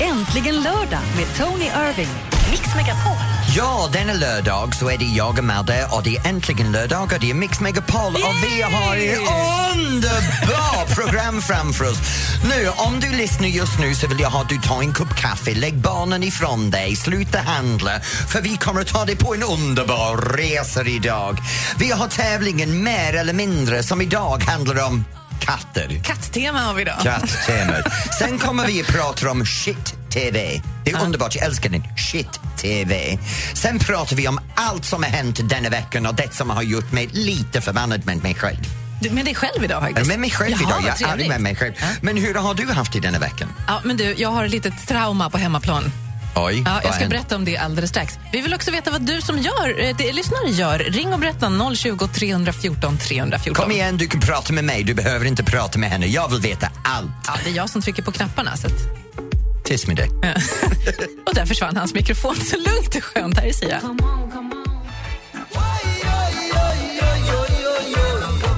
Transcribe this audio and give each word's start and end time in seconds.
Äntligen 0.00 0.54
lördag 0.54 1.00
med 1.16 1.36
Tony 1.38 1.64
Irving. 1.64 2.08
Mix 2.50 2.74
Megapol. 2.76 3.16
Ja, 3.56 3.88
denna 3.92 4.12
lördag 4.12 4.74
så 4.74 4.90
är 4.90 4.98
det 4.98 5.04
jag 5.04 5.38
och 5.38 5.44
Madde 5.44 5.86
och 5.92 6.02
det 6.02 6.16
är 6.16 6.28
äntligen 6.28 6.72
lördag 6.72 7.12
och 7.14 7.20
det 7.20 7.30
är 7.30 7.34
Mix 7.34 7.60
Megapol 7.60 8.14
och 8.14 8.34
vi 8.42 8.62
har 8.62 8.96
ett 8.96 9.18
underbart 9.74 10.94
program 10.94 11.42
framför 11.42 11.84
oss. 11.90 11.98
Nu, 12.44 12.68
om 12.68 13.00
du 13.00 13.16
lyssnar 13.16 13.48
just 13.48 13.78
nu 13.80 13.94
så 13.94 14.08
vill 14.08 14.20
jag 14.20 14.36
att 14.36 14.48
du 14.48 14.58
tar 14.58 14.82
en 14.82 14.92
kopp 14.92 15.16
kaffe, 15.16 15.54
lägg 15.54 15.74
barnen 15.74 16.22
ifrån 16.22 16.70
dig, 16.70 16.96
sluta 16.96 17.38
handla 17.38 18.00
för 18.00 18.40
vi 18.40 18.56
kommer 18.56 18.80
att 18.80 18.86
ta 18.86 19.04
dig 19.04 19.16
på 19.16 19.34
en 19.34 19.42
underbar 19.42 20.36
resa 20.36 20.84
idag. 20.84 21.38
Vi 21.78 21.90
har 21.90 22.08
tävlingen 22.08 22.82
Mer 22.82 23.14
eller 23.14 23.32
mindre 23.32 23.82
som 23.82 24.00
idag 24.00 24.42
handlar 24.42 24.86
om 24.86 25.04
katter. 25.46 26.00
Katttema 26.04 26.58
har 26.58 26.74
vi 26.74 26.82
idag. 26.82 27.00
Katttemat. 27.02 27.92
Sen 28.18 28.38
kommer 28.38 28.66
vi 28.66 28.80
att 28.80 28.86
prata 28.86 29.30
om 29.30 29.46
shit-tv. 29.46 30.62
Det 30.84 30.90
är 30.90 31.02
underbart, 31.04 31.34
jag 31.34 31.44
älskar 31.44 31.70
den. 31.70 31.82
Shit-tv. 31.96 33.18
Sen 33.54 33.78
pratar 33.78 34.16
vi 34.16 34.28
om 34.28 34.40
allt 34.54 34.84
som 34.84 35.02
har 35.02 35.10
hänt 35.10 35.48
denna 35.48 35.68
veckan 35.68 36.06
och 36.06 36.14
det 36.14 36.34
som 36.34 36.50
har 36.50 36.62
gjort 36.62 36.92
mig 36.92 37.08
lite 37.12 37.60
förbannad 37.60 38.06
med 38.06 38.22
mig 38.22 38.34
själv. 38.34 38.58
Du, 39.00 39.10
med 39.10 39.24
dig 39.24 39.34
själv 39.34 39.64
idag 39.64 39.82
faktiskt? 39.82 40.08
med 40.08 40.18
mig 40.18 40.30
själv 40.30 40.56
Jaha, 40.60 40.80
idag? 40.80 40.94
Jag 41.00 41.08
är 41.08 41.12
arg 41.12 41.28
med 41.28 41.40
mig 41.40 41.56
själv. 41.56 41.72
Men 42.00 42.16
hur 42.16 42.34
har 42.34 42.54
du 42.54 42.72
haft 42.72 42.96
i 42.96 43.00
denna 43.00 43.18
veckan? 43.18 43.48
Ja, 43.66 43.80
men 43.84 43.96
du, 43.96 44.14
jag 44.18 44.28
har 44.28 44.44
ett 44.44 44.50
litet 44.50 44.88
trauma 44.88 45.30
på 45.30 45.38
hemmaplan. 45.38 45.92
Oj, 46.36 46.62
Ja, 46.66 46.80
jag 46.84 46.94
ska 46.94 47.08
berätta 47.08 47.36
om 47.36 47.44
det 47.44 47.56
alldeles 47.56 47.90
strax. 47.90 48.18
Vi 48.32 48.40
vill 48.40 48.54
också 48.54 48.70
veta 48.70 48.90
vad 48.90 49.02
du 49.02 49.20
som 49.20 49.38
gör, 49.38 49.84
eh, 49.84 49.96
det, 49.96 50.12
lyssnare 50.12 50.50
gör. 50.50 50.78
Ring 50.78 51.12
och 51.12 51.18
berätta 51.18 51.74
020 51.76 52.08
314 52.08 52.98
314. 52.98 53.62
Kom 53.64 53.72
igen, 53.72 53.96
du 53.96 54.06
kan 54.06 54.20
prata 54.20 54.52
med 54.52 54.64
mig. 54.64 54.84
Du 54.84 54.94
behöver 54.94 55.26
inte 55.26 55.44
prata 55.44 55.78
med 55.78 55.90
henne. 55.90 56.06
Jag 56.06 56.28
vill 56.28 56.40
veta 56.40 56.68
allt. 56.84 57.10
Ja, 57.26 57.32
det 57.44 57.50
är 57.50 57.54
jag 57.54 57.70
som 57.70 57.82
trycker 57.82 58.02
på 58.02 58.12
knapparna. 58.12 58.56
Så 58.56 58.66
att, 58.66 58.72
Tyst 59.64 59.86
med 59.86 59.96
dig. 59.96 60.08
och 61.26 61.34
där 61.34 61.46
försvann 61.46 61.76
hans 61.76 61.94
mikrofon. 61.94 62.36
Så 62.36 62.56
lugnt 62.56 62.94
och 62.96 63.04
skönt. 63.04 63.38
Här 63.38 63.46
är 63.46 63.52
Sia. 63.52 63.80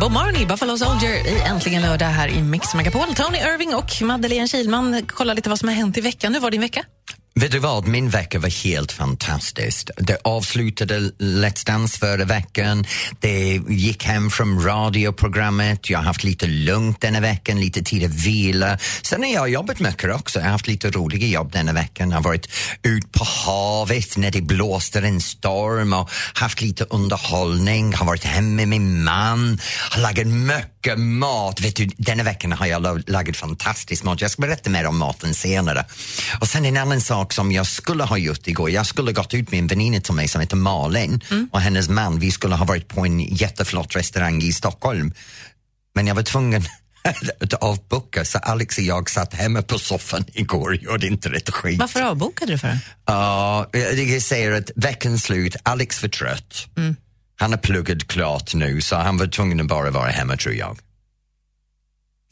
Bob 0.01 0.13
Marley, 0.13 0.47
Buffalo 0.47 0.79
Soldier 0.79 1.27
i 1.27 1.41
Äntligen 1.47 1.83
lördag 1.83 2.07
här 2.07 2.29
i 2.29 2.43
Mix 2.43 2.75
Megapol. 2.75 3.15
Tony 3.15 3.39
Irving 3.39 3.75
och 3.75 4.03
Madeleine 4.03 4.49
Kilman 4.49 5.03
kollar 5.07 5.35
lite 5.35 5.49
vad 5.49 5.59
som 5.59 5.69
har 5.69 5.77
hänt 5.77 5.99
i 5.99 6.01
veckan. 6.01 6.35
Hur 6.35 6.41
var 6.41 6.51
din 6.51 6.61
vecka? 6.61 6.85
Vet 7.41 7.53
du 7.53 7.59
vad, 7.59 7.87
min 7.87 8.11
vecka 8.11 8.39
var 8.39 8.65
helt 8.65 8.93
fantastisk. 8.93 9.91
Det 9.97 10.19
avslutade 10.25 10.99
Let's 11.19 11.67
Dance 11.67 11.99
förra 11.99 12.25
veckan. 12.25 12.85
Det 13.21 13.61
gick 13.69 14.05
hem 14.05 14.31
från 14.31 14.65
radioprogrammet. 14.65 15.91
Jag 15.91 15.99
har 15.99 16.05
haft 16.05 16.25
lite 16.25 16.47
lugnt 16.47 17.01
denna 17.01 17.21
veckan, 17.21 17.61
lite 17.61 17.83
tid 17.83 18.05
att 18.05 18.27
vila. 18.27 18.79
Sen 19.03 19.23
har 19.23 19.31
jag 19.31 19.49
jobbat 19.49 19.81
mycket 19.81 20.15
också. 20.15 20.39
Jag 20.39 20.45
har 20.45 20.53
haft 20.53 20.67
lite 20.67 20.91
roliga 20.91 21.27
jobb 21.27 21.53
denna 21.53 21.73
veckan. 21.73 22.11
Jag 22.11 22.17
har 22.17 22.23
varit 22.23 22.49
ut 22.83 23.13
på 23.13 23.25
havet 23.25 24.17
när 24.17 24.31
det 24.31 24.43
blåste 24.43 24.99
en 24.99 25.21
storm 25.21 25.93
och 25.93 26.11
haft 26.35 26.61
lite 26.61 26.85
underhållning. 26.85 27.95
Har 27.95 28.07
varit 28.07 28.25
hemma 28.25 28.57
med 28.57 28.69
min 28.69 29.05
man. 29.05 29.61
Har 29.91 30.01
lagat 30.01 30.27
mycket 30.27 30.99
mat. 30.99 31.61
Vet 31.61 31.77
du, 31.77 31.89
denna 31.97 32.23
veckan 32.23 32.53
har 32.53 32.67
jag 32.67 33.03
lagat 33.11 33.37
fantastisk 33.37 34.05
mat. 34.05 34.21
Jag 34.21 34.31
ska 34.31 34.43
berätta 34.43 34.71
mer 34.71 34.87
om 34.87 34.99
maten 34.99 35.35
senare. 35.35 35.85
Och 36.41 36.49
sen 36.49 36.65
en 36.65 36.77
annan 36.77 37.01
sak 37.01 37.28
som 37.33 37.53
jag 37.53 37.67
skulle 37.67 38.05
ha 38.05 38.19
gjort 38.19 38.47
igår. 38.47 38.71
Jag 38.71 38.87
skulle 38.87 39.13
gått 39.13 39.35
ut 39.35 39.51
med 39.51 39.59
en 39.59 39.67
väninna 39.67 40.01
till 40.01 40.15
mig 40.15 40.29
som 40.29 40.41
heter 40.41 40.57
Malin 40.57 41.21
och 41.53 41.61
hennes 41.61 41.89
man. 41.89 42.19
Vi 42.19 42.31
skulle 42.31 42.55
ha 42.55 42.65
varit 42.65 42.89
på 42.89 43.01
en 43.01 43.21
jätteflott 43.21 43.97
restaurang 43.97 44.43
i 44.43 44.53
Stockholm. 44.53 45.13
Men 45.95 46.07
jag 46.07 46.15
var 46.15 46.23
tvungen 46.23 46.63
att 47.41 47.55
avboka 47.55 48.25
så 48.25 48.39
Alex 48.39 48.79
och 48.79 48.85
jag 48.85 49.11
satt 49.11 49.35
hemma 49.35 49.63
på 49.63 49.79
soffan 49.79 50.25
igår 50.33 50.69
och 50.69 50.77
gjorde 50.77 51.07
inte 51.07 51.29
rätt 51.29 51.51
skit. 51.51 51.79
Varför 51.79 52.03
avbokade 52.03 52.53
du 52.53 52.59
för? 52.59 52.79
Ja, 53.07 53.69
jag 53.73 54.23
säger 54.23 54.53
att 54.53 54.71
veckans 54.77 55.23
slut, 55.23 55.57
Alex 55.63 56.03
var 56.03 56.09
trött. 56.09 56.67
Han 57.41 57.51
har 57.51 57.59
pluggat 57.59 58.09
klart 58.09 58.55
nu 58.55 58.81
så 58.81 58.97
han 58.97 59.17
var 59.17 59.27
tvungen 59.27 59.61
att 59.61 59.67
bara 59.67 59.91
vara 59.91 60.11
hemma 60.11 60.37
tror 60.37 60.55
jag. 60.55 60.79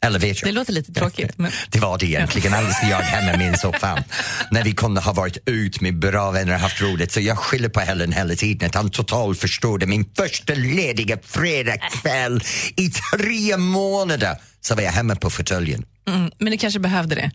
Jag? 0.01 0.35
Det 0.43 0.51
låter 0.51 0.73
lite 0.73 0.93
tråkigt. 0.93 1.37
Men... 1.37 1.51
Det 1.69 1.79
var 1.79 1.97
det 1.97 2.05
egentligen, 2.05 2.53
och 2.53 2.89
jag 2.89 2.97
hemma 2.97 3.37
med 3.37 3.47
en 3.47 3.57
soffan. 3.57 4.03
När 4.51 4.63
vi 4.63 4.71
kunde 4.71 5.01
ha 5.01 5.13
varit 5.13 5.37
ut 5.45 5.81
med 5.81 5.99
bra 5.99 6.31
vänner 6.31 6.53
och 6.53 6.59
haft 6.59 6.81
roligt. 6.81 7.11
Så 7.11 7.19
jag 7.19 7.37
skyller 7.37 7.69
på 7.69 7.79
Helen 7.79 8.11
hela 8.11 8.35
tiden 8.35 8.69
att 8.69 8.75
han 8.75 8.89
totalt 8.89 9.39
förstörde 9.39 9.85
min 9.85 10.05
första 10.17 10.53
lediga 10.53 11.17
fredagkväll 11.23 12.41
i 12.75 12.89
tre 12.89 13.57
månader. 13.57 14.35
Så 14.61 14.75
var 14.75 14.81
jag 14.83 14.91
hemma 14.91 15.15
på 15.15 15.29
fåtöljen. 15.29 15.85
Mm, 16.07 16.31
men 16.37 16.51
du 16.51 16.57
kanske 16.57 16.79
behövde 16.79 17.15
det? 17.15 17.31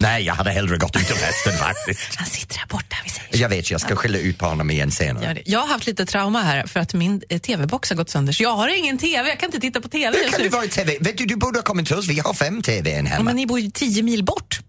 Nej, 0.00 0.22
jag 0.24 0.34
hade 0.34 0.50
hellre 0.50 0.76
gått 0.76 0.96
ut 0.96 1.10
och 1.10 1.16
festen 1.16 1.52
faktiskt. 1.52 2.14
Han 2.16 2.26
sitter 2.26 2.54
där 2.58 2.66
borta. 2.68 2.96
Vi 3.04 3.10
säger 3.10 3.28
så. 3.32 3.38
Jag 3.42 3.48
vet, 3.48 3.70
jag 3.70 3.80
ska 3.80 3.96
skylla 3.96 4.18
ut 4.18 4.38
på 4.38 4.46
honom 4.46 4.70
igen 4.70 4.90
senare. 4.90 5.42
Jag 5.44 5.60
har 5.60 5.66
haft 5.66 5.86
lite 5.86 6.06
trauma 6.06 6.42
här 6.42 6.66
för 6.66 6.80
att 6.80 6.94
min 6.94 7.22
eh, 7.28 7.38
tv-box 7.40 7.90
har 7.90 7.96
gått 7.96 8.10
sönder. 8.10 8.32
Så 8.32 8.42
jag 8.42 8.56
har 8.56 8.78
ingen 8.78 8.98
tv, 8.98 9.28
jag 9.28 9.40
kan 9.40 9.46
inte 9.48 9.60
titta 9.60 9.80
på 9.80 9.88
tv 9.88 10.18
Hur 10.18 10.30
kan 10.30 10.42
det 10.42 10.48
vara 10.48 10.64
i 10.64 10.68
TV? 10.68 10.96
Vet 11.00 11.18
du, 11.18 11.26
du 11.26 11.36
borde 11.36 11.58
ha 11.58 11.62
kommit 11.64 11.86
till 11.86 11.96
oss. 11.96 12.06
Vi 12.08 12.18
har 12.18 12.34
fem 12.34 12.62
TVn 12.62 13.04
Ja, 13.06 13.10
hemma. 13.12 13.24
men 13.24 13.36
ni 13.36 13.46
bor 13.46 13.60
ju 13.60 13.70
tio 13.70 14.02
mil 14.02 14.24
bort. 14.24 14.60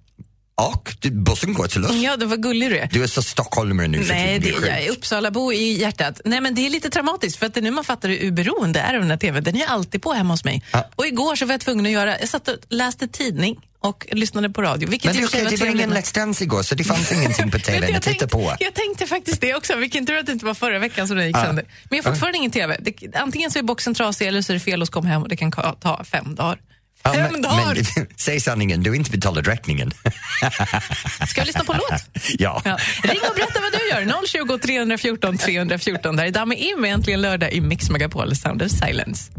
Och 0.55 0.95
bussen 1.11 1.53
går 1.53 1.67
till 1.67 1.85
oss. 1.85 1.95
Ja, 1.95 2.17
det 2.17 2.25
var 2.25 2.37
gullig 2.37 2.69
du 2.69 2.77
är. 2.77 2.89
Du 2.91 3.03
är 3.03 3.07
så 3.07 3.21
stockholmare 3.21 3.87
nu 3.87 4.03
Nej, 4.09 4.39
det, 4.39 4.49
är 4.49 4.79
jag. 4.81 4.87
Uppsalabo 4.89 5.53
i 5.53 5.79
hjärtat. 5.79 6.21
Nej, 6.25 6.41
men 6.41 6.55
det 6.55 6.65
är 6.65 6.69
lite 6.69 6.89
traumatiskt 6.89 7.39
för 7.39 7.45
att 7.45 7.53
det 7.53 7.59
är 7.59 7.61
nu 7.61 7.71
man 7.71 7.83
fattar 7.83 8.09
hur 8.09 8.31
beroende 8.31 8.79
är 8.79 8.93
av 8.93 9.01
den 9.01 9.09
här 9.09 9.17
tvn. 9.17 9.43
Den 9.43 9.55
är 9.55 9.65
alltid 9.65 10.01
på 10.01 10.13
hemma 10.13 10.33
hos 10.33 10.43
mig. 10.43 10.63
Ja. 10.73 10.89
Och 10.95 11.07
igår 11.07 11.35
så 11.35 11.45
var 11.45 11.53
jag 11.53 11.61
tvungen 11.61 11.85
att 11.85 11.91
göra, 11.91 12.19
jag 12.19 12.29
satt 12.29 12.47
och 12.47 12.55
läste 12.69 13.07
tidning 13.07 13.59
och 13.79 14.07
lyssnade 14.11 14.49
på 14.49 14.61
radio. 14.61 14.89
Vilket 14.89 15.11
Men 15.13 15.21
det, 15.21 15.27
okay, 15.27 15.43
det 15.45 15.59
var 15.59 15.67
ingen 15.67 15.93
Let's 15.93 16.15
Dance 16.15 16.43
igår 16.43 16.63
så 16.63 16.75
det 16.75 16.83
fanns 16.83 17.11
ingenting 17.11 17.51
på 17.51 17.57
du, 17.57 17.93
att 17.93 18.01
titta 18.03 18.27
på. 18.27 18.55
jag 18.59 18.73
tänkte 18.73 19.07
faktiskt 19.07 19.41
det 19.41 19.55
också. 19.55 19.75
Vilken 19.75 20.05
tur 20.05 20.17
att 20.17 20.25
det 20.25 20.31
inte 20.31 20.45
var 20.45 20.53
förra 20.53 20.79
veckan 20.79 21.07
som 21.07 21.17
den 21.17 21.27
gick 21.27 21.35
Ja. 21.37 21.45
sönder. 21.45 21.65
Men 21.89 21.97
jag 21.97 22.03
har 22.03 22.11
fortfarande 22.11 22.37
ingen 22.37 22.51
TV. 22.51 22.77
Det, 22.79 23.15
antingen 23.15 23.51
så 23.51 23.59
är 23.59 23.63
boxen 23.63 23.93
trasig 23.93 24.27
eller 24.27 24.41
så 24.41 24.51
är 24.51 24.53
det 24.53 24.59
fel 24.59 24.79
hos 24.81 24.89
kom 24.89 25.05
hem 25.05 25.21
och 25.21 25.29
det 25.29 25.37
kan 25.37 25.51
ka- 25.51 25.79
ta 25.79 26.03
fem 26.03 26.35
dagar. 26.35 26.59
Ja, 27.03 27.13
Fem 27.13 27.31
men, 27.31 27.41
dagar! 27.41 27.77
men, 27.95 28.07
säg 28.15 28.39
sanningen, 28.39 28.83
du 28.83 28.89
har 28.89 28.95
inte 28.95 29.11
betalat 29.11 29.47
räkningen. 29.47 29.91
Ska 31.29 31.41
vi 31.41 31.47
lyssna 31.47 31.63
på 31.63 31.73
en 31.73 31.79
låt? 31.79 32.01
ja. 32.39 32.61
Ja. 32.65 32.77
Ring 33.03 33.19
och 33.29 33.35
berätta 33.35 33.59
vad 33.61 33.71
du 33.71 33.89
gör. 33.89 34.27
020 34.27 34.57
314 34.57 35.37
314. 35.37 36.15
Där 36.15 36.25
är 36.25 36.31
Damme 36.31 36.55
Im 36.55 36.81
med 36.81 36.93
Äntligen 36.93 37.21
lördag 37.21 37.51
i 37.51 37.61
Mix 37.61 37.89
Megapol 37.89 38.35
Sound 38.35 38.61
of 38.61 38.71
Silence. 38.71 39.31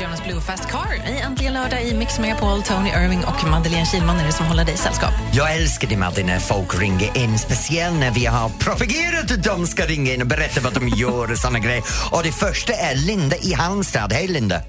Jonas 0.00 0.24
Blue 0.24 0.40
Fast 0.40 0.70
Car 0.70 0.94
i 1.08 1.20
Äntligen 1.20 1.52
lördag 1.52 1.82
i 1.82 1.94
Mix 1.94 2.18
Megapol. 2.18 2.62
Tony 2.62 2.90
Irving 2.90 3.24
och 3.24 3.48
Madeleine 3.50 3.86
Kilman 3.86 4.16
är 4.18 4.26
det 4.26 4.32
som 4.32 4.46
håller 4.46 4.64
dig 4.64 4.76
sällskap. 4.76 5.10
Jag 5.32 5.56
älskar 5.56 5.88
det 5.88 5.96
Madde 5.96 6.22
när 6.22 6.38
folk 6.38 6.80
ringer 6.80 7.16
in, 7.16 7.38
speciellt 7.38 8.00
när 8.00 8.10
vi 8.10 8.26
har 8.26 8.48
propagerat 8.48 9.30
att 9.32 9.44
de 9.44 9.66
ska 9.66 9.86
ringa 9.86 10.14
in 10.14 10.22
och 10.22 10.26
berätta 10.26 10.60
vad 10.60 10.74
de 10.74 10.88
gör 10.96 11.32
och 11.32 11.38
såna 11.38 11.58
grejer. 11.58 11.82
Och 12.12 12.22
det 12.22 12.32
första 12.32 12.72
är 12.72 12.94
Linda 12.94 13.36
i 13.36 13.52
Halmstad. 13.52 14.12
Hej 14.12 14.28
Linda! 14.28 14.60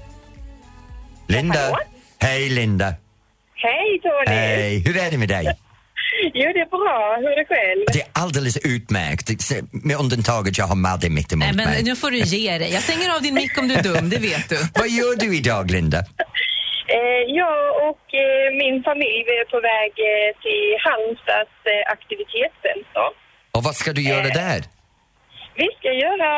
Linda! 1.26 1.78
Hej 2.18 2.48
Linda! 2.48 2.94
Hej 3.54 4.00
Tony! 4.02 4.36
Hej! 4.36 4.78
Hur 4.86 4.96
är 4.96 5.10
det 5.10 5.18
med 5.18 5.28
dig? 5.28 5.56
Jo, 6.34 6.48
det 6.54 6.60
är 6.60 6.70
bra. 6.78 7.16
Hur 7.20 7.28
är 7.34 7.36
det 7.42 7.48
själv? 7.54 7.84
Det 7.92 8.00
är 8.00 8.08
alldeles 8.22 8.56
utmärkt, 8.56 9.26
med 9.72 9.96
undantag 9.96 10.48
att 10.48 10.58
jag 10.58 10.64
har 10.72 10.76
Madde 10.76 11.10
mitt 11.10 11.32
emot 11.32 11.46
Nej, 11.46 11.56
men 11.56 11.66
mig. 11.70 11.82
nu 11.82 11.96
får 11.96 12.10
du 12.10 12.18
ge 12.18 12.58
dig. 12.58 12.72
Jag 12.72 12.82
stänger 12.82 13.14
av 13.16 13.22
din 13.22 13.34
mick 13.34 13.58
om 13.58 13.68
du 13.68 13.74
är 13.74 13.82
dum, 13.82 14.10
det 14.10 14.18
vet 14.18 14.48
du. 14.48 14.56
Vad 14.80 14.88
gör 14.88 15.16
du 15.16 15.36
idag 15.36 15.70
Linda? 15.70 15.98
Eh, 15.98 17.22
jag 17.40 17.58
och 17.88 18.04
eh, 18.24 18.46
min 18.62 18.76
familj 18.88 19.24
är 19.40 19.44
på 19.54 19.58
väg 19.72 19.92
eh, 20.12 20.30
till 20.44 20.64
Halmstads 20.84 21.56
eh, 21.72 21.92
aktivitetscenter. 21.94 23.08
Och 23.52 23.62
vad 23.64 23.74
ska 23.80 23.92
du 23.92 24.02
göra 24.02 24.28
där? 24.28 24.60
Vi 25.62 25.68
ska 25.78 25.90
göra 26.06 26.32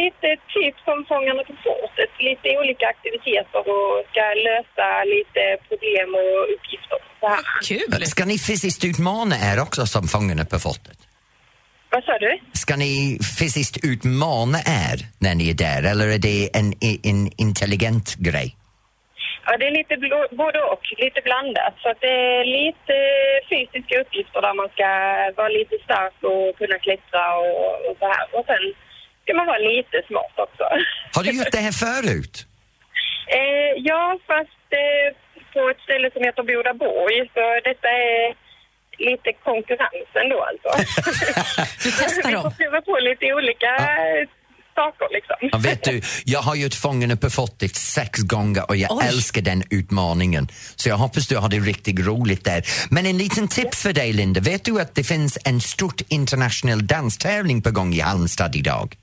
lite 0.00 0.28
typ 0.56 0.76
som 0.86 0.96
Fångarna 1.10 1.42
på 1.50 1.54
fortet, 1.68 2.10
lite 2.28 2.48
olika 2.60 2.86
aktiviteter 2.94 3.60
och 3.72 3.92
ska 4.10 4.22
lösa 4.48 4.88
lite 5.14 5.42
problem 5.68 6.08
och 6.20 6.34
uppgifter. 6.54 6.98
Så 7.20 7.26
här. 7.32 7.42
Kul! 7.70 8.06
Ska 8.06 8.24
ni 8.24 8.38
fysiskt 8.38 8.84
utmana 8.84 9.36
er 9.52 9.62
också 9.62 9.86
som 9.86 10.08
Fångarna 10.08 10.44
på 10.44 10.58
fortet? 10.58 10.98
Vad 11.90 12.04
sa 12.04 12.18
du? 12.18 12.38
Ska 12.52 12.76
ni 12.76 13.18
fysiskt 13.38 13.76
utmana 13.84 14.58
er 14.58 14.96
när 15.18 15.34
ni 15.34 15.50
är 15.50 15.54
där 15.54 15.82
eller 15.90 16.08
är 16.08 16.18
det 16.18 16.56
en, 16.56 16.74
en 17.02 17.30
intelligent 17.36 18.14
grej? 18.14 18.56
Ja, 19.46 19.56
det 19.58 19.66
är 19.66 19.70
lite 19.80 19.94
både 20.42 20.58
och, 20.72 20.84
lite 21.04 21.20
blandat. 21.28 21.74
Så 21.82 21.88
att 21.90 22.00
det 22.00 22.14
är 22.38 22.44
lite 22.60 22.96
fysiska 23.50 23.94
uppgifter 24.02 24.40
där 24.42 24.54
man 24.60 24.68
ska 24.74 24.88
vara 25.40 25.48
lite 25.48 25.76
stark 25.86 26.16
och 26.30 26.58
kunna 26.58 26.78
klättra 26.78 27.22
och, 27.36 27.72
och 27.88 27.96
så 28.00 28.06
här. 28.14 28.24
Och 28.36 28.44
sen 28.46 28.64
ska 29.22 29.30
man 29.34 29.46
vara 29.46 29.58
lite 29.72 29.96
smart 30.08 30.34
också. 30.46 30.64
Har 31.14 31.22
du 31.24 31.30
gjort 31.38 31.52
det 31.56 31.64
här 31.68 31.76
förut? 31.86 32.36
eh, 33.36 33.72
ja, 33.90 34.18
fast 34.26 34.66
eh, 34.82 35.08
på 35.54 35.68
ett 35.70 35.80
ställe 35.86 36.10
som 36.14 36.22
heter 36.26 36.42
Bodaborg. 36.42 37.16
Så 37.34 37.44
detta 37.68 37.88
är 37.88 38.34
lite 38.98 39.32
konkurrensen 39.32 40.26
då 40.32 40.38
alltså. 40.50 40.70
Du 41.84 41.90
testar 42.00 42.28
Vi 42.28 42.32
dem. 42.34 42.42
får 42.42 42.50
prova 42.50 42.80
på 42.88 42.98
lite 43.08 43.34
olika 43.34 43.72
saker 44.80 45.06
liksom. 45.16 45.36
Ja, 45.52 45.58
vet 45.58 45.84
du, 45.84 46.00
jag 46.24 46.42
har 46.42 46.54
ju 46.54 46.70
Fångarna 46.70 47.16
på 47.16 47.30
fortet 47.30 47.76
sex 47.76 48.22
gånger 48.22 48.68
och 48.68 48.76
jag 48.76 48.92
Oj. 48.92 49.04
älskar 49.08 49.42
den 49.42 49.62
utmaningen. 49.70 50.48
Så 50.76 50.88
jag 50.88 50.96
hoppas 50.96 51.26
du 51.26 51.36
har 51.36 51.48
det 51.48 51.58
riktigt 51.58 52.06
roligt 52.06 52.44
där. 52.44 52.66
Men 52.90 53.06
en 53.06 53.18
liten 53.18 53.48
tips 53.48 53.82
för 53.82 53.92
dig 53.92 54.12
Linda, 54.12 54.40
vet 54.40 54.64
du 54.64 54.80
att 54.80 54.94
det 54.94 55.04
finns 55.04 55.38
en 55.44 55.60
stort 55.60 56.00
internationell 56.08 56.86
danstävling 56.86 57.62
på 57.62 57.70
gång 57.70 57.94
i 57.94 58.00
Halmstad 58.00 58.56
idag? 58.56 58.96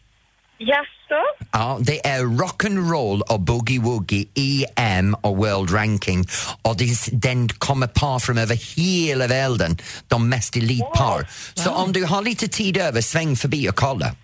Jaså? 0.58 1.22
Ja, 1.52 1.78
det 1.82 2.08
är 2.08 2.20
rock'n'roll 2.20 3.22
och 3.22 3.40
boogie-woogie, 3.40 4.26
EM 4.36 5.14
och 5.14 5.38
World 5.38 5.74
Ranking 5.74 6.26
och 6.62 6.78
det, 6.78 6.86
den 7.12 7.50
kommer 7.50 7.88
par 7.88 8.20
från 8.20 8.38
över 8.38 8.56
hela 8.56 9.28
världen, 9.28 9.78
de 10.08 10.30
mest 10.30 10.58
elitpar. 10.58 11.28
Så 11.54 11.72
om 11.72 11.92
du 11.92 12.06
har 12.06 12.22
lite 12.22 12.48
tid 12.48 12.78
över, 12.78 13.02
sväng 13.02 13.36
förbi 13.36 13.70
och 13.70 13.76
kolla. 13.76 14.16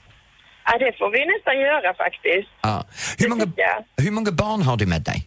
Ja, 0.72 0.78
det 0.86 0.92
får 1.00 1.10
vi 1.16 1.22
nästan 1.34 1.56
göra 1.68 1.94
faktiskt. 2.04 2.50
Ja. 2.62 2.76
Hur, 3.20 3.30
många, 3.30 3.46
hur 4.04 4.12
många 4.12 4.32
barn 4.32 4.62
har 4.62 4.78
du 4.78 4.86
med 4.86 5.02
dig? 5.02 5.20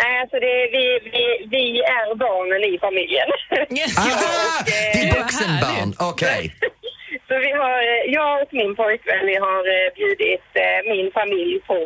Nej, 0.00 0.14
alltså 0.22 0.36
det, 0.46 0.54
vi, 0.76 0.84
vi, 1.14 1.24
vi 1.54 1.64
är 1.98 2.14
barnen 2.26 2.62
i 2.72 2.78
familjen. 2.86 3.28
Ah, 3.98 4.62
det 4.94 5.00
är 5.08 5.14
vuxenbarn, 5.22 5.90
okej. 6.10 6.42
Så 7.28 7.34
vi 7.46 7.50
har, 7.62 7.78
eh, 7.92 8.04
jag 8.18 8.32
och 8.42 8.52
min 8.60 8.72
pojkvän, 8.76 9.26
vi 9.32 9.36
har 9.46 9.62
eh, 9.76 9.88
bjudit 9.98 10.48
eh, 10.64 10.78
min 10.92 11.08
familj 11.18 11.54
på, 11.68 11.76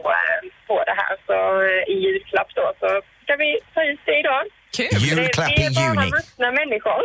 på 0.69 0.77
det 0.89 0.97
här 1.03 1.15
så, 1.27 1.39
i 1.93 1.95
julklapp 2.05 2.51
då. 2.55 2.67
Så 2.81 2.89
ska 3.23 3.33
vi 3.45 3.51
ta 3.75 3.81
ut 3.91 4.01
det 4.07 4.19
idag. 4.23 4.43
Kul! 4.77 4.89
Julklapp 5.09 5.53
vi 5.57 5.63
i 5.63 5.67
är 5.67 5.75
bara 5.75 5.95
juni. 6.05 6.11
vuxna 6.11 6.49
människor. 6.61 7.03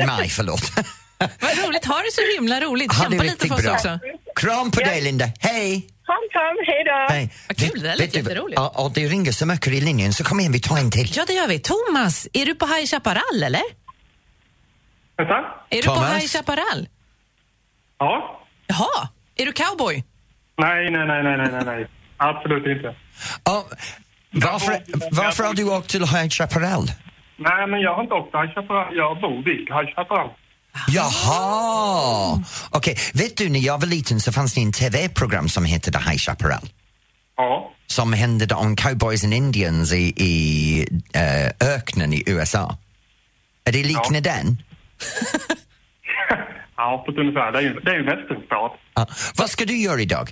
I 0.00 0.06
maj, 0.06 0.28
förlåt. 0.28 0.64
Vad 1.40 1.66
roligt, 1.66 1.84
ha 1.84 1.94
det 1.98 2.12
så 2.12 2.20
himla 2.36 2.60
roligt. 2.60 2.92
Kämpa 3.02 3.22
lite 3.24 3.46
för 3.48 3.54
oss 3.54 3.62
bra. 3.62 3.72
också. 3.72 3.98
Kram 4.36 4.70
på 4.70 4.80
Ja. 4.80 4.86
dig, 4.86 5.00
Linda. 5.00 5.24
Hej! 5.40 5.86
Kram, 6.06 6.16
kram, 6.32 6.56
hej 6.66 6.84
då! 6.84 7.14
Hej. 7.14 7.30
Vad 7.48 7.56
kul, 7.58 7.80
det 7.82 7.88
där 7.88 7.96
lät 7.96 8.12
du, 8.12 8.18
jätteroligt. 8.18 8.58
Ja, 8.60 8.72
och 8.76 8.92
det 8.92 9.06
ringer 9.06 9.32
så 9.32 9.46
mycket 9.46 9.68
i 9.68 9.80
linjen, 9.80 10.12
så 10.12 10.24
kom 10.24 10.40
igen, 10.40 10.52
vi 10.52 10.60
tar 10.60 10.78
en 10.78 10.90
till. 10.90 11.10
Ja, 11.16 11.24
det 11.26 11.32
gör 11.32 11.48
vi. 11.48 11.58
Thomas, 11.58 12.28
är 12.32 12.46
du 12.46 12.54
på 12.54 12.66
High 12.66 12.86
Chaparral, 12.86 13.42
eller? 13.44 13.62
Vänta? 15.16 15.34
Är 15.70 15.76
du 15.76 15.82
Thomas? 15.82 16.00
på 16.10 16.14
High 16.16 16.26
Chaparral? 16.26 16.88
Ja? 17.98 18.40
Jaha, 18.66 19.08
är 19.36 19.46
du 19.46 19.52
cowboy? 19.52 20.04
Nej, 20.58 20.90
nej, 20.90 21.06
nej, 21.06 21.22
nej, 21.22 21.36
nej, 21.38 21.48
nej, 21.52 21.64
nej. 21.64 21.86
Absolut 22.16 22.66
inte. 22.66 22.94
Ja, 23.44 23.66
varför, 24.30 24.82
varför 25.10 25.44
har 25.44 25.54
du 25.54 25.64
åkt 25.76 25.90
till 25.90 26.04
High 26.06 26.28
Chaparral? 26.28 26.86
Nej, 27.36 27.66
men 27.66 27.80
jag 27.80 27.94
har 27.94 28.02
inte 28.02 28.14
åkt 28.14 28.30
till 28.30 28.40
High 28.40 28.54
Chaparral. 28.54 28.96
Jag 28.96 29.20
bor 29.20 29.42
vid 29.44 29.58
High 29.76 29.94
Chaparral. 29.96 30.30
Jaha! 30.88 32.42
Okej, 32.70 32.96
vet 33.14 33.36
du, 33.36 33.48
när 33.48 33.60
jag 33.60 33.80
var 33.80 33.86
liten 33.86 34.20
så 34.20 34.32
fanns 34.32 34.54
det 34.54 34.60
en 34.60 34.72
TV-program 34.72 35.48
som 35.48 35.64
hette 35.64 35.92
The 35.92 35.98
High 35.98 36.18
Chaparral. 36.18 36.68
Ja. 37.36 37.72
Som 37.86 38.12
hände 38.12 38.54
om 38.54 38.76
cowboys 38.76 39.24
and 39.24 39.34
indians 39.34 39.92
i, 39.92 40.14
i 40.16 40.86
eh, 41.14 41.74
öknen 41.74 42.12
i 42.12 42.22
USA. 42.26 42.76
Är 43.64 43.72
det 43.72 43.82
liknande 43.82 44.20
den? 44.20 44.62
ja, 46.76 47.02
på 47.06 47.12
ett 47.12 47.18
ungefär. 47.18 47.52
Det 47.52 47.58
är 47.58 47.62
ju, 47.62 47.80
det 47.80 47.90
är 47.90 47.96
ju 47.96 48.02
västernstat. 48.02 48.72
Ja. 48.94 49.06
Vad 49.38 49.50
ska 49.50 49.64
du 49.64 49.76
göra 49.76 50.00
idag? 50.00 50.30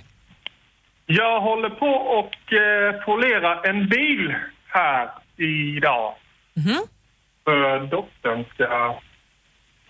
Jag 1.05 1.41
håller 1.41 1.69
på 1.69 1.91
och 2.19 2.53
eh, 2.53 3.05
polera 3.05 3.61
en 3.61 3.89
bil 3.89 4.35
här 4.67 5.09
idag. 5.37 6.13
För 7.43 7.87
dottern 7.87 8.45
ska 8.53 8.99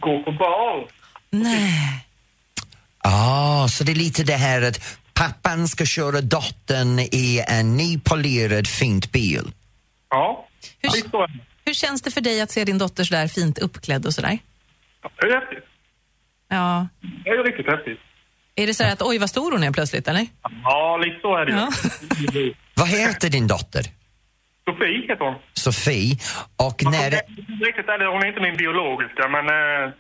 gå 0.01 0.24
på 0.24 0.31
bal. 0.31 0.88
Nej. 1.30 2.06
Ah, 3.03 3.68
så 3.68 3.83
det 3.83 3.92
är 3.92 3.95
lite 3.95 4.24
det 4.24 4.36
här 4.36 4.62
att 4.62 4.98
pappan 5.13 5.68
ska 5.68 5.86
köra 5.86 6.21
dottern 6.21 7.00
i 7.00 7.44
en 7.48 7.77
nypolerad 7.77 8.68
fint 8.68 9.12
bil. 9.12 9.51
Ja. 10.09 10.48
Hur- 10.80 11.12
det. 11.27 11.33
Hur 11.65 11.74
känns 11.74 12.01
det 12.01 12.12
för 12.12 12.21
dig 12.21 12.42
att 12.42 12.51
se 12.51 12.65
din 12.65 12.77
dotter 12.77 13.03
så 13.03 13.13
där 13.13 13.27
fint 13.27 13.57
uppklädd 13.57 14.06
och 14.06 14.13
sådär? 14.13 14.39
Det 15.21 15.27
är 15.27 15.39
häftigt. 15.39 15.65
Ja. 16.50 16.88
Det 17.24 17.30
är 17.30 17.33
ju 17.36 17.44
riktigt 17.44 17.65
häftigt. 17.65 18.00
Är 18.56 18.68
det 18.68 18.74
så 18.74 18.83
här 18.83 18.94
att 18.94 19.01
oj 19.01 19.18
vad 19.18 19.30
stor 19.30 19.51
hon 19.51 19.63
är 19.63 19.71
plötsligt, 19.71 20.07
eller? 20.07 20.27
Ja, 20.63 20.98
lite 20.98 21.19
så 21.21 21.38
är 21.38 21.45
det 21.45 21.51
Ja. 21.51 21.71
Vad 22.75 22.88
heter 22.88 23.30
din 23.30 23.48
dotter? 23.48 23.86
Sofie 24.65 25.01
heter 25.07 25.25
hon. 25.25 25.35
Sofie. 25.53 26.17
Och 26.57 26.83
Hon 26.83 26.91
när... 26.91 27.07
är, 27.07 27.21
riktigt 27.65 27.89
ärligt, 27.89 28.07
hon 28.13 28.23
är 28.23 28.27
inte 28.27 28.41
min 28.41 28.57
biologiska, 28.57 29.27
men 29.27 29.45
eh, 29.49 29.93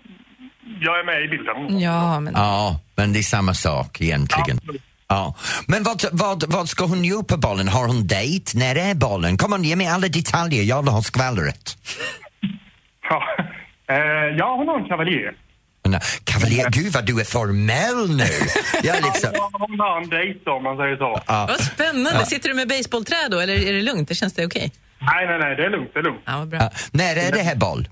jag 0.81 0.99
är 0.99 1.05
med 1.05 1.25
i 1.25 1.27
bilden. 1.27 1.79
Ja, 1.79 2.19
men... 2.19 2.33
Ja, 2.33 2.79
men 2.95 3.13
det 3.13 3.19
är 3.19 3.23
samma 3.23 3.53
sak 3.53 4.01
egentligen. 4.01 4.57
Absolut. 4.57 4.81
Ja. 5.07 5.35
Men 5.67 5.83
vad, 5.83 6.01
vad, 6.11 6.43
vad 6.47 6.69
ska 6.69 6.85
hon 6.85 7.05
göra 7.05 7.23
på 7.23 7.37
bollen? 7.37 7.67
Har 7.67 7.87
hon 7.87 8.07
dejt? 8.07 8.57
När 8.57 8.75
är 8.75 8.95
bollen? 8.95 9.37
Kom 9.37 9.53
on, 9.53 9.63
ge 9.63 9.75
mig 9.75 9.87
alla 9.87 10.07
detaljer. 10.07 10.63
Jag 10.63 10.81
vill 10.81 10.91
ha 10.91 11.01
skvallret. 11.01 11.77
Ja, 13.09 13.23
eh, 13.95 13.97
ja 14.37 14.55
hon 14.55 14.67
har 14.67 14.79
en 14.79 14.85
kavaljer. 14.85 15.33
Kavaljer, 16.41 16.69
gud 16.69 16.93
vad 16.93 17.05
du 17.05 17.19
är 17.19 17.23
formell 17.23 18.15
nu. 18.15 18.23
Jag 18.83 18.97
är 18.97 19.01
liksom... 19.01 19.29
Ja, 19.33 19.49
hon 19.53 19.79
har 19.79 20.01
en 20.01 20.09
dejt 20.09 20.49
om 20.49 20.63
man 20.63 20.77
säger 20.77 20.97
så. 20.97 21.21
Vad 21.27 21.61
spännande. 21.61 22.25
Sitter 22.25 22.49
du 22.49 22.55
med 22.55 22.67
baseballträ 22.67 23.27
då, 23.31 23.39
eller 23.39 23.53
är 23.53 23.73
det 23.73 23.81
lugnt? 23.81 24.07
Det 24.07 24.15
känns 24.15 24.33
det 24.33 24.45
okej? 24.45 24.71
Nej, 24.99 25.27
nej, 25.27 25.39
nej, 25.39 25.55
det 25.55 25.65
är 25.65 25.69
lugnt, 25.69 25.89
det 25.93 25.99
är 25.99 26.03
lugnt. 26.03 26.21
Ja, 26.25 26.37
vad 26.37 26.47
bra. 26.47 26.59
Ja, 26.59 26.71
när 26.91 27.15
är 27.15 27.31
det 27.31 27.41
här 27.41 27.55
boll? 27.55 27.89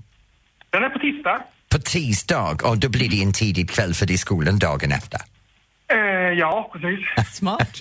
Den 0.70 0.82
är 0.82 0.88
på 0.88 0.98
tisdag. 0.98 1.42
På 1.68 1.78
tisdag 1.78 2.62
och 2.62 2.78
då 2.78 2.88
blir 2.88 3.08
det 3.08 3.22
en 3.22 3.32
tidig 3.32 3.70
kväll 3.70 3.94
för 3.94 4.06
det 4.06 4.12
är 4.12 4.18
skolan 4.18 4.58
dagen 4.58 4.92
efter. 4.92 5.20
Eh, 5.92 5.98
ja, 6.38 6.70
precis. 6.72 7.34
Smart. 7.36 7.80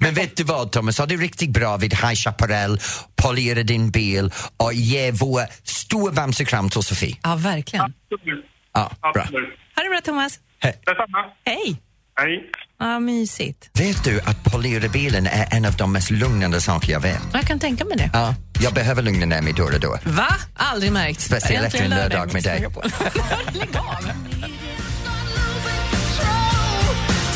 Men 0.00 0.14
vet 0.14 0.36
du 0.36 0.44
vad 0.44 0.72
Thomas, 0.72 0.98
ha 0.98 1.06
det 1.06 1.16
riktigt 1.16 1.50
bra 1.50 1.76
vid 1.76 1.94
High 1.94 2.14
Chaparral, 2.14 2.78
polera 3.22 3.62
din 3.62 3.90
bil 3.90 4.30
och 4.56 4.72
ge 4.74 5.10
vår 5.10 5.42
stora 5.62 6.12
bamsekram 6.12 6.70
till 6.70 6.82
Sofie. 6.82 7.16
Ja, 7.22 7.36
verkligen. 7.36 7.84
Absolut. 7.84 8.44
Ja, 8.76 9.10
bra. 9.12 9.22
Absolut. 9.22 9.48
Ha 9.76 9.82
det 9.82 9.88
bra, 9.90 10.00
Thomas. 10.04 10.38
Detsamma. 10.62 11.18
Hej! 11.44 11.82
Hej. 12.20 12.50
Ja, 12.78 12.98
mysigt. 13.00 13.70
Vet 13.78 14.04
du 14.04 14.20
att 14.20 14.44
polera 14.52 14.88
bilen 14.88 15.26
är 15.26 15.46
en 15.56 15.64
av 15.64 15.72
de 15.76 15.92
mest 15.92 16.10
lugnande 16.10 16.60
saker 16.60 16.92
jag 16.92 17.00
vet? 17.00 17.20
Jag 17.32 17.42
kan 17.42 17.58
tänka 17.58 17.84
mig 17.84 17.96
det. 17.96 18.10
Ja, 18.12 18.34
jag 18.60 18.74
behöver 18.74 19.02
lugna 19.02 19.26
ner 19.26 19.42
mig 19.42 19.52
då 19.52 19.64
och 19.64 19.80
då. 19.80 19.98
Va? 20.04 20.28
Aldrig 20.56 20.92
märkt. 20.92 21.20
Speciellt 21.20 21.66
efter 21.66 21.84
en 21.84 21.90
lördag 21.90 22.32
med 22.32 22.42
dig. 22.42 22.60
Lägg 23.52 23.76
av. 23.76 24.10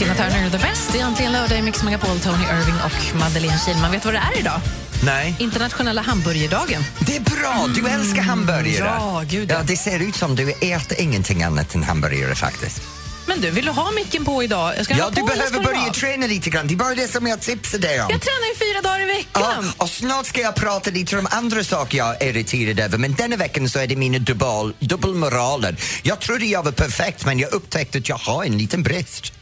Tina 0.00 0.14
Turner, 0.14 0.50
The 0.50 0.58
Best. 0.58 0.92
Det 0.92 1.00
är 1.00 1.04
äntligen 1.04 1.32
lördag 1.32 1.58
i 1.58 1.62
Mix 1.62 1.82
Megapol. 1.82 2.20
Tony 2.20 2.44
Irving 2.44 2.74
och 2.84 3.18
Madeleine 3.20 3.58
Kilman. 3.66 3.92
Vet 3.92 4.02
du 4.02 4.06
vad 4.06 4.14
det 4.14 4.18
är 4.34 4.40
idag? 4.40 4.60
Nej. 5.04 5.34
Internationella 5.38 6.00
hamburgerdagen. 6.02 6.84
Det 7.06 7.16
är 7.16 7.20
bra, 7.20 7.66
du 7.74 7.88
älskar 7.88 8.22
hamburgare. 8.22 8.74
ja, 8.98 9.22
gud, 9.28 9.50
ja. 9.50 9.54
ja. 9.54 9.62
Det 9.66 9.76
ser 9.76 9.98
ut 10.00 10.16
som 10.16 10.36
du 10.36 10.50
äter 10.50 11.00
ingenting 11.00 11.42
annat 11.42 11.74
än 11.74 11.82
hamburgare 11.82 12.34
faktiskt. 12.34 12.82
Men 13.26 13.40
du, 13.40 13.50
vill 13.50 13.64
du 13.64 13.70
ha 13.70 13.90
micken 13.90 14.24
på 14.24 14.42
idag? 14.42 14.84
Ska 14.84 14.94
Ja, 14.96 15.10
du 15.14 15.20
på 15.20 15.26
eller 15.26 15.36
behöver 15.36 15.58
du 15.58 15.64
börja 15.64 15.88
av? 15.88 15.92
träna 15.92 16.26
lite 16.26 16.50
grann. 16.50 16.66
Det 16.66 16.74
är 16.74 16.76
bara 16.76 16.94
det 16.94 17.08
som 17.12 17.26
jag 17.26 17.40
tipsade 17.40 17.86
dig 17.88 18.02
om. 18.02 18.08
Jag 18.10 18.20
tränar 18.20 18.48
ju 18.48 18.72
fyra 18.72 18.82
dagar 18.82 19.00
i 19.20 19.26
Ja, 19.32 19.40
veckan. 19.48 19.72
och 19.76 19.88
snart 19.90 20.26
ska 20.26 20.40
jag 20.40 20.54
prata 20.54 20.90
lite 20.90 21.18
om 21.18 21.26
andra 21.30 21.64
saker 21.64 21.98
jag 21.98 22.22
är 22.22 22.26
irriterad 22.28 22.80
över 22.80 22.98
men 22.98 23.12
denna 23.14 23.36
veckan 23.36 23.68
så 23.68 23.78
är 23.78 23.86
det 23.86 23.96
mina 23.96 24.18
dubbel, 24.18 24.72
dubbelmoraler. 24.78 25.76
Jag 26.02 26.20
trodde 26.20 26.44
jag 26.46 26.62
var 26.62 26.72
perfekt 26.72 27.24
men 27.24 27.38
jag 27.38 27.52
upptäckte 27.52 27.98
att 27.98 28.08
jag 28.08 28.16
har 28.16 28.44
en 28.44 28.58
liten 28.58 28.82
brist. 28.82 29.32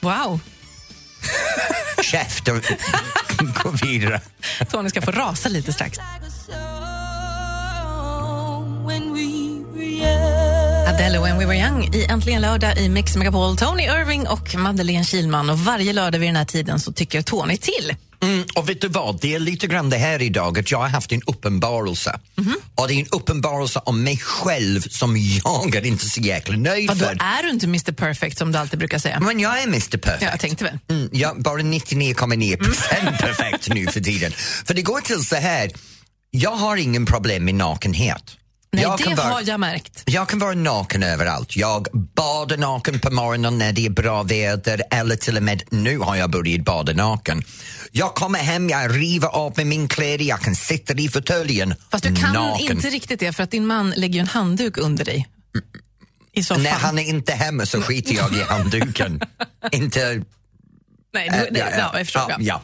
Wow. 0.00 0.40
Käft 2.02 2.48
och 2.48 2.54
gå 3.62 3.70
vidare. 3.70 4.20
Tony 4.70 4.88
ska 4.88 5.02
få 5.02 5.10
rasa 5.10 5.48
lite 5.48 5.72
strax. 5.72 5.98
Adele 10.88 11.20
When 11.20 11.38
We 11.38 11.46
Were 11.46 11.58
Young 11.58 11.94
i 11.94 12.04
Äntligen 12.04 12.42
lördag 12.42 12.78
i 12.78 12.88
Mix 12.88 13.16
Megapol. 13.16 13.56
Tony 13.56 13.82
Irving 13.82 14.28
och 14.28 14.54
Madeleine 14.54 15.04
Kilman. 15.04 15.50
Och 15.50 15.58
varje 15.58 15.92
lördag 15.92 16.18
vid 16.18 16.28
den 16.28 16.36
här 16.36 16.44
tiden 16.44 16.80
så 16.80 16.92
tycker 16.92 17.22
Tony 17.22 17.56
till. 17.56 17.96
Mm, 18.20 18.44
och 18.54 18.68
vet 18.68 18.80
du 18.80 18.88
vad, 18.88 19.20
det 19.20 19.34
är 19.34 19.38
lite 19.38 19.66
grann 19.66 19.90
det 19.90 19.96
här 19.96 20.22
idag 20.22 20.58
att 20.58 20.70
jag 20.70 20.78
har 20.78 20.88
haft 20.88 21.12
en 21.12 21.22
uppenbarelse. 21.26 22.20
Och 22.74 22.88
det 22.88 22.94
är 22.94 22.98
en 23.00 23.06
uppenbarelse 23.10 23.80
om 23.84 24.02
mig 24.04 24.16
själv 24.18 24.80
som 24.80 25.16
jag 25.16 25.74
är 25.74 25.86
inte 25.86 26.08
så 26.08 26.20
jäkla 26.20 26.56
nöjd 26.56 26.88
Vadå, 26.88 26.98
för. 27.04 27.12
är 27.12 27.42
du 27.42 27.50
inte 27.50 27.66
Mr 27.66 27.92
Perfect 27.92 28.38
som 28.38 28.52
du 28.52 28.58
alltid 28.58 28.78
brukar 28.78 28.98
säga? 28.98 29.20
Men 29.20 29.40
jag 29.40 29.58
är 29.62 29.66
Mr 29.66 29.98
Perfect. 29.98 30.22
Ja, 30.22 30.28
jag 30.30 30.40
tänkte 30.40 30.64
väl. 30.64 30.78
Mm, 30.90 31.08
jag 31.12 31.42
bara 31.42 31.62
99,9 31.62 32.56
procent 32.56 33.18
perfekt 33.18 33.68
nu 33.68 33.86
för 33.86 34.00
tiden. 34.00 34.32
För 34.64 34.74
det 34.74 34.82
går 34.82 35.00
till 35.00 35.26
så 35.26 35.36
här, 35.36 35.70
jag 36.30 36.50
har 36.56 36.76
ingen 36.76 37.06
problem 37.06 37.44
med 37.44 37.54
nakenhet. 37.54 38.37
Nej, 38.72 38.82
jag 38.82 38.98
det 38.98 39.14
vara, 39.14 39.28
har 39.28 39.42
jag 39.46 39.60
märkt. 39.60 40.02
jag 40.06 40.28
kan 40.28 40.38
vara 40.38 40.54
naken 40.54 41.02
överallt. 41.02 41.56
Jag 41.56 41.86
badar 42.16 42.56
naken 42.56 43.00
på 43.00 43.10
morgonen 43.10 43.58
när 43.58 43.72
det 43.72 43.86
är 43.86 43.90
bra 43.90 44.22
väder 44.22 44.82
eller 44.90 45.16
till 45.16 45.36
och 45.36 45.42
med 45.42 45.62
nu 45.70 45.98
har 45.98 46.16
jag 46.16 46.30
börjat 46.30 46.64
bada 46.64 46.92
naken. 46.92 47.42
Jag 47.92 48.14
kommer 48.14 48.38
hem, 48.38 48.68
jag 48.70 48.96
river 48.96 49.28
av 49.28 49.52
med 49.56 49.66
min 49.66 49.88
kläder, 49.88 50.24
jag 50.24 50.40
kan 50.40 50.54
sitta 50.54 50.94
i 50.94 51.08
fåtöljen 51.08 51.74
Fast 51.90 52.04
du 52.04 52.16
kan 52.16 52.32
naken. 52.32 52.76
inte 52.76 52.88
riktigt 52.90 53.20
det 53.20 53.32
för 53.32 53.42
att 53.42 53.50
din 53.50 53.66
man 53.66 53.90
lägger 53.90 54.20
en 54.20 54.28
handduk 54.28 54.78
under 54.78 55.04
dig. 55.04 55.28
I 56.32 56.42
soffan. 56.42 56.62
När 56.62 56.70
han 56.70 56.98
är 56.98 57.02
inte 57.02 57.32
hemma 57.32 57.66
så 57.66 57.82
skiter 57.82 58.14
jag 58.14 58.32
i 58.32 58.42
handduken. 58.48 59.20
inte 59.72 60.22
Nej, 61.14 61.28
du, 61.30 61.54
det, 61.54 61.58
ja, 61.78 61.90
jag 61.94 62.06
förstår. 62.06 62.24
Ja, 62.28 62.36
ja. 62.38 62.62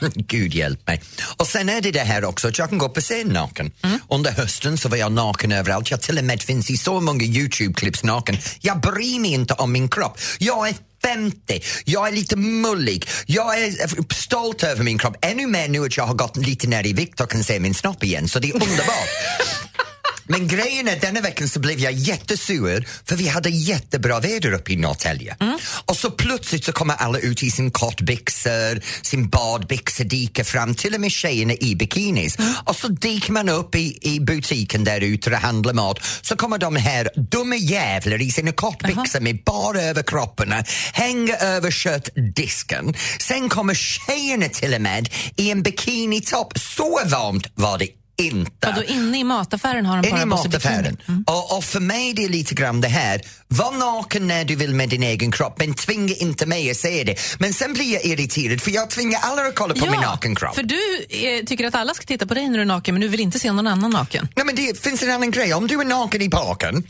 Gud 0.14 0.54
hjälp 0.54 0.86
mig. 0.86 1.02
Och 1.36 1.46
sen 1.46 1.68
är 1.68 1.80
det 1.80 1.90
det 1.90 2.00
här 2.00 2.24
också 2.24 2.48
att 2.48 2.58
jag 2.58 2.68
kan 2.68 2.78
gå 2.78 2.88
på 2.88 3.00
scen 3.00 3.28
naken. 3.28 3.72
Under 4.10 4.30
hösten 4.30 4.78
så 4.78 4.88
var 4.88 4.96
jag 4.96 5.12
naken 5.12 5.52
överallt. 5.52 5.90
Jag 5.90 6.00
till 6.00 6.18
och 6.18 6.24
med 6.24 6.42
finns 6.42 6.70
i 6.70 6.76
så 6.76 7.00
många 7.00 7.24
Youtube-klipps 7.24 8.04
naken. 8.04 8.38
Jag 8.60 8.80
bryr 8.80 9.20
mig 9.20 9.32
inte 9.32 9.54
om 9.54 9.72
min 9.72 9.88
kropp. 9.88 10.18
Jag 10.38 10.68
är 10.68 10.74
50, 11.02 11.60
jag 11.84 12.08
är 12.08 12.12
lite 12.12 12.36
mullig, 12.36 13.08
jag 13.26 13.58
är 13.58 14.14
stolt 14.14 14.62
över 14.62 14.84
min 14.84 14.98
kropp. 14.98 15.16
Ännu 15.22 15.46
mer 15.46 15.68
nu 15.68 15.84
att 15.84 15.96
jag 15.96 16.06
har 16.06 16.14
gått 16.14 16.36
lite 16.36 16.66
ner 16.66 16.86
i 16.86 16.92
vikt 16.92 17.20
och 17.20 17.30
kan 17.30 17.44
se 17.44 17.60
min 17.60 17.74
snopp 17.74 18.04
igen, 18.04 18.28
så 18.28 18.38
det 18.38 18.48
är 18.48 18.54
underbart. 18.54 19.08
Men 20.28 20.48
grejen 20.48 20.88
är, 20.88 21.00
denna 21.00 21.20
veckan 21.20 21.48
så 21.48 21.60
blev 21.60 21.78
jag 21.78 21.92
jättesur 21.92 22.88
för 23.04 23.16
vi 23.16 23.28
hade 23.28 23.48
jättebra 23.50 24.20
väder 24.20 24.52
uppe 24.52 24.72
i 24.72 24.76
Norrtälje. 24.76 25.36
Och 25.84 25.96
så 25.96 26.10
plötsligt 26.10 26.64
så 26.64 26.72
kommer 26.72 26.94
alla 26.94 27.18
ut 27.18 27.42
i 27.42 27.50
sin 27.50 27.70
kortbyxor, 27.70 28.80
sin 29.02 29.28
badbyxor 29.28 30.04
dyker 30.04 30.44
fram, 30.44 30.74
till 30.74 30.94
och 30.94 31.00
med 31.00 31.10
tjejerna 31.10 31.52
i 31.52 31.76
bikinis. 31.76 32.36
Och 32.64 32.76
så 32.76 32.88
dyker 32.88 33.32
man 33.32 33.48
upp 33.48 33.74
i, 33.74 33.98
i 34.02 34.20
butiken 34.20 34.84
där 34.84 35.00
ute 35.00 35.30
och 35.30 35.36
handlar 35.36 35.72
mat. 35.72 35.98
Så 36.22 36.36
kommer 36.36 36.58
de 36.58 36.76
här 36.76 37.08
dumma 37.30 37.56
jävlar 37.56 38.22
i 38.22 38.30
sina 38.30 38.52
kortbyxor 38.52 39.20
med 39.20 39.38
bara 39.44 39.82
överkropparna, 39.82 40.64
hänger 40.92 41.44
över 41.44 41.70
köttdisken. 41.70 42.94
Sen 43.20 43.48
kommer 43.48 43.74
tjejerna 43.74 44.48
till 44.48 44.74
och 44.74 44.80
med 44.80 45.08
i 45.36 45.50
en 45.50 45.62
bikinitopp. 45.62 46.58
Så 46.58 47.00
varmt 47.06 47.46
var 47.54 47.78
det 47.78 47.88
inte. 48.18 48.50
Vadå, 48.66 48.82
inne 48.82 49.18
i 49.18 49.24
mataffären 49.24 49.86
har 49.86 50.02
de 50.02 50.08
Inne 50.08 50.22
i 50.22 50.26
bara 50.26 50.42
sig 50.42 50.50
mataffären. 50.50 50.96
Mm. 51.08 51.24
Och, 51.26 51.56
och 51.56 51.64
för 51.64 51.80
mig 51.80 52.12
det 52.14 52.24
är 52.24 52.28
lite 52.28 52.54
grann 52.54 52.80
det 52.80 52.88
här, 52.88 53.20
var 53.48 53.72
naken 53.72 54.26
när 54.26 54.44
du 54.44 54.56
vill 54.56 54.74
med 54.74 54.88
din 54.88 55.02
egen 55.02 55.32
kropp 55.32 55.58
men 55.58 55.74
tvinga 55.74 56.14
inte 56.14 56.46
mig 56.46 56.70
att 56.70 56.76
se 56.76 57.04
det. 57.04 57.36
Men 57.38 57.54
sen 57.54 57.72
blir 57.72 57.92
jag 57.92 58.04
irriterad 58.04 58.60
för 58.60 58.70
jag 58.70 58.90
tvingar 58.90 59.20
alla 59.22 59.42
att 59.42 59.54
kolla 59.54 59.74
på 59.74 59.86
min 59.86 60.00
naken 60.00 60.34
kropp. 60.34 60.54
för 60.54 60.62
du 60.62 61.06
eh, 61.08 61.44
tycker 61.44 61.66
att 61.66 61.74
alla 61.74 61.94
ska 61.94 62.04
titta 62.04 62.26
på 62.26 62.34
dig 62.34 62.48
när 62.48 62.58
du 62.58 62.62
är 62.62 62.66
naken 62.66 62.94
men 62.94 63.02
du 63.02 63.08
vill 63.08 63.20
inte 63.20 63.38
se 63.38 63.52
någon 63.52 63.66
annan 63.66 63.90
naken. 63.90 64.28
Nej 64.36 64.46
men 64.46 64.54
det 64.54 64.82
finns 64.82 65.02
en 65.02 65.10
annan 65.10 65.30
grej, 65.30 65.54
om 65.54 65.66
du 65.66 65.80
är 65.80 65.84
naken 65.84 66.22
i 66.22 66.30
parken 66.30 66.84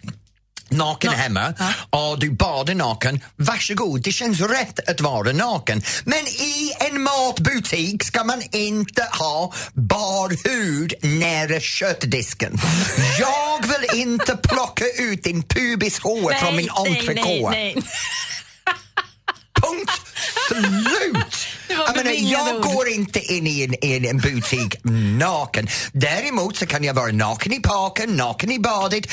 Naken 0.68 1.10
Na- 1.10 1.16
hemma 1.16 1.54
ja. 1.58 1.98
och 1.98 2.18
du 2.18 2.30
badar 2.30 2.74
naken, 2.74 3.20
varsågod, 3.36 4.02
det 4.02 4.12
känns 4.12 4.40
rätt 4.40 4.88
att 4.88 5.00
vara 5.00 5.32
naken. 5.32 5.82
Men 6.04 6.26
i 6.26 6.72
en 6.90 7.02
matbutik 7.02 8.04
ska 8.04 8.24
man 8.24 8.42
inte 8.52 9.02
ha 9.02 9.52
bar 9.74 10.48
hud 10.48 10.94
nära 11.00 11.60
köttdisken. 11.60 12.58
Jag 13.18 13.66
vill 13.68 14.00
inte 14.00 14.36
plocka 14.36 14.84
ut 14.98 15.24
din 15.24 15.42
pubishår 15.42 16.32
från 16.32 16.56
min 16.56 16.70
entrecote. 16.70 17.74
Punkt 19.62 19.90
slut! 20.48 21.46
Jag, 21.68 21.96
menar, 21.96 22.12
jag 22.12 22.62
går 22.62 22.88
inte 22.88 23.18
in 23.18 23.46
i 23.46 23.64
en, 23.64 23.84
i 23.84 24.08
en 24.08 24.18
butik 24.18 24.76
naken. 25.18 25.68
Däremot 25.92 26.56
så 26.56 26.66
kan 26.66 26.84
jag 26.84 26.94
vara 26.94 27.12
naken 27.12 27.52
i 27.52 27.60
parken, 27.60 28.16
naken 28.16 28.52
i 28.52 28.58
badet. 28.58 29.06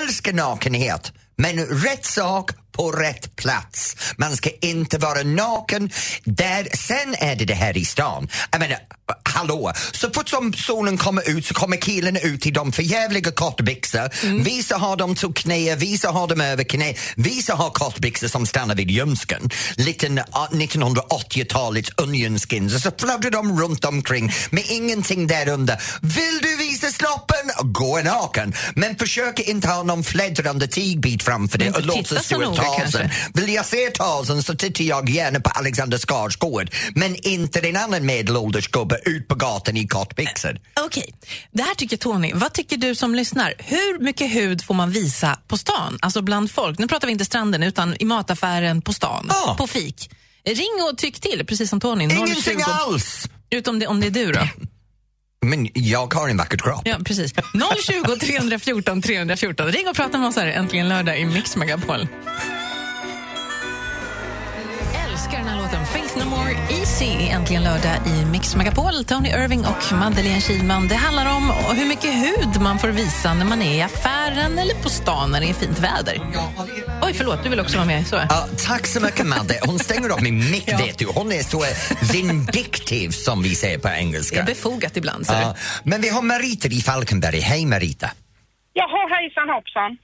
Älskar 0.00 0.32
nakenhet. 0.32 1.12
Men 1.36 1.66
rätt 1.66 2.06
sak 2.06 2.50
på 2.74 2.92
rätt 2.92 3.36
plats. 3.36 3.96
Man 4.16 4.36
ska 4.36 4.50
inte 4.60 4.98
vara 4.98 5.22
naken 5.22 5.90
där. 6.24 6.68
Sen 6.76 7.14
är 7.18 7.36
det 7.36 7.44
det 7.44 7.54
här 7.54 7.76
i 7.76 7.84
stan. 7.84 8.28
Jag 8.50 8.60
menar, 8.60 8.78
hallå! 9.22 9.72
Så 9.92 10.10
fort 10.10 10.28
som 10.28 10.52
solen 10.52 10.98
kommer 10.98 11.30
ut 11.30 11.46
så 11.46 11.54
kommer 11.54 11.76
killarna 11.76 12.20
ut 12.20 12.46
i 12.46 12.50
de 12.50 12.72
förjävliga 12.72 13.32
kortbyxor. 13.32 14.42
Vissa 14.42 14.76
har 14.76 14.96
dem 14.96 15.14
till 15.14 15.34
knä, 15.34 15.76
vissa 15.76 16.10
har 16.10 16.28
dem 16.28 16.40
över 16.40 16.64
knä. 16.64 16.94
Vissa 17.16 17.54
har 17.54 17.70
kortbyxor 17.70 18.28
som 18.28 18.46
stannar 18.46 18.74
vid 18.74 18.90
ljumsken. 18.90 19.50
Liten 19.76 20.20
ah, 20.30 20.46
1980-talets 20.46 21.90
onion 21.96 22.38
skins 22.38 22.74
och 22.74 22.80
så 22.80 22.90
fladdrar 22.98 23.30
de 23.30 23.60
runt 23.60 23.84
omkring 23.84 24.32
med 24.50 24.64
ingenting 24.68 25.26
där 25.26 25.48
under. 25.48 25.82
Vill 26.02 26.38
du 26.42 26.56
visa 26.56 26.90
snoppen? 26.90 27.72
Gå 27.72 28.00
naken. 28.04 28.54
Men 28.74 28.96
försök 28.96 29.40
inte 29.40 29.68
ha 29.68 29.82
någon 29.82 30.04
fläddrande 30.04 30.66
tygbit 30.66 31.22
framför 31.22 31.58
dig 31.58 31.70
och 31.70 31.82
låt 31.82 32.12
oss 32.12 32.30
noga 32.30 32.46
Tarzan. 32.46 32.63
Kanske. 32.78 33.10
Vill 33.34 33.54
jag 33.54 33.66
se 33.66 33.90
Tarzan 33.90 34.42
så 34.42 34.54
tittar 34.54 34.84
jag 34.84 35.10
gärna 35.10 35.40
på 35.40 35.50
Alexander 35.50 35.98
Skarsgård 35.98 36.70
men 36.94 37.16
inte 37.26 37.60
en 37.60 37.76
annan 37.76 38.06
medelålders 38.06 38.68
gubbe 38.68 39.00
ut 39.04 39.28
på 39.28 39.34
gatan 39.34 39.76
i 39.76 39.86
kortbyxor. 39.86 40.60
Okej, 40.80 41.14
det 41.50 41.62
här 41.62 41.74
tycker 41.74 41.96
Tony. 41.96 42.32
Vad 42.34 42.52
tycker 42.52 42.76
du 42.76 42.94
som 42.94 43.14
lyssnar? 43.14 43.54
Hur 43.58 44.04
mycket 44.04 44.34
hud 44.34 44.64
får 44.64 44.74
man 44.74 44.90
visa 44.90 45.38
på 45.48 45.56
stan? 45.58 45.98
Alltså 46.02 46.22
bland 46.22 46.50
folk. 46.50 46.78
Nu 46.78 46.88
pratar 46.88 47.06
vi 47.06 47.12
inte 47.12 47.24
stranden 47.24 47.62
utan 47.62 47.96
i 47.98 48.04
mataffären 48.04 48.82
på 48.82 48.92
stan. 48.92 49.26
Ja. 49.28 49.54
På 49.58 49.66
fik. 49.66 50.10
Ring 50.46 50.90
och 50.90 50.98
tyck 50.98 51.20
till, 51.20 51.46
precis 51.46 51.70
som 51.70 51.80
Tony. 51.80 52.04
Ingenting 52.04 52.42
020 52.42 52.60
alls! 52.66 53.28
Utom 53.50 53.78
det, 53.78 53.86
om 53.86 54.00
det 54.00 54.06
är 54.06 54.10
du 54.10 54.32
då. 54.32 54.40
Men 55.44 55.68
jag 55.74 56.14
har 56.14 56.28
en 56.28 56.36
vacker 56.36 56.58
kropp. 56.58 56.82
Ja, 56.84 56.96
precis. 57.04 57.32
020 57.86 58.16
314 58.20 59.02
314. 59.02 59.66
Ring 59.66 59.88
och 59.88 59.96
prata 59.96 60.18
med 60.18 60.28
oss 60.28 60.36
här 60.36 60.46
äntligen 60.46 60.88
lördag 60.88 61.20
i 61.20 61.24
Mix 61.24 61.56
Megapol. 61.56 62.08
Älskar 65.10 65.38
den 65.38 65.48
här 65.48 65.56
låten. 65.62 65.86
More 66.54 66.78
Easy 66.78 67.04
är 67.04 67.34
äntligen 67.34 67.62
lördag 67.64 67.96
i 68.06 68.24
Mix 68.24 68.56
Megapol. 68.56 69.04
Tony 69.04 69.28
Irving 69.28 69.60
och 69.66 69.92
Madeleine 69.92 70.40
Kilman. 70.40 70.88
Det 70.88 70.94
handlar 70.94 71.36
om 71.36 71.50
hur 71.76 71.86
mycket 71.86 72.10
hud 72.14 72.60
man 72.62 72.78
får 72.78 72.88
visa 72.88 73.34
när 73.34 73.44
man 73.44 73.62
är 73.62 73.74
i 73.74 73.82
affären 73.82 74.58
eller 74.58 74.74
på 74.74 74.88
stan 74.88 75.30
när 75.30 75.40
det 75.40 75.46
är 75.50 75.54
fint 75.54 75.78
väder. 75.78 76.20
Oj, 77.02 77.14
förlåt, 77.14 77.42
du 77.42 77.48
vill 77.48 77.60
också 77.60 77.76
vara 77.76 77.86
med. 77.86 78.06
Så. 78.06 78.16
Ja, 78.28 78.46
tack 78.66 78.86
så 78.86 79.00
mycket 79.00 79.26
Madde. 79.26 79.58
Hon 79.66 79.78
stänger 79.78 80.08
av 80.08 80.22
min 80.22 80.50
mick 80.50 80.64
Ja. 80.66 80.76
vet 80.78 80.98
du. 80.98 81.06
Hon 81.06 81.32
är 81.32 81.42
så 81.42 81.64
vindictive 82.12 83.12
som 83.12 83.42
vi 83.42 83.54
säger 83.54 83.78
på 83.78 83.88
Det 83.88 83.94
är 83.94 83.98
engelska. 83.98 84.42
befogat 84.42 84.96
ibland. 84.96 85.26
Så 85.26 85.32
Ja, 85.32 85.56
men 85.84 86.00
vi 86.00 86.08
har 86.08 86.22
Marita 86.22 86.68
i 86.68 86.80
Falkenberg. 86.80 87.40
Hej 87.40 87.66
Marita. 87.66 88.10
Jaha, 88.72 89.08
hejsan 89.10 89.48
hoppsan. 89.54 89.96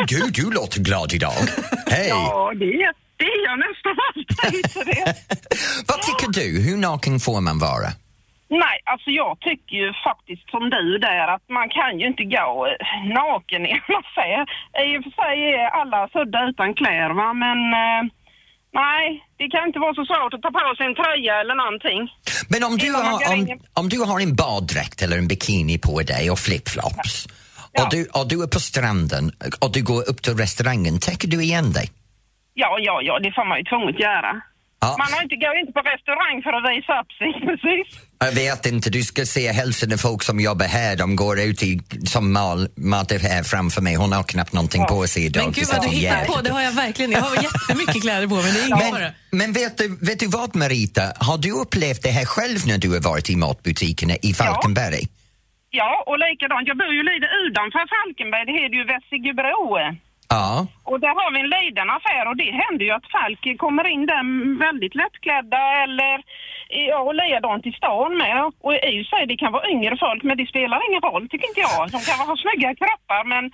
Åh 0.00 0.04
gud, 0.06 0.32
du 0.34 0.50
låter 0.50 0.80
glad 0.80 1.12
idag. 1.12 1.32
Hej. 1.86 2.06
Ja, 2.08 2.52
det 2.58 2.64
är, 2.64 3.03
det 3.16 3.24
är 3.24 3.42
jag 3.50 3.58
nästan 3.66 3.96
alltid. 4.08 4.64
det. 4.90 5.04
Vad 5.88 6.00
tycker 6.02 6.28
du? 6.40 6.48
Hur 6.66 6.76
naken 6.76 7.20
får 7.20 7.40
man 7.40 7.58
vara? 7.58 7.88
Nej, 8.48 8.76
alltså 8.92 9.10
jag 9.10 9.40
tycker 9.40 9.76
ju 9.82 9.88
faktiskt 10.08 10.50
som 10.50 10.70
du 10.70 10.98
där 10.98 11.26
att 11.34 11.46
man 11.58 11.68
kan 11.78 11.92
ju 12.00 12.06
inte 12.12 12.24
gå 12.38 12.50
eh, 12.66 12.74
naken 13.20 13.62
i 13.66 13.70
en 13.78 13.90
affär. 14.02 14.40
I 14.88 14.90
och 14.98 15.02
för 15.04 15.12
sig 15.22 15.34
är 15.60 15.68
alla 15.80 16.00
födda 16.16 16.38
utan 16.50 16.74
kläder 16.74 17.14
va, 17.20 17.28
men 17.44 17.58
eh, 17.82 18.02
nej, 18.82 19.04
det 19.38 19.46
kan 19.52 19.66
inte 19.68 19.78
vara 19.78 19.94
så 19.94 20.04
svårt 20.10 20.34
att 20.34 20.42
ta 20.42 20.50
på 20.50 20.74
sig 20.76 20.86
en 20.86 20.94
tröja 20.94 21.34
eller 21.42 21.56
någonting. 21.62 22.00
Men 22.52 22.60
om 22.68 22.74
du, 22.84 22.90
har, 22.92 23.32
om, 23.32 23.58
om 23.80 23.88
du 23.88 23.98
har 24.08 24.20
en 24.20 24.34
baddräkt 24.42 25.02
eller 25.02 25.18
en 25.18 25.28
bikini 25.28 25.78
på 25.78 26.00
dig 26.12 26.30
och 26.30 26.38
flipflops 26.38 27.28
Ja. 27.76 27.84
och, 27.84 27.90
du, 27.90 28.04
och 28.04 28.28
du 28.28 28.42
är 28.42 28.46
på 28.46 28.60
stranden 28.60 29.32
och 29.60 29.72
du 29.72 29.82
går 29.82 30.10
upp 30.10 30.22
till 30.22 30.36
restaurangen, 30.36 30.98
täcker 30.98 31.28
du 31.28 31.42
igen 31.42 31.72
dig? 31.72 31.90
Ja, 32.54 32.70
ja, 32.80 33.00
ja, 33.02 33.18
det 33.18 33.32
får 33.32 33.44
man 33.48 33.58
ju 33.58 33.64
tvunget 33.64 34.00
göra. 34.00 34.32
Ja. 34.80 34.96
Man 34.98 35.12
har 35.12 35.22
inte, 35.22 35.36
går 35.36 35.56
inte 35.62 35.72
på 35.72 35.82
restaurang 35.94 36.36
för 36.44 36.52
att 36.58 36.64
visa 36.72 36.92
upp 37.00 37.12
sig, 37.20 37.30
precis. 37.48 37.86
Jag 38.18 38.32
vet 38.32 38.66
inte, 38.66 38.90
du 38.90 39.02
ska 39.02 39.24
se 39.26 39.52
hälften 39.52 39.92
av 39.92 39.96
folk 39.96 40.22
som 40.22 40.40
jobbar 40.40 40.66
här, 40.66 40.96
de 40.96 41.16
går 41.16 41.40
ut 41.40 41.62
i, 41.62 41.80
som 42.06 42.32
mal, 42.32 42.68
mat 42.76 43.12
är 43.12 43.18
här 43.18 43.42
framför 43.42 43.82
mig, 43.82 43.94
hon 43.94 44.12
har 44.12 44.22
knappt 44.22 44.52
någonting 44.52 44.84
på 44.84 45.06
sig 45.06 45.26
idag. 45.26 45.44
Men 45.44 45.52
gud 45.52 45.66
vad 45.72 45.82
det 45.82 45.88
du 45.88 45.96
hittar 45.96 46.10
jävligt. 46.10 46.36
på. 46.36 46.42
Det 46.42 46.50
har 46.50 46.62
jag 46.62 46.72
verkligen. 46.72 47.10
Jag 47.10 47.20
har 47.20 47.36
jättemycket 47.48 48.02
kläder 48.02 48.26
på 48.26 48.34
mig. 48.34 48.52
Det 48.52 48.60
är 48.60 48.66
inget. 48.66 48.92
Men, 48.92 49.12
men 49.40 49.52
vet, 49.52 49.78
du, 49.78 49.86
vet 50.08 50.18
du 50.20 50.26
vad 50.26 50.56
Marita, 50.56 51.02
har 51.28 51.38
du 51.38 51.50
upplevt 51.62 52.02
det 52.02 52.10
här 52.18 52.26
själv 52.34 52.58
när 52.66 52.78
du 52.78 52.88
har 52.94 53.00
varit 53.00 53.30
i 53.30 53.36
matbutikerna 53.36 54.14
i 54.22 54.34
Falkenberg? 54.34 55.02
Ja, 55.70 55.92
och 56.08 56.18
likadant. 56.26 56.64
Jag 56.70 56.76
bor 56.82 56.92
ju 56.98 57.02
lite 57.12 57.28
utanför 57.44 57.84
Falkenberg. 57.94 58.44
Det 58.48 58.54
heter 58.60 58.76
ju 58.80 58.84
Vessigebro. 58.92 59.62
Ja. 60.36 60.66
Och 60.90 60.98
där 61.04 61.14
har 61.20 61.28
vi 61.34 61.38
en 61.44 61.52
liten 61.58 61.88
affär 61.96 62.24
och 62.30 62.36
det 62.42 62.50
händer 62.62 62.84
ju 62.88 62.92
att 62.98 63.08
folk 63.18 63.40
kommer 63.64 63.84
in 63.94 64.02
där 64.12 64.22
väldigt 64.66 64.94
lättklädda 65.00 65.62
eller 65.84 66.14
ja, 66.90 66.98
och 67.06 67.14
likadant 67.20 67.62
i 67.70 67.72
stan 67.80 68.10
med. 68.22 68.36
Och 68.66 68.74
i 68.96 68.98
sig, 69.10 69.22
det 69.30 69.36
kan 69.42 69.52
vara 69.56 69.66
yngre 69.74 69.94
folk 70.04 70.20
men 70.28 70.36
det 70.40 70.46
spelar 70.52 70.78
ingen 70.88 71.02
roll 71.08 71.24
tycker 71.30 71.46
inte 71.50 71.62
jag. 71.68 71.82
De 71.94 71.98
kan 72.08 72.18
ha 72.28 72.34
snygga 72.44 72.70
kroppar 72.80 73.22
men 73.32 73.44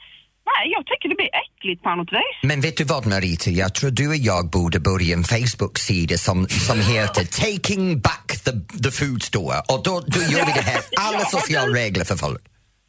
nej, 0.51 0.65
jag 0.77 0.83
tycker 0.91 1.07
det 1.13 1.19
blir 1.23 1.33
äckligt 1.45 1.81
på 1.87 1.91
något 2.01 2.13
vis. 2.21 2.37
Men 2.51 2.59
vet 2.67 2.77
du 2.81 2.85
vad 2.95 3.03
Marita, 3.13 3.51
jag 3.63 3.71
tror 3.77 3.91
du 4.01 4.05
och 4.15 4.21
jag 4.31 4.43
borde 4.57 4.79
börja 4.91 5.13
en 5.19 5.25
Facebook-sida 5.35 6.17
som, 6.27 6.37
som 6.69 6.79
heter 6.93 7.25
Taking 7.45 7.85
back 8.09 8.27
the, 8.47 8.53
the 8.85 8.91
food 8.99 9.23
store 9.31 9.57
och 9.73 9.81
då, 9.87 9.93
då 10.15 10.21
gör 10.33 10.45
vi 10.49 10.53
det 10.61 10.67
här, 10.73 10.81
alla 11.07 11.21
sociala 11.37 11.73
regler 11.83 12.05
för 12.11 12.17
folk. 12.27 12.43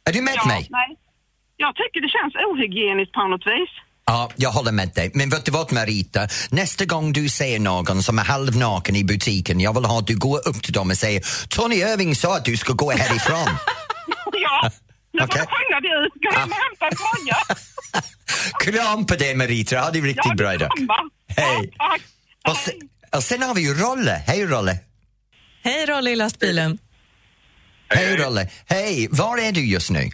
Är 0.08 0.12
du 0.12 0.20
med 0.22 0.34
Ja, 0.36 0.46
mig? 0.54 0.66
nej. 0.70 0.90
Jag 1.64 1.72
tycker 1.80 1.98
det 2.06 2.08
känns 2.16 2.34
ohygieniskt 2.48 3.12
på 3.12 3.22
något 3.32 3.46
vis. 3.46 3.70
Ja, 4.06 4.30
jag 4.36 4.50
håller 4.50 4.72
med 4.72 4.90
dig. 4.94 5.10
Men 5.14 5.30
vet 5.30 5.44
du 5.44 5.50
vad 5.52 5.72
Marita? 5.72 6.28
Nästa 6.50 6.84
gång 6.84 7.12
du 7.12 7.28
ser 7.28 7.58
någon 7.58 8.02
som 8.02 8.18
är 8.18 8.24
halvnaken 8.24 8.96
i 8.96 9.04
butiken, 9.04 9.60
jag 9.60 9.74
vill 9.74 9.84
ha 9.84 9.98
att 9.98 10.06
du 10.06 10.16
går 10.18 10.48
upp 10.48 10.62
till 10.62 10.72
dem 10.72 10.90
och 10.90 10.96
säger 10.96 11.22
Tony 11.48 11.76
Irving 11.76 12.14
sa 12.14 12.36
att 12.36 12.44
du 12.44 12.56
ska 12.56 12.72
gå 12.72 12.90
härifrån. 12.90 13.48
Ja, 14.32 14.70
nu 15.12 15.18
får 15.20 15.26
Okej. 15.26 15.38
jag 15.40 15.48
skynda 15.50 15.80
dig 15.80 16.06
ut. 16.06 16.12
Gå 16.22 16.38
hem 16.40 16.48
och 16.50 16.56
hämta 16.56 16.86
en 16.86 16.96
tröja. 16.96 17.38
Kram 18.82 19.06
på 19.06 19.14
dig 19.16 19.34
Marita, 19.34 19.78
ha 19.80 19.90
det 19.90 20.00
riktigt 20.00 20.22
Ja, 20.24 20.34
bra 20.34 20.54
idag. 20.54 20.68
Hej. 21.36 21.72
Ja. 21.78 21.96
Och 22.50 22.56
se, 22.56 22.72
Och 23.16 23.22
sen 23.22 23.42
har 23.42 23.54
vi 23.54 23.60
ju 23.62 23.74
Rolle. 23.74 24.22
Hej 24.26 24.46
Rolle! 24.46 24.78
Hej 25.64 25.86
Rolle 25.86 26.10
i 26.10 26.16
lastbilen. 26.16 26.78
Hej 27.88 28.16
Rolle! 28.16 28.48
Hej! 28.66 29.08
Var 29.10 29.38
är 29.38 29.52
du 29.52 29.66
just 29.66 29.90
nu? 29.90 30.10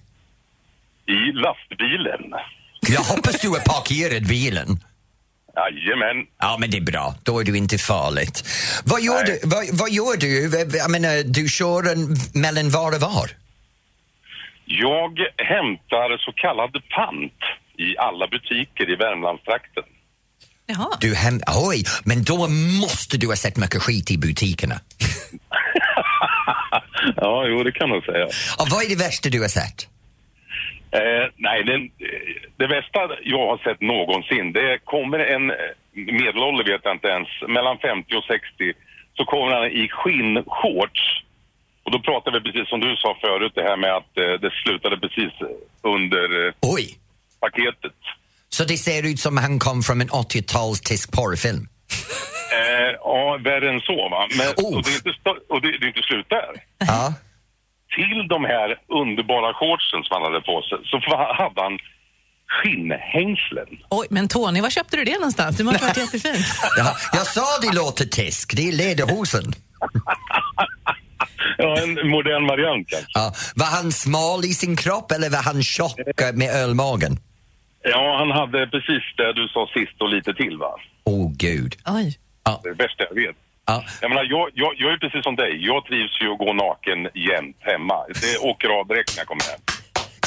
I 1.09 1.33
lastbilen. 1.33 2.25
Jag 2.81 3.01
hoppas 3.01 3.41
du 3.41 3.57
är 3.57 3.61
parkerad 3.61 4.27
bilen. 4.29 4.69
Jajamän. 5.57 6.27
Ja, 6.39 6.57
men 6.61 6.71
det 6.71 6.77
är 6.77 6.83
bra. 6.93 7.15
Då 7.23 7.41
är 7.41 7.45
du 7.45 7.57
inte 7.57 7.79
farligt. 7.79 8.45
Vad 8.85 9.01
gör, 9.03 9.25
du, 9.25 9.41
vad, 9.45 9.65
vad 9.73 9.91
gör 9.91 10.17
du? 10.17 10.51
Jag 10.79 10.91
menar, 10.91 11.23
du 11.25 11.49
kör 11.49 11.93
en, 11.93 12.17
mellan 12.35 12.71
var 12.71 12.95
och 12.95 13.01
var? 13.01 13.31
Jag 14.65 15.19
hämtar 15.37 16.19
så 16.19 16.33
kallad 16.33 16.73
pant 16.97 17.41
i 17.79 17.99
alla 17.99 18.27
butiker 18.27 18.91
i 18.93 18.97
Värmlandstrakten. 18.97 19.85
Jaha. 20.67 20.89
Du 21.01 21.15
hem, 21.15 21.41
oj, 21.57 21.85
men 22.05 22.25
då 22.25 22.49
måste 22.81 23.19
du 23.19 23.27
ha 23.27 23.37
sett 23.37 23.57
mycket 23.57 23.83
skit 23.83 24.11
i 24.11 24.19
butikerna. 24.19 24.75
ja, 27.17 27.47
jo, 27.47 27.63
det 27.63 27.73
kan 27.73 27.89
man 27.89 28.01
säga. 28.01 28.25
Och 28.59 28.69
vad 28.71 28.85
är 28.85 28.89
det 28.89 28.97
värsta 28.97 29.29
du 29.29 29.41
har 29.41 29.49
sett? 29.49 29.89
Eh, 30.91 31.27
nej, 31.37 31.61
eh, 31.61 31.81
det 32.57 32.69
bästa 32.69 33.01
jag 33.25 33.47
har 33.47 33.59
sett 33.59 33.81
någonsin, 33.81 34.53
det 34.53 34.79
kommer 34.85 35.19
en 35.19 35.51
eh, 35.51 35.57
medelålder 35.95 36.65
vet 36.65 36.81
jag 36.85 36.95
inte 36.95 37.09
ens, 37.09 37.29
mellan 37.49 37.79
50 37.79 38.15
och 38.15 38.25
60, 38.25 38.73
så 39.17 39.25
kommer 39.25 39.53
han 39.57 39.67
i 39.67 39.89
skinnshorts. 39.89 41.03
Och 41.85 41.91
då 41.93 41.99
pratar 42.01 42.33
vi 42.33 42.41
precis 42.41 42.69
som 42.69 42.81
du 42.81 42.97
sa 42.97 43.17
förut, 43.21 43.53
det 43.55 43.63
här 43.63 43.77
med 43.77 43.93
att 43.97 44.19
eh, 44.19 44.33
det 44.41 44.51
slutade 44.65 44.97
precis 44.99 45.33
under 45.83 46.47
eh, 46.47 46.53
Oj! 46.61 46.85
paketet. 47.41 47.99
Så 48.49 48.65
det 48.65 48.77
ser 48.77 49.07
ut 49.07 49.21
som 49.21 49.37
han 49.37 49.59
kom 49.59 49.83
från 49.83 50.01
en 50.01 50.09
80-tals 50.09 50.81
tysk 50.81 51.13
porrfilm? 51.13 51.69
Eh, 52.53 52.91
ja, 53.05 53.39
värre 53.45 53.69
än 53.71 53.81
så 53.81 54.09
va. 54.09 54.29
Men, 54.39 54.47
Oh. 54.65 54.77
och 54.77 54.83
det 54.85 54.91
är 54.91 54.95
inte, 54.97 55.11
sto- 55.21 55.47
och 55.49 55.61
det, 55.63 55.69
det 55.79 55.85
är 55.87 55.89
inte 55.89 56.03
slut 56.03 56.27
där. 56.29 56.51
Ja. 56.79 57.15
Till 57.97 58.29
de 58.29 58.45
här 58.45 58.69
underbara 59.03 59.55
shortsen 59.55 60.01
som 60.03 60.13
han 60.17 60.23
hade 60.23 60.41
på 60.41 60.63
sig 60.63 60.79
så 60.91 60.97
hade 61.17 61.63
han 61.63 61.79
skinnhängslen. 62.49 63.69
Oj, 63.91 64.07
men 64.11 64.29
Tony, 64.29 64.61
var 64.61 64.71
köpte 64.71 64.97
du 64.97 65.05
det 65.05 65.15
någonstans? 65.15 65.57
Det 65.57 65.65
måste 65.65 65.85
ha 65.85 65.89
varit 65.89 65.97
jättefint. 65.97 66.47
ja. 66.77 66.97
Jag 67.13 67.27
sa 67.27 67.47
det 67.63 67.77
låter 67.77 68.05
tysk, 68.05 68.57
det 68.57 68.69
är 68.69 68.73
lederhosen. 68.73 69.45
Ja, 71.59 71.77
en 71.83 72.09
modern 72.09 72.47
variant 72.47 72.89
kanske. 72.89 73.11
Ja. 73.15 73.33
Var 73.57 73.67
han 73.67 73.93
smal 73.93 74.45
i 74.45 74.55
sin 74.55 74.77
kropp 74.77 75.13
eller 75.13 75.31
var 75.31 75.43
han 75.43 75.63
tjock 75.63 76.01
med 76.35 76.51
ölmagen? 76.51 77.19
Ja, 77.83 78.17
han 78.19 78.31
hade 78.31 78.67
precis 78.67 79.03
det 79.17 79.33
du 79.33 79.49
sa 79.49 79.69
sist 79.75 80.03
och 80.03 80.09
lite 80.09 80.35
till 80.35 80.57
va. 80.59 80.75
Åh 81.05 81.15
oh, 81.15 81.33
gud. 81.37 81.75
Oj. 81.87 82.19
Det 82.45 82.69
är 82.69 82.73
det 82.73 82.75
bästa 82.75 83.05
jag 83.09 83.15
vet. 83.15 83.37
Ja. 83.71 83.85
Jag 84.03 84.09
menar, 84.11 84.25
jag, 84.35 84.45
jag, 84.55 84.71
jag 84.83 84.89
är 84.95 84.99
precis 85.05 85.23
som 85.29 85.37
dig. 85.37 85.53
Jag 85.71 85.81
trivs 85.89 86.15
ju 86.23 86.29
att 86.33 86.39
gå 86.45 86.53
naken 86.53 86.99
jämt 87.31 87.61
hemma. 87.71 87.97
Det 88.23 88.35
åker 88.51 88.69
av 88.79 88.83
direkt 88.91 89.11
när 89.15 89.21
jag 89.23 89.29
kommer 89.33 89.47
hem. 89.53 89.61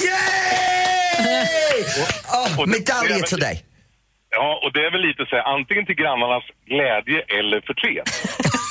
Yay! 0.05 1.79
Oh, 2.39 2.59
och 2.61 2.67
medaljer 2.77 3.21
till 3.31 3.39
dig. 3.47 3.55
Ja, 4.29 4.59
och 4.63 4.73
det 4.73 4.79
är 4.87 4.91
väl 4.91 5.01
lite 5.09 5.23
så 5.29 5.35
här, 5.35 5.45
antingen 5.55 5.85
till 5.85 5.95
grannarnas 5.95 6.43
glädje 6.71 7.19
eller 7.37 7.59
förtret. 7.69 8.07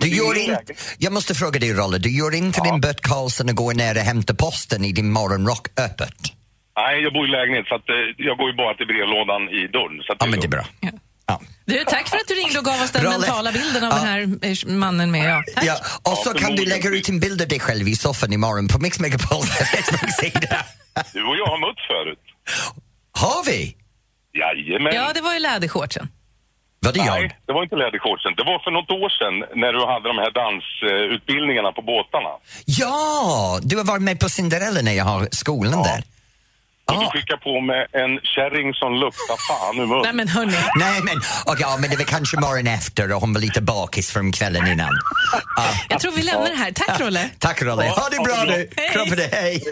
Du 0.00 0.08
gör 0.08 0.38
in... 0.38 0.56
Jag 0.98 1.12
måste 1.12 1.34
fråga 1.34 1.60
dig, 1.60 1.72
Rolle, 1.72 1.98
du 1.98 2.10
gör 2.18 2.34
inte 2.34 2.60
din 2.60 2.80
Bert 2.80 3.00
Karlsson 3.00 3.48
och 3.48 3.54
går 3.54 3.74
ner 3.74 3.94
och 3.96 4.02
hämtar 4.02 4.34
posten 4.34 4.84
i 4.84 4.92
din 4.92 5.12
morgonrock 5.12 5.66
öppet? 5.86 6.18
Nej, 6.76 7.02
jag 7.02 7.12
bor 7.12 7.24
i 7.28 7.30
lägenhet 7.30 7.66
så 7.66 7.74
att, 7.74 7.88
eh, 7.88 7.94
jag 8.16 8.36
går 8.38 8.50
ju 8.50 8.56
bara 8.56 8.74
till 8.74 8.86
brevlådan 8.86 9.42
i 9.48 9.66
dörren. 9.66 10.02
Så 10.06 10.12
att 10.12 10.18
Ja, 10.20 10.26
men 10.26 10.40
det 10.40 10.46
är 10.46 10.56
bra. 10.58 10.64
Ja. 10.80 10.90
Ja. 11.28 11.40
Du, 11.64 11.84
tack 11.84 12.08
för 12.08 12.16
att 12.16 12.28
du 12.28 12.34
ringde 12.34 12.58
och 12.58 12.64
gav 12.64 12.82
oss 12.82 12.90
den 12.90 13.02
Rolle. 13.04 13.18
mentala 13.18 13.52
bilden 13.52 13.84
av 13.84 13.90
Ja. 13.90 13.96
den 13.96 14.06
här 14.06 14.20
eh, 14.42 14.74
mannen 14.74 15.10
med. 15.10 15.30
Ja. 15.30 15.42
Tack. 15.54 15.64
Ja, 15.64 15.76
och 16.12 16.18
så 16.18 16.32
Ja, 16.34 16.40
kan 16.40 16.56
du 16.56 16.64
lägga 16.64 16.90
ut 16.90 17.08
en 17.08 17.20
bild 17.20 17.42
av 17.42 17.48
dig 17.48 17.60
själv 17.60 17.88
i 17.88 17.96
soffan 17.96 18.32
imorgon 18.32 18.68
på 18.68 18.78
Mix 18.78 19.00
Megapols 19.00 19.48
Facebook-sida. 19.58 20.56
Du 21.14 21.22
och 21.24 21.36
jag 21.36 21.46
har 21.46 21.58
mötts 21.68 21.86
förut. 21.86 22.24
Har 23.12 23.44
vi? 23.44 23.76
Jajamän. 24.38 24.92
Ja, 24.94 25.10
det 25.14 25.20
var 25.20 25.32
ju 25.32 25.38
lädershortsen. 25.38 26.08
Var 26.80 26.92
det 26.92 26.98
jag? 26.98 27.20
Nej, 27.20 27.38
det 27.46 27.52
var 27.52 27.62
inte 27.62 27.76
lädershortsen. 27.76 28.32
Det 28.36 28.44
var 28.44 28.58
för 28.64 28.70
något 28.70 28.90
år 28.90 29.08
sedan 29.18 29.60
när 29.62 29.72
du 29.72 29.80
hade 29.92 30.08
de 30.12 30.18
här 30.24 30.30
dansutbildningarna 30.40 31.72
på 31.72 31.82
båtarna. 31.82 32.32
Ja, 32.64 33.58
du 33.62 33.76
har 33.76 33.84
varit 33.84 34.02
med 34.02 34.20
på 34.20 34.28
Cinderella 34.28 34.80
när 34.82 34.92
jag 34.92 35.04
har 35.04 35.28
skolan 35.32 35.82
där. 35.82 36.02
Och 36.88 37.00
du 37.00 37.06
skickar 37.20 37.36
på 37.36 37.60
med 37.60 37.86
en 37.92 38.20
kärring 38.34 38.74
som 38.74 38.92
luktar 38.94 39.36
fan 39.48 39.78
ur 39.80 39.86
munnen. 39.86 40.02
Nej 40.02 40.12
men 40.12 40.28
hörni. 40.28 40.52
Nej, 40.78 41.00
men, 41.04 41.16
och 41.46 41.56
ja, 41.58 41.76
men 41.80 41.90
det 41.90 41.96
var 41.96 42.04
kanske 42.04 42.36
morgon 42.40 42.66
efter 42.66 43.12
och 43.12 43.20
hon 43.20 43.32
var 43.32 43.40
lite 43.40 43.60
bakis 43.62 44.10
från 44.10 44.32
kvällen 44.32 44.66
innan. 44.66 44.94
Ah. 45.56 45.68
Jag 45.88 46.00
tror 46.00 46.12
vi 46.12 46.22
lämnar 46.22 46.48
det 46.50 46.56
här. 46.56 46.72
Tack 46.72 47.00
Rolle. 47.00 47.30
Tack 47.38 47.62
Rolle. 47.62 47.84
Ja, 47.84 47.92
Ha 47.92 48.08
det 48.08 48.18
bra 48.24 48.44
det 48.44 48.56
nu. 48.56 48.68
Hej. 48.76 48.90
Kram 48.92 49.08
på 49.08 49.14
dig. 49.14 49.28
Hej. 49.32 49.62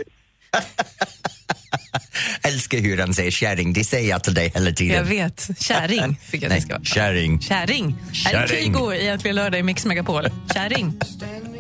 Älskar 2.43 2.79
hur 2.79 2.99
han 2.99 3.15
säger 3.15 3.31
kärring. 3.31 3.73
Det 3.73 3.85
säger 3.85 4.11
jag 4.11 4.25
till 4.25 4.35
dig 4.35 4.53
hela 4.55 4.71
tiden. 4.71 4.97
Jag 4.97 5.05
vet. 5.05 5.49
Kärring 5.61 6.17
fick 6.31 6.43
jag 6.43 6.51
det 6.51 6.61
ska 6.61 6.73
vara. 6.73 6.85
kärring. 6.85 7.41
Kärring. 7.41 7.97
Här 8.25 8.35
är 8.35 8.47
Kärring. 8.47 8.65
Kygo 8.75 8.93
i 8.93 9.09
Äntligen 9.09 9.37
lördag 9.37 9.61
i 9.61 9.63
Mix 9.63 9.85
Megapol. 9.85 10.29
Kärring. 10.55 10.95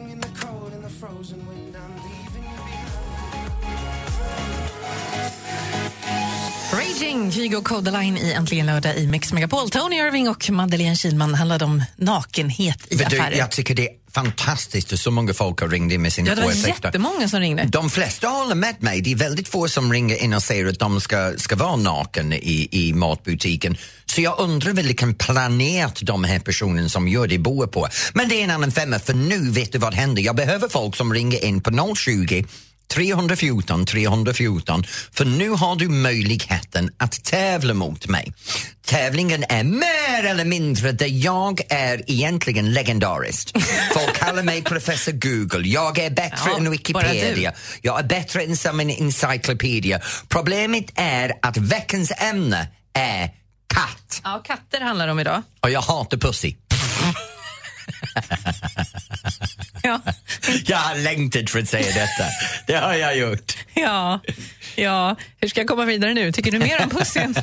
Raging, 7.00 7.32
Kygo 7.32 7.62
Codaline 7.62 8.18
i 8.18 8.32
Äntligen 8.32 8.66
lördag 8.66 8.96
i 8.96 9.06
Mix 9.06 9.32
Megapol. 9.32 9.70
Tony 9.70 9.96
Irving 9.96 10.28
och 10.28 10.50
Madeleine 10.50 10.96
Kilman 10.96 11.34
handlade 11.34 11.64
om 11.64 11.82
nakenhet 11.96 12.78
i 12.88 12.96
Vet 12.96 13.10
du, 13.10 13.18
affärer. 13.18 13.36
jag 13.36 13.50
tycker 13.50 13.74
det 13.74 13.82
är 13.88 13.94
fantastiskt 14.12 14.92
att 14.92 15.00
så 15.00 15.10
många 15.10 15.34
folk 15.34 15.60
har 15.60 15.68
ringt 15.68 15.92
in 15.92 16.02
med 16.02 16.12
sina 16.12 16.28
Ja, 16.28 16.34
det 16.34 16.40
var 16.40 16.48
åsikter. 16.48 16.68
jättemånga 16.84 17.28
som 17.28 17.40
ringde. 17.40 17.64
De 17.64 17.90
flesta 17.90 18.28
håller 18.28 18.54
med 18.54 18.82
mig. 18.82 19.00
Det 19.00 19.12
är 19.12 19.16
väldigt 19.16 19.48
få 19.48 19.68
som 19.68 19.92
ringer 19.92 20.22
in 20.22 20.34
och 20.34 20.42
säger 20.42 20.66
att 20.66 20.78
de 20.78 21.00
ska, 21.00 21.32
ska 21.36 21.56
vara 21.56 21.76
naken 21.76 22.32
i, 22.32 22.68
i 22.70 22.92
matbutiken. 22.92 23.76
Så 24.06 24.20
jag 24.20 24.38
undrar 24.40 24.72
vilken 24.72 25.14
planet 25.14 25.98
de 26.02 26.24
här 26.24 26.38
personerna 26.38 26.88
som 26.88 27.08
gör 27.08 27.26
det 27.26 27.38
bor 27.38 27.66
på. 27.66 27.88
Men 28.14 28.28
det 28.28 28.40
är 28.40 28.44
en 28.44 28.50
annan 28.50 28.72
femma, 28.72 28.98
för 28.98 29.14
nu 29.14 29.50
vet 29.50 29.72
du 29.72 29.78
vad 29.78 29.94
händer. 29.94 30.22
Jag 30.22 30.36
behöver 30.36 30.68
folk 30.68 30.96
som 30.96 31.14
ringer 31.14 31.44
in 31.44 31.60
på 31.60 31.94
020 31.96 32.44
314 32.88 33.86
314 33.86 34.84
för 35.12 35.24
nu 35.24 35.48
har 35.50 35.76
du 35.76 35.88
möjligheten 35.88 36.90
att 36.98 37.24
tävla 37.24 37.74
mot 37.74 38.08
mig. 38.08 38.32
Tävlingen 38.86 39.44
är 39.48 39.64
mer 39.64 40.24
eller 40.30 40.44
mindre 40.44 40.92
där 40.92 41.24
jag 41.24 41.60
är 41.68 42.02
egentligen 42.10 42.72
legendarisk. 42.72 43.52
Folk 43.94 44.16
kallar 44.18 44.42
mig 44.42 44.62
professor 44.62 45.12
Google, 45.12 45.68
jag 45.68 45.98
är 45.98 46.10
bättre 46.10 46.50
Ja, 46.50 46.56
än 46.56 46.70
Wikipedia, 46.70 47.52
jag 47.82 47.98
är 48.00 48.04
bättre 48.04 48.42
än 48.42 48.56
som 48.56 48.80
en 48.80 48.90
encyclopedia. 48.90 50.00
Problemet 50.28 50.84
är 50.94 51.32
att 51.42 51.56
veckans 51.56 52.12
ämne 52.18 52.68
är 52.94 53.30
katt 53.74 54.20
Ja, 54.24 54.42
katter 54.44 54.80
handlar 54.80 55.06
det 55.06 55.12
om 55.12 55.20
idag. 55.20 55.42
och 55.60 55.70
jag 55.70 55.80
hatar 55.80 56.18
pussy. 56.18 56.54
Ja. 59.82 60.00
Jag 60.66 60.76
har 60.76 60.94
längtat 60.94 61.50
för 61.50 61.58
att 61.58 61.68
säga 61.68 61.86
detta. 61.86 62.24
Det 62.66 62.74
har 62.74 62.94
jag 62.94 63.16
gjort. 63.18 63.56
Ja, 63.74 64.20
ja. 64.76 65.16
Hur 65.40 65.48
ska 65.48 65.60
jag 65.60 65.68
komma 65.68 65.84
vidare 65.84 66.14
nu? 66.14 66.32
Tycker 66.32 66.52
du 66.52 66.58
mer 66.58 66.82
om 66.82 66.90
pussen? 66.90 67.34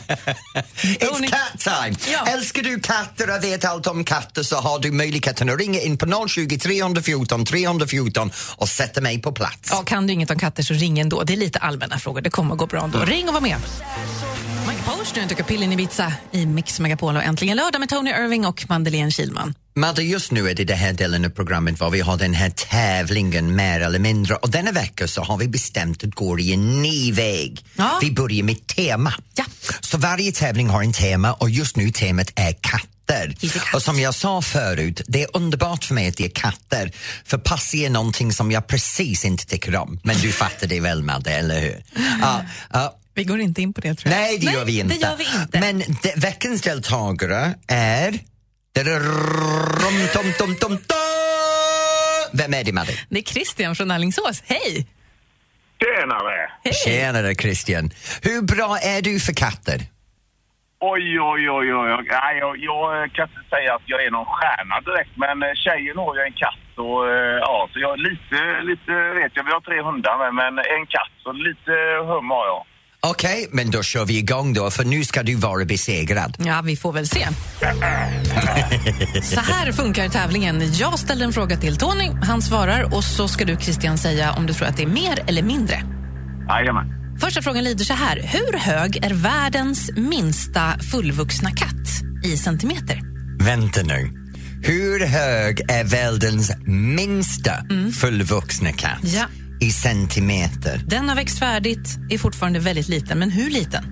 It's 0.81 1.29
cat 1.29 1.59
time! 1.59 2.13
Ja. 2.13 2.27
Älskar 2.27 2.63
du 2.63 2.79
katter 2.79 3.37
och 3.37 3.43
vet 3.43 3.65
allt 3.65 3.87
om 3.87 4.03
katter 4.03 4.43
så 4.43 4.55
har 4.55 4.79
du 4.79 4.91
möjligheten 4.91 5.49
att 5.49 5.59
ringa 5.59 5.79
in 5.79 5.97
på 5.97 6.27
020 6.27 6.57
314 6.57 7.45
314 7.45 8.31
och 8.55 8.69
sätta 8.69 9.01
mig 9.01 9.21
på 9.21 9.31
plats. 9.31 9.69
Ja, 9.71 9.83
kan 9.83 10.07
du 10.07 10.13
inget 10.13 10.31
om 10.31 10.39
katter 10.39 10.63
så 10.63 10.73
ring 10.73 10.99
ändå. 10.99 11.23
Det 11.23 11.33
är 11.33 11.37
lite 11.37 11.59
allmänna 11.59 11.99
frågor. 11.99 12.21
Det 12.21 12.29
kommer 12.29 12.53
att 12.53 12.59
gå 12.59 12.65
bra 12.65 12.83
ändå. 12.83 12.99
Ring 12.99 13.27
och 13.27 13.33
var 13.33 13.41
med. 13.41 13.57
Mike 14.67 14.81
Posner 14.85 15.27
tycker 15.27 15.43
pillen 15.43 15.71
i 15.71 15.73
Ibiza 15.73 16.13
i 16.31 16.45
Mix 16.45 16.79
Megapol 16.79 17.15
och 17.15 17.23
äntligen 17.23 17.57
lördag 17.57 17.79
med 17.79 17.89
Tony 17.89 18.09
Irving 18.09 18.45
och 18.45 18.65
Madeleine 18.69 19.11
Kilman. 19.11 19.53
Madde, 19.75 20.03
just 20.03 20.31
nu 20.31 20.49
är 20.49 20.53
det 20.53 20.63
den 20.63 20.77
här 20.77 20.93
delen 20.93 21.25
av 21.25 21.29
programmet 21.29 21.79
var 21.79 21.89
vi 21.89 22.01
har 22.01 22.17
den 22.17 22.33
här 22.33 22.49
tävlingen 22.49 23.55
mer 23.55 23.81
eller 23.81 23.99
mindre 23.99 24.35
och 24.35 24.49
denna 24.49 24.71
vecka 24.71 25.07
så 25.07 25.21
har 25.21 25.37
vi 25.37 25.47
bestämt 25.47 26.03
att 26.03 26.15
gå 26.15 26.39
i 26.39 26.53
en 26.53 26.81
ny 26.81 27.11
väg. 27.11 27.65
Ja. 27.75 27.99
Vi 28.01 28.11
börjar 28.11 28.43
med 28.43 28.67
tema. 28.67 29.13
Ja. 29.35 29.45
Så 29.81 29.97
varje 29.97 30.31
tävling 30.31 30.69
har 30.69 30.83
en 30.83 30.93
tema 30.93 31.33
och 31.33 31.49
just 31.49 31.75
nu 31.75 31.91
temat 31.91 32.31
är 32.35 32.55
katt. 32.61 32.89
Och 33.73 33.81
som 33.81 33.99
jag 33.99 34.15
sa 34.15 34.41
förut, 34.41 35.01
det 35.07 35.23
är 35.23 35.27
underbart 35.33 35.83
för 35.83 35.93
mig 35.93 36.07
att 36.07 36.17
det 36.17 36.25
är 36.25 36.29
katter 36.29 36.91
för 37.25 37.37
Passy 37.37 37.85
är 37.85 37.89
någonting 37.89 38.33
som 38.33 38.51
jag 38.51 38.67
precis 38.67 39.25
inte 39.25 39.45
tycker 39.45 39.75
om. 39.75 39.99
Men 40.03 40.17
du 40.17 40.31
fattar 40.31 40.67
det 40.67 40.79
väl 40.79 41.03
Madde, 41.03 41.31
eller 41.31 41.61
hur? 41.61 41.83
Ja, 42.21 42.41
ja. 42.73 42.95
Vi 43.13 43.23
går 43.23 43.39
inte 43.39 43.61
in 43.61 43.73
på 43.73 43.81
det 43.81 43.95
tror 43.95 44.13
jag. 44.13 44.21
Nej, 44.21 44.37
det 44.39 44.45
gör 44.45 44.65
vi 44.65 44.79
inte. 44.79 44.95
det 44.95 45.01
gör 45.01 45.17
vi 45.17 45.25
inte. 45.41 45.59
Men 45.59 45.79
de, 45.79 46.19
veckans 46.19 46.61
deltagare 46.61 47.55
är... 47.67 48.11
Rum, 48.77 50.07
tom, 50.13 50.33
tom, 50.37 50.55
tom, 50.55 50.77
tom. 50.77 50.97
Vem 52.33 52.53
är 52.53 52.63
det, 52.63 52.73
Madde? 52.73 52.93
Det 53.09 53.19
är 53.19 53.23
Christian 53.23 53.75
från 53.75 53.91
Alingsås. 53.91 54.43
Hej! 54.45 54.87
Tjenare! 55.83 56.51
Tjenare, 56.85 57.35
Christian. 57.35 57.89
Hur 58.21 58.41
bra 58.41 58.77
är 58.77 59.01
du 59.01 59.19
för 59.19 59.33
katter? 59.33 59.79
Oj, 60.79 61.19
oj, 61.31 61.49
oj, 61.57 61.73
oj. 61.73 61.89
Nej, 62.09 62.37
jag, 62.43 62.57
jag 62.57 63.11
kan 63.15 63.27
inte 63.29 63.43
säga 63.55 63.69
att 63.75 63.85
jag 63.85 63.99
är 64.05 64.11
någon 64.11 64.25
stjärna 64.35 64.75
direkt, 64.87 65.13
men 65.23 65.43
eh, 65.43 65.55
tjejen 65.63 65.97
har 65.97 66.15
ju 66.15 66.21
en 66.21 66.37
katt 66.43 66.67
och 66.85 66.99
eh, 67.13 67.37
ja, 67.47 67.69
så 67.71 67.79
jag 67.79 67.99
lite, 68.09 68.37
lite 68.69 68.91
vet 69.19 69.31
jag. 69.35 69.43
Vi 69.47 69.51
har 69.57 69.61
tre 69.69 69.81
hundar 69.81 70.15
med, 70.23 70.31
men 70.41 70.53
en 70.75 70.85
katt, 70.95 71.13
så 71.23 71.31
lite 71.31 71.73
hum 72.09 72.29
har 72.35 72.45
jag. 72.51 72.63
Okej, 73.05 73.47
men 73.51 73.71
då 73.71 73.83
kör 73.83 74.05
vi 74.05 74.17
igång 74.17 74.53
då, 74.53 74.71
för 74.71 74.83
nu 74.83 75.03
ska 75.03 75.23
du 75.23 75.35
vara 75.35 75.65
besegrad. 75.65 76.35
Ja, 76.45 76.61
vi 76.61 76.75
får 76.75 76.93
väl 76.93 77.07
se. 77.07 77.27
Så 79.23 79.39
här 79.39 79.71
funkar 79.71 80.09
tävlingen. 80.09 80.73
Jag 80.73 80.99
ställer 80.99 81.25
en 81.25 81.33
fråga 81.33 81.57
till 81.57 81.77
Tony, 81.77 82.09
han 82.23 82.41
svarar 82.41 82.95
och 82.95 83.03
så 83.03 83.27
ska 83.27 83.45
du 83.45 83.55
Christian 83.55 83.97
säga 83.97 84.31
om 84.33 84.45
du 84.45 84.53
tror 84.53 84.67
att 84.67 84.77
det 84.77 84.83
är 84.83 84.87
mer 84.87 85.23
eller 85.27 85.43
mindre. 85.43 85.83
Jajamän. 86.49 86.85
Första 87.19 87.41
frågan 87.41 87.63
lyder 87.63 87.85
så 87.85 87.93
här. 87.93 88.21
Hur 88.21 88.57
hög 88.57 88.97
är 89.05 89.13
världens 89.13 89.91
minsta 89.95 90.79
fullvuxna 90.91 91.51
katt 91.51 91.87
i 92.23 92.37
centimeter? 92.37 92.99
Vänta 93.39 93.81
nu. 93.81 94.09
Hur 94.63 95.05
hög 95.05 95.61
är 95.71 95.83
världens 95.83 96.51
minsta 96.65 97.51
fullvuxna 98.01 98.71
katt 98.71 98.99
Ja. 99.03 99.25
I 99.63 99.71
centimeter? 99.71 100.81
Den 100.87 101.09
har 101.09 101.15
växt 101.15 101.39
färdigt, 101.39 101.97
är 102.09 102.17
fortfarande 102.17 102.59
väldigt 102.59 102.87
liten, 102.87 103.19
men 103.19 103.31
hur 103.31 103.49
liten? 103.49 103.83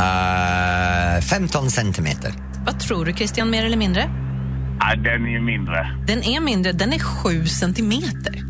Uh, 0.00 1.20
15 1.22 1.70
centimeter. 1.70 2.32
Vad 2.66 2.80
tror 2.80 3.04
du 3.04 3.12
Christian, 3.12 3.50
mer 3.50 3.64
eller 3.64 3.76
mindre? 3.76 4.06
Nej, 4.80 4.96
den 4.96 5.26
är 5.26 5.40
mindre. 5.40 5.98
Den 6.06 6.22
är 6.22 6.40
mindre, 6.40 6.72
den 6.72 6.92
är 6.92 6.98
sju 6.98 7.46
centimeter. 7.46 8.44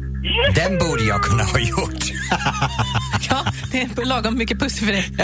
Den 0.55 0.79
borde 0.79 1.03
jag 1.03 1.23
kunna 1.23 1.43
ha 1.45 1.59
gjort. 1.59 2.05
Ja, 3.31 3.45
det 3.73 3.83
är 3.83 4.05
lagom 4.05 4.39
mycket 4.39 4.61
puss 4.61 4.79
för 4.79 4.87
dig. 4.87 5.05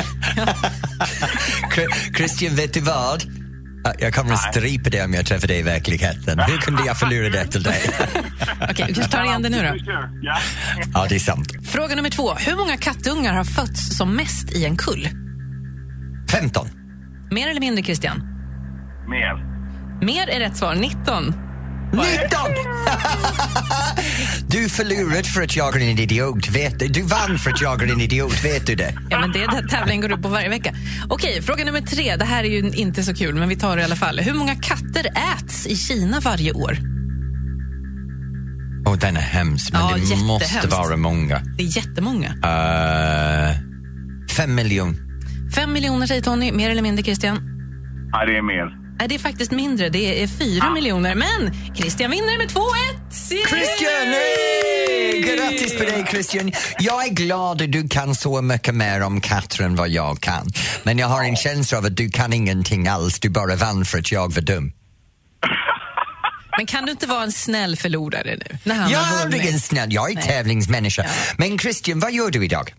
Chri- 1.74 2.16
Christian, 2.16 2.54
vet 2.54 2.74
du 2.74 2.80
vad? 2.80 3.22
Uh, 3.86 3.92
Jag 3.98 4.14
kommer 4.14 4.32
att 4.32 4.54
strypa 4.54 4.90
dig 4.90 5.04
om 5.04 5.14
jag 5.14 5.26
träffar 5.26 5.48
dig 5.48 5.58
i 5.58 5.62
verkligheten. 5.62 6.38
Hur 6.38 6.56
kunde 6.58 6.82
jag 6.86 6.98
förlora 6.98 7.28
det 7.28 7.46
till 7.46 7.62
dig? 7.62 7.82
Okej, 8.70 8.84
vi 8.88 8.94
kanske 8.94 9.12
tar 9.12 9.24
igen 9.24 9.42
det 9.42 9.48
nu 9.48 9.56
då. 9.58 9.92
Ja. 10.22 10.38
ja, 10.94 11.06
det 11.08 11.14
är 11.14 11.18
sant. 11.18 11.52
Fråga 11.68 11.96
nummer 11.96 12.10
två. 12.10 12.34
Hur 12.34 12.56
många 12.56 12.76
kattungar 12.76 13.32
har 13.34 13.44
fötts 13.44 13.96
som 13.96 14.16
mest 14.16 14.52
i 14.52 14.64
en 14.64 14.76
kull? 14.76 15.08
15. 16.30 16.68
Mer 17.30 17.48
eller 17.48 17.60
mindre, 17.60 17.84
Christian? 17.84 18.22
Mer. 19.08 19.56
Mer 20.04 20.28
är 20.28 20.40
rätt 20.40 20.56
svar, 20.56 20.74
19. 20.74 21.34
19! 21.92 22.06
du 24.48 24.68
förlorade 24.68 25.24
för 25.24 25.42
att 25.42 25.56
jag 25.56 25.76
är 25.76 25.80
en 25.90 25.98
idiot, 25.98 26.48
vet 26.48 26.78
du? 26.78 26.88
Du 26.88 27.02
vann 27.02 27.38
för 27.38 27.50
att 27.50 27.60
jag 27.60 27.82
är 27.82 27.92
en 27.92 28.00
idiot, 28.00 28.44
vet 28.44 28.66
du 28.66 28.74
det? 28.74 28.94
Ja, 29.10 29.20
men 29.20 29.32
det 29.32 29.42
är 29.42 29.62
det 29.62 29.68
tävlingen 29.68 30.00
går 30.02 30.12
ut 30.12 30.22
på 30.22 30.28
varje 30.28 30.48
vecka. 30.48 30.74
Okej, 31.08 31.42
fråga 31.42 31.64
nummer 31.64 31.80
tre. 31.80 32.16
Det 32.16 32.24
här 32.24 32.44
är 32.44 32.48
ju 32.48 32.70
inte 32.70 33.02
så 33.02 33.14
kul, 33.14 33.34
men 33.34 33.48
vi 33.48 33.56
tar 33.56 33.76
det 33.76 33.82
i 33.82 33.84
alla 33.84 33.96
fall. 33.96 34.18
Hur 34.20 34.34
många 34.34 34.54
katter 34.54 35.06
äts 35.36 35.66
i 35.66 35.76
Kina 35.76 36.20
varje 36.20 36.52
år? 36.52 36.78
Åh, 38.86 38.96
den 38.98 39.16
är 39.16 39.20
hemsk, 39.20 39.72
men 39.72 39.80
Ja, 39.80 39.96
det 39.96 40.16
måste 40.24 40.44
jättehemskt. 40.44 40.78
vara 40.78 40.96
många. 40.96 41.38
Det 41.56 41.62
är 41.62 41.76
jättemånga. 41.76 42.28
Uh, 42.28 43.56
fem 44.36 44.54
miljoner. 44.54 44.94
Fem 45.54 45.72
miljoner 45.72 46.06
säger 46.06 46.22
Tony. 46.22 46.52
Mer 46.52 46.70
eller 46.70 46.82
mindre, 46.82 47.04
Christian? 47.04 47.36
Nej, 48.12 48.26
det 48.26 48.36
är 48.36 48.42
mer. 48.42 48.85
Nej, 48.98 49.08
det 49.08 49.14
är 49.14 49.18
faktiskt 49.18 49.52
mindre. 49.52 49.88
Det 49.88 50.22
är 50.22 50.26
fyra 50.26 50.70
miljoner. 50.70 51.14
Men 51.14 51.74
Christian 51.74 52.10
vinner 52.10 52.38
med 52.38 52.48
2-1! 52.48 52.62
Christian! 53.48 54.06
Hey! 54.06 55.22
Grattis 55.22 55.78
på 55.78 55.84
dig, 55.84 56.04
Christian. 56.10 56.52
Jag 56.78 57.04
är 57.06 57.10
glad 57.10 57.62
att 57.62 57.72
du 57.72 57.88
kan 57.88 58.14
så 58.14 58.42
mycket 58.42 58.74
mer 58.74 59.00
om 59.00 59.20
katter 59.20 59.64
än 59.64 59.76
vad 59.76 59.88
jag 59.88 60.20
kan. 60.20 60.48
Men 60.82 60.98
jag 60.98 61.06
har 61.06 61.24
en 61.24 61.36
känsla 61.36 61.78
av 61.78 61.84
att 61.84 61.96
du 61.96 62.10
kan 62.10 62.32
ingenting 62.32 62.88
alls. 62.88 63.20
Du 63.20 63.28
bara 63.28 63.56
vann 63.56 63.84
för 63.84 63.98
att 63.98 64.12
jag 64.12 64.34
var 64.34 64.42
dum. 64.42 64.72
Men 66.56 66.66
kan 66.66 66.84
du 66.84 66.92
inte 66.92 67.06
vara 67.06 67.22
en 67.22 67.32
snäll 67.32 67.76
förlorare 67.76 68.36
nu? 68.36 68.58
Jag 68.64 68.90
är 68.90 69.22
aldrig 69.22 69.46
en 69.46 69.60
snäll, 69.60 69.92
jag 69.92 70.10
är 70.10 70.14
Nej. 70.14 70.24
tävlingsmänniska. 70.24 71.02
Ja. 71.02 71.34
Men 71.38 71.58
Christian, 71.58 72.00
vad 72.00 72.12
gör 72.12 72.30
du 72.30 72.44
idag? 72.44 72.74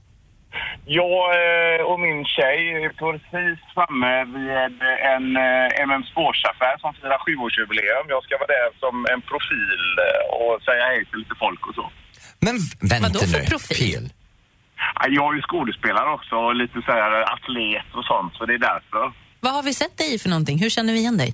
Jag 0.88 1.22
eh, 1.42 1.82
och 1.90 2.00
min 2.06 2.26
tjej 2.36 2.60
är 2.86 2.90
precis 3.04 3.58
framme 3.76 4.14
vid 4.34 4.50
en 5.14 5.28
MM 5.90 6.04
Sportsaffär 6.12 6.76
som 6.84 6.94
firar 6.94 7.20
sjuårsjubileum. 7.26 8.06
Jag 8.16 8.22
ska 8.24 8.34
vara 8.44 8.52
där 8.58 8.70
som 8.84 8.96
en 9.14 9.22
profil 9.32 9.80
eh, 10.08 10.22
och 10.40 10.54
säga 10.68 10.84
hej 10.92 11.06
till 11.06 11.20
lite 11.24 11.36
folk 11.44 11.62
och 11.68 11.76
så. 11.80 11.86
Men 12.46 12.56
vänta 12.92 13.08
Vadå 13.08 13.20
för 13.20 13.40
nu. 13.40 13.46
profil? 13.54 14.04
Ja, 15.00 15.06
Jag 15.18 15.28
är 15.32 15.36
ju 15.40 15.42
skådespelare 15.42 16.10
också 16.18 16.36
och 16.36 16.56
lite 16.56 16.78
så 16.86 16.92
här 16.92 17.12
atlet 17.36 17.88
och 17.98 18.06
sånt, 18.12 18.32
så 18.38 18.46
det 18.46 18.54
är 18.54 18.64
därför. 18.72 19.06
Vad 19.40 19.54
har 19.54 19.64
vi 19.64 19.74
sett 19.74 19.98
dig 19.98 20.14
i 20.16 20.20
för 20.20 20.30
någonting? 20.30 20.58
Hur 20.64 20.70
känner 20.70 20.94
vi 20.94 21.00
igen 21.00 21.18
dig? 21.18 21.32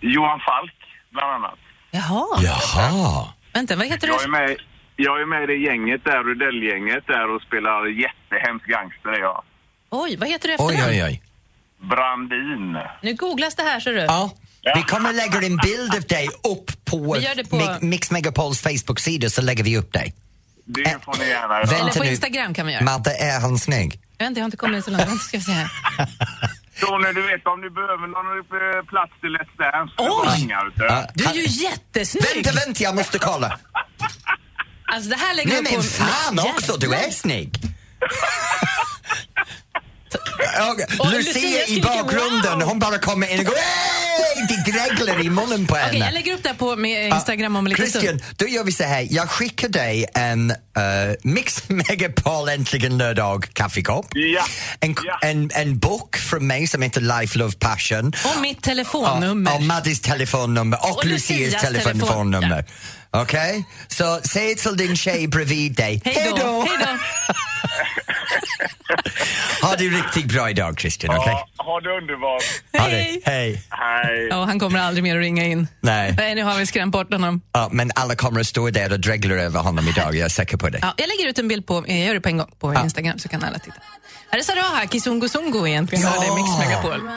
Johan 0.00 0.40
Falk, 0.48 0.78
bland 1.14 1.30
annat. 1.36 1.58
Jaha. 1.90 2.26
Jaha. 2.50 3.26
Vänta, 3.54 3.76
vad 3.76 3.86
heter 3.86 4.06
Jag 4.08 4.20
är 4.22 4.24
du? 4.26 4.30
med, 4.30 4.56
jag 5.06 5.16
är 5.22 5.26
med 5.32 5.42
i 5.42 5.46
det 5.52 5.58
gänget 5.68 6.00
där, 6.04 6.20
Rudell-gänget 6.28 7.04
där 7.14 7.26
och 7.34 7.42
spelar 7.48 7.78
jättehemsk 8.04 8.66
gangster 8.74 9.10
är 9.18 9.20
jag. 9.30 9.38
Oj, 9.90 10.16
vad 10.20 10.28
heter 10.28 10.48
du 10.48 10.54
Oj, 10.58 10.74
efternamn? 10.74 10.94
oj, 10.94 11.04
oj. 11.04 11.22
Brandin. 11.90 12.76
Nu 13.02 13.14
googlas 13.14 13.54
det 13.54 13.62
här, 13.62 13.80
ser 13.80 13.92
du. 13.92 14.00
Ja. 14.00 14.30
Vi 14.74 14.82
kommer 14.82 15.12
lägga 15.12 15.38
en 15.46 15.56
bild 15.56 15.94
av 15.94 16.02
dig 16.02 16.28
upp 16.28 16.84
på, 16.84 17.14
Vi 17.14 17.20
gör 17.26 17.34
det 17.34 17.50
på- 17.50 17.56
Mi- 17.56 17.78
Mix 17.84 18.10
Megapols 18.10 18.60
Facebook-sida 18.62 19.30
så 19.30 19.42
lägger 19.42 19.64
vi 19.64 19.78
upp 19.78 19.92
dig. 19.92 20.14
Det 20.64 20.96
får 21.04 21.18
ni 21.18 21.28
gärna 21.28 21.54
göra. 21.54 21.78
Eller 21.78 21.92
på 21.92 22.02
nu. 22.02 22.10
Instagram 22.10 22.54
kan 22.54 22.66
vi 22.66 22.72
göra. 22.72 22.84
Madde, 22.84 23.10
är 23.10 23.40
han 23.40 23.58
snygg? 23.58 24.00
Vänta, 24.18 24.38
jag 24.38 24.44
har 24.44 24.46
inte 24.46 24.56
kommit 24.56 24.84
så 24.84 24.90
långt. 24.90 25.00
Vänta, 25.02 25.16
ska 25.24 25.36
vi 25.36 25.42
se 25.42 25.52
här. 25.52 25.68
Tony, 26.80 27.12
du 27.12 27.22
vet 27.22 27.46
om 27.46 27.60
du 27.60 27.70
behöver 27.70 28.06
någon 28.06 28.26
eh, 28.38 28.84
plats 28.86 29.12
till 29.20 29.28
Let's 29.36 29.56
Dance. 29.58 29.94
Oj! 29.98 30.54
Du 31.14 31.24
är 31.24 31.34
ju 31.34 31.42
jättesnygg! 31.64 32.44
Vänta, 32.44 32.60
vänta, 32.66 32.82
jag 32.84 32.94
måste 32.94 33.18
kolla. 33.18 33.58
Alltså 34.92 35.10
det 35.10 35.16
här 35.16 35.34
lägger 35.34 35.62
Nej 35.62 35.64
på... 35.64 35.72
men 35.72 35.82
fan 35.82 36.38
också, 36.38 36.76
du 36.76 36.94
är 36.94 37.10
snygg! 37.10 37.54
Lucia 41.12 41.66
i 41.66 41.80
bakgrunden, 41.80 42.62
hon 42.62 42.78
bara 42.78 42.98
kommer 42.98 43.32
in 43.32 43.38
och 43.38 43.44
går 43.46 43.54
Det 44.48 44.72
dreglar 44.72 45.24
i 45.24 45.30
munnen 45.30 45.66
på 45.66 45.74
henne. 45.76 45.88
Okej, 45.88 46.00
jag 46.00 46.14
lägger 46.14 46.34
upp 46.34 46.42
det 46.42 46.54
på 46.54 46.76
med 46.76 47.08
Instagram 47.08 47.56
om 47.56 47.66
en 47.66 47.70
liten 47.70 47.86
Christian, 47.86 48.18
stund. 48.18 48.22
då 48.36 48.48
gör 48.48 48.64
vi 48.64 48.72
så 48.72 48.84
här. 48.84 49.06
Jag 49.10 49.30
skickar 49.30 49.68
dig 49.68 50.06
en 50.14 50.50
uh, 50.50 50.56
Mix 51.22 51.62
Megapol 51.68 52.48
Äntligen 52.48 52.98
lördag 52.98 53.46
kaffekopp. 53.52 54.06
Ja. 54.14 54.44
En, 54.80 54.96
Ja. 55.04 55.18
en, 55.22 55.50
en 55.54 55.78
bok 55.78 56.16
från 56.16 56.46
mig 56.46 56.66
som 56.66 56.82
heter 56.82 57.00
Life, 57.20 57.38
Love, 57.38 57.52
Passion. 57.58 58.12
Och 58.34 58.40
mitt 58.42 58.62
telefonnummer. 58.62 59.50
Och, 59.50 59.56
och 59.56 59.62
Maddis 59.62 60.00
telefonnummer 60.00 60.78
och, 60.82 60.98
Och 60.98 61.04
Lucias 61.04 61.62
telefonnummer. 61.62 62.40
telefon, 62.40 62.64
Okej? 63.10 63.64
Så 63.88 64.20
säg 64.24 64.54
till 64.56 64.76
din 64.76 64.96
tjej 64.96 65.28
bredvid 65.28 65.72
dig. 65.72 66.02
Hej 66.04 66.32
då! 66.36 66.66
Ha 69.68 69.76
det 69.76 69.84
riktigt 69.84 70.32
bra 70.32 70.50
idag 70.50 70.80
Christian, 70.80 71.16
okej? 71.18 71.32
Ja, 71.58 71.64
ha 71.64 71.80
det 71.80 71.90
underbart. 71.90 72.42
Ha 72.78 72.88
det. 72.88 72.94
Hej! 72.94 73.22
Hej. 73.24 73.62
Hej. 73.70 74.26
Ja, 74.30 74.44
han 74.44 74.58
kommer 74.60 74.78
aldrig 74.80 75.02
mer 75.02 75.16
att 75.16 75.22
ringa 75.22 75.44
in. 75.44 75.66
Nej. 75.80 76.14
Nej, 76.18 76.34
nu 76.34 76.42
har 76.42 76.58
vi 76.58 76.66
skrämt 76.66 76.92
bort 76.92 77.12
honom. 77.12 77.40
Ja, 77.52 77.68
men 77.72 77.90
alla 77.94 78.14
kommer 78.14 78.40
att 78.40 78.46
stå 78.46 78.70
där 78.70 78.92
och 78.92 79.00
dregla 79.00 79.34
över 79.34 79.60
honom 79.60 79.88
idag, 79.88 80.14
jag 80.14 80.24
är 80.24 80.28
säker 80.28 80.56
på 80.56 80.68
det. 80.68 80.78
Ja, 80.82 80.94
jag 80.96 81.08
lägger 81.08 81.30
ut 81.30 81.38
en 81.38 81.48
bild 81.48 81.66
på, 81.66 81.84
jag 81.88 81.98
gör 81.98 82.14
det 82.14 82.20
på 82.20 82.28
en 82.28 82.36
gång 82.36 82.50
på 82.58 82.74
Ja. 82.74 82.84
Instagram 82.84 83.18
så 83.18 83.28
kan 83.28 83.44
alla 83.44 83.58
titta. 83.58 83.76
Här 84.30 84.38
är 84.38 84.42
Saraha, 84.42 84.86
Kizungu 84.88 85.28
Zungu 85.28 85.68
egentligen, 85.68 86.04
ja. 86.04 86.20
det 86.20 86.26
är 86.26 86.34
Mix 86.34 86.58
Megapol. 86.58 87.08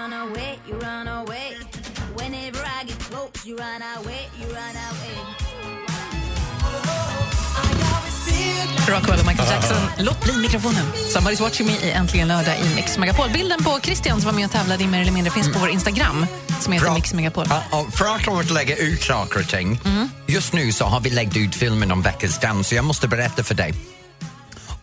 Rockwell 8.88 9.20
och 9.20 9.26
Michael 9.26 9.50
Jackson. 9.50 9.78
Låt 9.98 10.24
bli 10.24 10.38
mikrofonen. 10.38 10.86
Somebody's 11.16 11.42
watching 11.42 11.68
me 11.68 11.74
i 11.74 11.92
Äntligen 11.92 12.28
lördag 12.28 12.56
i 12.66 12.76
Mix 12.76 12.98
Megapol. 12.98 13.30
Bilden 13.30 13.64
på 13.64 13.80
Christian 13.84 14.22
som 14.22 14.26
var 14.26 14.36
med 14.36 14.46
och 14.46 14.52
tävlade 14.52 14.84
i 14.84 14.88
Mer 14.88 15.02
eller 15.02 15.12
mindre 15.12 15.34
finns 15.34 15.54
på 15.54 15.60
vår 15.60 15.70
Instagram 15.70 16.26
som 16.60 16.74
heter 16.74 16.86
Bra. 16.86 16.96
Mix 16.96 17.14
Megapol. 17.14 17.46
Ja, 17.50 17.64
och 17.72 17.94
för 17.94 18.06
att 18.06 18.28
om 18.28 18.40
att 18.40 18.52
lägga 18.52 18.76
ut 18.76 19.04
saker 19.04 19.40
och 19.40 19.48
ting. 19.48 19.80
Just 20.28 20.54
nu 20.54 20.72
så 20.72 20.86
har 20.86 21.00
vi 21.00 21.10
lagt 21.10 21.38
ut 21.38 21.56
filmen 21.56 21.92
om 21.92 22.02
veckans 22.02 22.40
dans 22.40 22.68
så 22.68 22.76
jag 22.76 22.86
måste 22.86 23.08
berätta 23.08 23.44
för 23.44 23.56
dig. 23.56 23.74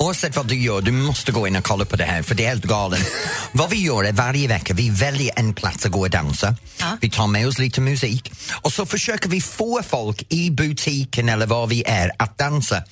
Oavsett 0.01 0.37
vad 0.37 0.47
du 0.47 0.55
gör, 0.55 0.81
du 0.81 0.93
måste 0.93 1.33
gå 1.33 1.49
in 1.49 1.57
och 1.57 1.65
kolla 1.65 1.85
på 1.85 1.97
det 1.97 2.05
här 2.05 2.23
för 2.23 2.35
det 2.35 2.45
är 2.45 2.49
helt 2.49 2.65
galen. 2.65 3.01
vad 3.53 3.71
vi 3.71 3.77
gör 3.77 4.05
är 4.05 4.13
varje 4.13 4.49
vecka, 4.49 4.75
vi 4.75 4.91
väljer 4.91 5.33
en 5.37 5.55
plats 5.55 5.87
att 5.87 5.93
gå 5.93 6.01
och 6.01 6.11
dansa. 6.11 6.55
Ja. 6.79 6.87
Vi 7.01 7.11
tar 7.11 7.27
med 7.27 7.49
oss 7.49 7.59
lite 7.59 7.81
musik 7.81 8.33
och 8.63 8.73
så 8.73 8.87
försöker 8.87 9.29
vi 9.29 9.41
få 9.41 9.83
folk 9.89 10.25
i 10.29 10.51
butiken 10.51 11.29
eller 11.29 11.47
var 11.47 11.67
vi 11.67 11.83
är 11.87 12.11
att 12.19 12.39
dansa. 12.39 12.83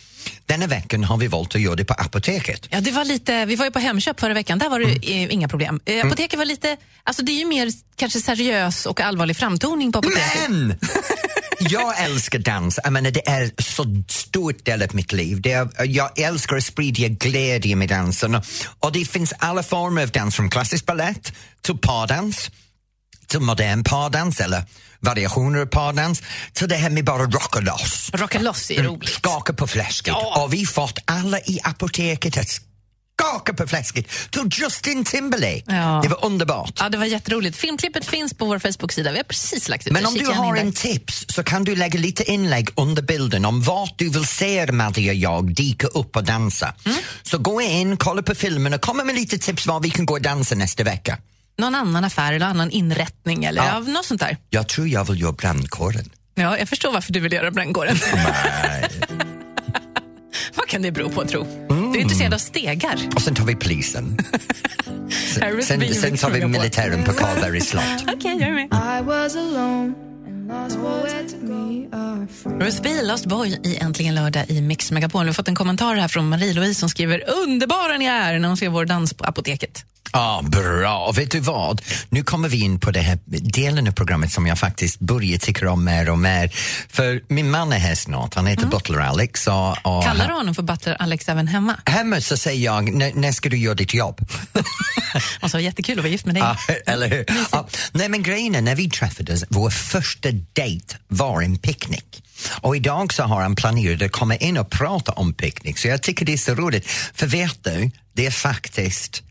Denna 0.47 0.67
veckan 0.67 1.05
har 1.05 1.17
vi 1.17 1.27
valt 1.27 1.55
att 1.55 1.61
göra 1.61 1.77
det 1.77 1.85
på 1.85 1.95
apoteket. 1.95 2.67
Ja, 2.71 2.81
det 2.81 2.91
var 2.91 3.05
lite, 3.05 3.45
vi 3.45 3.57
var 3.57 3.65
ju 3.65 3.71
på 3.71 3.79
Hemköp 3.79 4.21
förra 4.21 4.35
veckan, 4.35 4.59
där 4.59 4.69
var 4.69 4.81
det 4.81 4.87
eh, 4.87 5.33
inga 5.35 5.49
problem. 5.49 5.81
Eh, 5.85 5.95
Mm. 5.95 6.07
apoteket 6.07 6.39
var 6.39 6.45
lite, 6.47 6.77
alltså 7.05 7.23
det 7.23 7.33
är 7.33 7.39
ju 7.39 7.47
mer 7.47 7.73
kanske 7.97 8.21
seriös 8.21 8.87
och 8.87 9.01
allvarlig 9.01 9.37
framtoning 9.37 9.93
på 9.93 9.99
apoteket. 9.99 10.49
Men! 10.49 10.79
Jag 11.61 12.01
älskar 12.05 12.39
dans. 12.39 12.79
Jag 12.85 12.93
menar, 12.93 13.11
det 13.11 13.29
är 13.29 13.51
så 13.63 14.03
stort 14.09 14.65
del 14.65 14.83
av 14.83 14.95
mitt 14.95 15.13
liv. 15.13 15.41
Det 15.41 15.53
är, 15.53 15.69
jag 15.85 16.19
älskar 16.21 16.57
att 16.57 16.65
sprida 16.65 17.09
glädje 17.09 17.77
med 17.77 17.89
dansen. 17.89 18.35
Och, 18.35 18.45
och 18.81 18.93
det 18.93 19.05
finns 19.05 19.33
alla 19.39 19.63
former 19.63 20.03
av 20.03 20.11
dans, 20.11 20.37
från 20.37 20.51
klassisk 20.51 20.87
ballett 20.87 21.33
till 21.63 21.79
pardans 21.79 22.51
till 23.27 23.41
modern 23.41 23.85
pardans 23.85 24.41
eller 24.41 24.63
variationer 25.01 25.61
av 25.61 25.67
pardans 25.67 26.23
till 26.53 26.69
det 26.69 26.77
här 26.77 26.91
med 26.91 27.05
bara 27.05 27.23
rocka 27.23 27.61
loss. 27.61 28.11
Rocka 28.15 28.39
loss 28.39 28.71
är 28.71 28.83
roligt. 28.83 29.09
Skaka 29.09 29.53
på 29.53 29.67
fläsket. 29.67 30.15
Ja. 30.17 30.43
Och 30.43 30.55
vi 30.55 30.67
fått 30.67 30.99
alla 31.05 31.39
i 31.39 31.61
apoteket 31.65 32.39
att 32.39 32.61
skaka 33.21 33.55
på 33.55 33.67
fläsket 33.67 34.07
till 34.31 34.49
Justin 34.53 35.05
Timberlake. 35.05 35.63
Ja. 35.67 36.01
Det 36.03 36.09
var 36.09 36.25
underbart. 36.25 36.73
Ja, 36.81 36.89
det 36.89 36.99
var 36.99 37.05
jätteroligt. 37.05 37.57
Filmklippet 37.57 38.05
finns 38.05 38.35
på 38.35 38.45
vår 38.45 38.59
Facebook-sida. 38.59 39.11
Vi 39.11 39.17
har 39.17 39.25
precis 39.25 39.69
lagt 39.69 39.87
ut 39.87 39.93
Men 39.93 40.07
om 40.07 40.15
du 40.15 40.27
har 40.27 40.57
en 40.57 40.73
tips 40.73 41.25
så 41.29 41.43
kan 41.43 41.65
du 41.65 41.77
lägga 41.77 41.99
lite 41.99 42.31
inlägg 42.31 42.69
under 42.75 43.03
bilden 43.03 43.45
om 43.45 43.63
vart 43.63 43.99
du 43.99 44.09
vill 44.09 44.27
se 44.27 44.73
Maddie 44.73 45.11
och 45.11 45.15
jag 45.15 45.55
dyka 45.55 45.87
upp 45.87 46.17
och 46.17 46.25
dansa. 46.25 46.75
Mm. 46.85 46.99
Så 47.23 47.39
gå 47.39 47.61
in, 47.61 47.97
kolla 47.97 48.23
på 48.23 48.35
filmen 48.35 48.75
och 48.75 48.81
kom 48.81 48.97
med 48.97 49.15
lite 49.15 49.39
tips 49.39 49.67
var 49.67 49.81
vi 49.81 49.91
kan 49.91 50.07
gå 50.07 50.15
och 50.15 50.23
dansa 50.23 50.55
nästa 50.55 50.85
vecka. 50.85 51.19
Någon 51.59 51.75
annan 51.75 52.05
affär 52.05 52.33
eller 52.33 52.47
annan 52.47 52.71
inrättning 52.71 53.45
eller 53.45 53.63
Ja. 53.65 53.79
något 53.81 54.05
sånt 54.05 54.21
där. 54.21 54.37
Jag 54.51 54.69
tror 54.69 54.89
jag 54.89 55.05
vill 55.05 55.21
göra 55.21 55.33
brandkåren. 55.33 56.11
Ja, 56.35 56.59
jag 56.59 56.69
förstår 56.69 56.93
varför 56.93 57.13
du 57.13 57.21
vill 57.21 57.33
göra 57.33 57.51
brandkåren. 57.51 57.97
Nej. 58.15 58.85
Vad 60.55 60.67
kan 60.69 60.83
det 60.83 60.93
bero 60.93 61.11
på, 61.11 61.25
tro? 61.25 61.67
Mm. 61.71 61.93
Du 61.93 61.99
är 61.99 62.03
intresserad 62.03 62.35
av 62.35 62.39
stegar. 62.39 62.99
och 63.15 63.23
sen 63.23 63.35
tar 63.35 63.45
vi 63.45 63.55
polisen. 63.55 64.19
Sen, 65.63 65.81
Bean 65.81 65.95
sen 65.95 66.17
tar 66.17 66.31
vi 66.31 66.47
militären 66.47 67.05
på 67.05 67.13
Karlberg 67.13 67.61
slott. 67.61 67.85
Okej, 68.15 68.37
jag 68.41 68.49
är 68.49 68.55
med. 68.55 68.71
Ruth 72.61 72.83
B. 72.83 72.91
Lost 73.03 73.27
Boy 73.27 73.61
i 73.65 73.77
Äntligen 73.77 74.15
lördag 74.15 74.45
i 74.51 74.61
Mix 74.61 74.93
Megapol. 74.93 75.23
Vi 75.25 75.29
har 75.29 75.35
fått 75.35 75.49
en 75.49 75.55
kommentar 75.55 75.95
här 75.95 76.09
från 76.09 76.29
Marie-Louise 76.35 76.75
som 76.81 76.89
skriver 76.89 77.23
underbara 77.31 77.97
ni 77.99 78.05
är 78.05 78.39
när 78.39 78.49
hon 78.49 78.57
ser 78.57 78.69
vår 78.69 78.85
dans 78.85 79.15
på 79.15 79.25
apoteket. 79.25 79.85
Ja, 80.13 80.43
bra. 80.45 80.99
Och 81.07 81.19
vet 81.19 81.31
du 81.31 81.41
vad? 81.41 81.83
Nu 82.09 82.23
kommer 82.25 82.49
vi 82.49 82.61
in 82.61 82.81
på 82.81 82.91
den 82.91 83.05
här 83.05 83.19
delen 83.41 83.89
av 83.89 83.93
programmet 83.93 84.33
som 84.33 84.47
jag 84.47 84.59
faktiskt 84.59 84.99
börjar 85.01 85.39
tycka 85.39 85.71
om 85.71 85.85
mer 85.85 86.11
och 86.11 86.19
mer. 86.19 86.51
För 86.89 87.21
min 87.29 87.51
man 87.51 87.73
är 87.73 87.79
här 87.79 87.95
snart, 87.95 88.35
han 88.35 88.47
heter 88.47 88.67
Butler 88.67 88.99
Alex. 88.99 89.47
Och, 89.47 89.71
och 89.87 90.05
Kallar 90.05 90.29
du 90.29 90.35
honom 90.35 90.55
för 90.55 90.63
Butler 90.63 90.97
Alex 91.03 91.29
även 91.29 91.49
hemma? 91.49 91.77
Hemma 91.87 92.21
så 92.21 92.37
säger 92.37 92.65
jag, 92.65 92.93
"När- 92.95 93.33
ska 93.33 93.49
du 93.49 93.57
göra 93.59 93.75
ditt 93.75 93.95
jobb? 93.95 94.21
Och 95.43 95.51
så 95.51 95.59
jättekul 95.59 95.99
att 95.99 96.05
vara 96.05 96.13
gift 96.13 96.27
med 96.27 96.35
dig. 96.35 96.43
Ja, 96.43 96.57
eller 96.87 97.09
hur? 97.11 97.25
Ja, 97.53 97.69
nej 97.93 98.09
men 98.09 98.23
grejen 98.23 98.55
är, 98.55 98.61
när 98.63 98.75
vi 98.75 98.91
träffades, 98.91 99.45
vår 99.49 99.71
första 99.71 100.29
dejt 100.53 100.97
var 101.09 101.43
en 101.43 101.59
picknick. 101.59 102.23
Och 102.51 102.77
idag 102.77 103.13
så 103.13 103.23
har 103.23 103.43
han 103.43 103.55
planerat 103.57 104.03
att 104.03 104.13
komma 104.13 104.37
in 104.37 104.57
och 104.59 104.71
prata 104.71 105.13
om 105.13 105.35
picknick, 105.35 105.79
så 105.79 105.89
jag 105.89 106.03
tycker 106.03 106.27
det 106.27 106.33
är 106.33 106.37
så 106.39 106.55
roligt. 106.55 106.87
För 107.15 107.27
vet 107.27 107.65
du, 107.65 107.91
det 108.15 108.27
är 108.27 108.31
faktiskt 108.31 109.23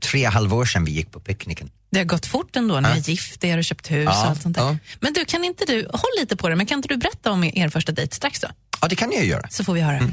tre 0.00 0.20
och 0.22 0.28
ett 0.28 0.34
halvt 0.34 0.52
år 0.52 0.64
sedan 0.64 0.84
vi 0.84 0.92
gick 0.92 1.10
på 1.10 1.20
picknicken. 1.20 1.70
Det 1.90 1.98
har 1.98 2.04
gått 2.04 2.26
fort 2.26 2.56
ändå 2.56 2.80
när 2.80 2.88
Ja. 2.88 2.94
ni 2.94 3.00
är 3.00 3.04
gift 3.10 3.44
er 3.44 3.58
och 3.58 3.64
köpt 3.64 3.90
hus 3.90 4.04
Ja, 4.04 4.22
och 4.22 4.28
allt 4.30 4.42
sånt 4.42 4.56
där. 4.56 4.62
ja. 4.62 4.76
Men 5.00 5.12
du, 5.12 5.24
kan 5.24 5.44
inte 5.44 5.64
du, 5.64 5.86
håll 5.92 6.10
lite 6.20 6.36
på 6.36 6.48
det, 6.48 6.56
men 6.56 6.66
kan 6.66 6.78
inte 6.78 6.88
du 6.88 6.96
berätta 6.96 7.30
om 7.30 7.44
er 7.44 7.68
första 7.68 7.92
dejt 7.92 8.14
strax 8.14 8.40
då? 8.40 8.48
Ja, 8.80 8.88
det 8.88 8.96
kan 8.96 9.12
jag 9.12 9.24
göra. 9.24 9.48
Så 9.50 9.64
får 9.64 9.74
vi 9.74 9.80
höra. 9.80 9.96
Mm. 9.96 10.12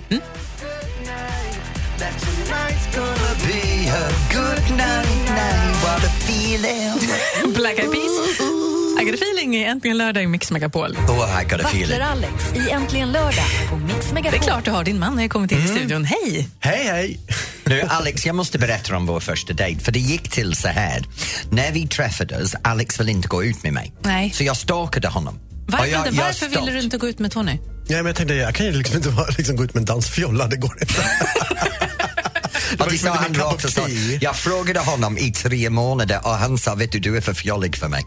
Black 7.55 7.79
Eyed 7.79 7.91
Peas. 7.91 8.70
I 8.99 9.03
got 9.05 9.13
a 9.13 9.17
feeling 9.21 9.55
är 9.55 9.69
äntligen 9.69 9.97
lördag 9.97 10.23
i 10.23 10.27
Mix 10.27 10.51
Megapol. 10.51 10.97
Oh, 11.07 11.41
I 11.41 11.43
got 11.43 11.59
a 11.61 11.63
feeling. 11.67 12.01
Alex 12.01 12.33
i 12.55 12.69
Äntligen 12.69 13.11
lördag 13.11 13.45
på 13.69 13.75
Mix 13.77 14.07
Det 14.07 14.13
Megapol. 14.13 14.39
är 14.39 14.43
klart 14.43 14.65
du 14.65 14.71
har, 14.71 14.83
din 14.83 14.99
man 14.99 15.17
har 15.19 15.27
kommit 15.27 15.51
in 15.51 15.57
Mm. 15.57 15.71
i 15.71 15.77
studion. 15.79 16.05
Hej! 16.05 16.49
Hej, 16.59 16.83
hej! 16.85 17.19
Nu, 17.65 17.81
Alex, 17.81 18.25
jag 18.25 18.35
måste 18.35 18.59
berätta 18.59 18.95
om 18.97 19.05
vår 19.05 19.19
första 19.19 19.53
dejt, 19.53 19.83
för 19.83 19.91
det 19.91 19.99
gick 19.99 20.29
till 20.29 20.55
så 20.55 20.67
här. 20.67 21.03
När 21.51 21.71
vi 21.71 21.87
träffades, 21.87 22.55
Alex 22.63 22.99
ville 22.99 23.11
inte 23.11 23.27
gå 23.27 23.43
ut 23.43 23.63
med 23.63 23.73
mig. 23.73 23.93
Nej. 24.03 24.31
Så 24.35 24.43
jag 24.43 24.57
stalkade 24.57 25.07
honom. 25.07 25.39
Varför, 25.67 25.85
jag, 25.87 25.99
Varför 26.11 26.45
ville 26.45 26.57
stolt. 26.61 26.71
du 26.71 26.79
inte 26.79 26.97
gå 26.97 27.07
ut 27.09 27.19
med 27.19 27.31
Tony? 27.31 27.51
Ja, 27.87 27.97
men 27.97 28.05
jag 28.05 28.15
tänkte, 28.15 28.33
jag 28.35 28.55
kan 28.55 28.65
ju 28.65 28.71
liksom 28.71 28.95
inte 28.97 29.09
bara 29.09 29.27
liksom 29.37 29.55
gå 29.55 29.63
ut 29.63 29.73
med 29.73 29.81
en 29.81 29.85
dansfjolla, 29.85 30.47
det 30.47 30.57
går 30.57 30.77
inte. 30.81 31.01
Och 32.79 32.91
det 32.91 32.97
sa 32.97 33.09
han 33.13 33.33
rakt 33.33 33.65
och. 33.77 33.89
Jag 34.21 34.35
frågade 34.35 34.79
honom 34.79 35.17
i 35.17 35.31
tre 35.31 35.69
månader 35.69 36.19
och 36.23 36.31
han 36.31 36.57
sa, 36.57 36.75
vet 36.75 36.91
du, 36.91 36.99
du 36.99 37.17
är 37.17 37.21
för 37.21 37.33
fjollig 37.33 37.75
för 37.77 37.87
mig. 37.87 38.03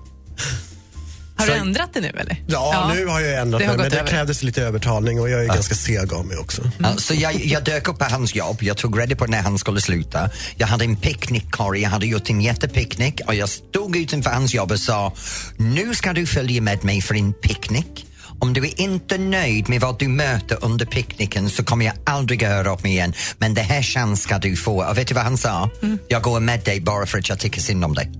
Har 1.36 1.46
du 1.46 1.52
ändrat 1.52 1.90
det 1.94 2.00
nu 2.00 2.08
eller? 2.08 2.42
Ja, 2.46 2.92
nu 2.94 3.06
har 3.06 3.20
jag 3.20 3.40
ändrat 3.40 3.60
det 3.60 3.66
har 3.66 3.76
mig, 3.76 3.84
men 3.84 3.90
det 3.90 3.98
över. 3.98 4.08
krävdes 4.10 4.42
lite 4.42 4.62
övertalning 4.62 5.20
och 5.20 5.30
jag 5.30 5.44
är 5.44 5.46
ganska 5.46 5.74
seg 5.74 6.12
av 6.12 6.26
mig 6.26 6.36
också. 6.36 6.62
Ja, 6.78 6.96
Så 6.96 7.14
jag, 7.14 7.44
jag 7.44 7.64
dök 7.64 7.88
upp 7.88 7.98
på 7.98 8.04
hans 8.04 8.34
jobb, 8.34 8.58
jag 8.62 8.76
tog 8.76 9.00
reda 9.00 9.16
på 9.16 9.26
när 9.26 9.42
han 9.42 9.58
skulle 9.58 9.80
sluta. 9.80 10.30
Jag 10.56 10.66
hade 10.66 10.84
en 10.84 10.96
picknickkorg, 10.96 11.80
jag 11.82 11.90
hade 11.90 12.06
gjort 12.06 12.30
en 12.30 12.40
jättepicknick 12.40 13.20
och 13.26 13.34
jag 13.34 13.48
stod 13.48 13.96
utanför 13.96 14.30
hans 14.30 14.54
jobb 14.54 14.72
och 14.72 14.80
sa, 14.80 15.12
nu 15.56 15.94
ska 15.94 16.12
du 16.12 16.26
följa 16.26 16.62
med 16.62 16.84
mig 16.84 17.00
för 17.02 17.14
en 17.14 17.32
picknick. 17.32 18.06
Om 18.38 18.52
du 18.52 18.60
är 18.66 18.80
inte 18.80 19.18
nöjd 19.18 19.68
med 19.68 19.80
vad 19.80 19.98
du 19.98 20.08
möter 20.08 20.58
under 20.64 20.86
picknicken 20.86 21.50
så 21.50 21.64
kommer 21.64 21.84
jag 21.86 21.94
aldrig 22.06 22.42
höra 22.42 22.72
av 22.72 22.82
mig 22.82 22.92
igen. 22.92 23.12
Men 23.38 23.54
det 23.54 23.62
här 23.62 23.82
chans 23.82 24.22
ska 24.22 24.38
du 24.38 24.56
få. 24.56 24.84
Och 24.84 24.98
vet 24.98 25.08
du 25.08 25.14
vad 25.14 25.24
han 25.24 25.38
sa? 25.38 25.70
Jag 26.08 26.22
går 26.22 26.40
med 26.40 26.60
dig 26.64 26.80
bara 26.80 27.06
för 27.06 27.18
att 27.18 27.28
jag 27.28 27.38
tycker 27.38 27.60
synd 27.60 27.84
om 27.84 27.94
dig. 27.94 28.10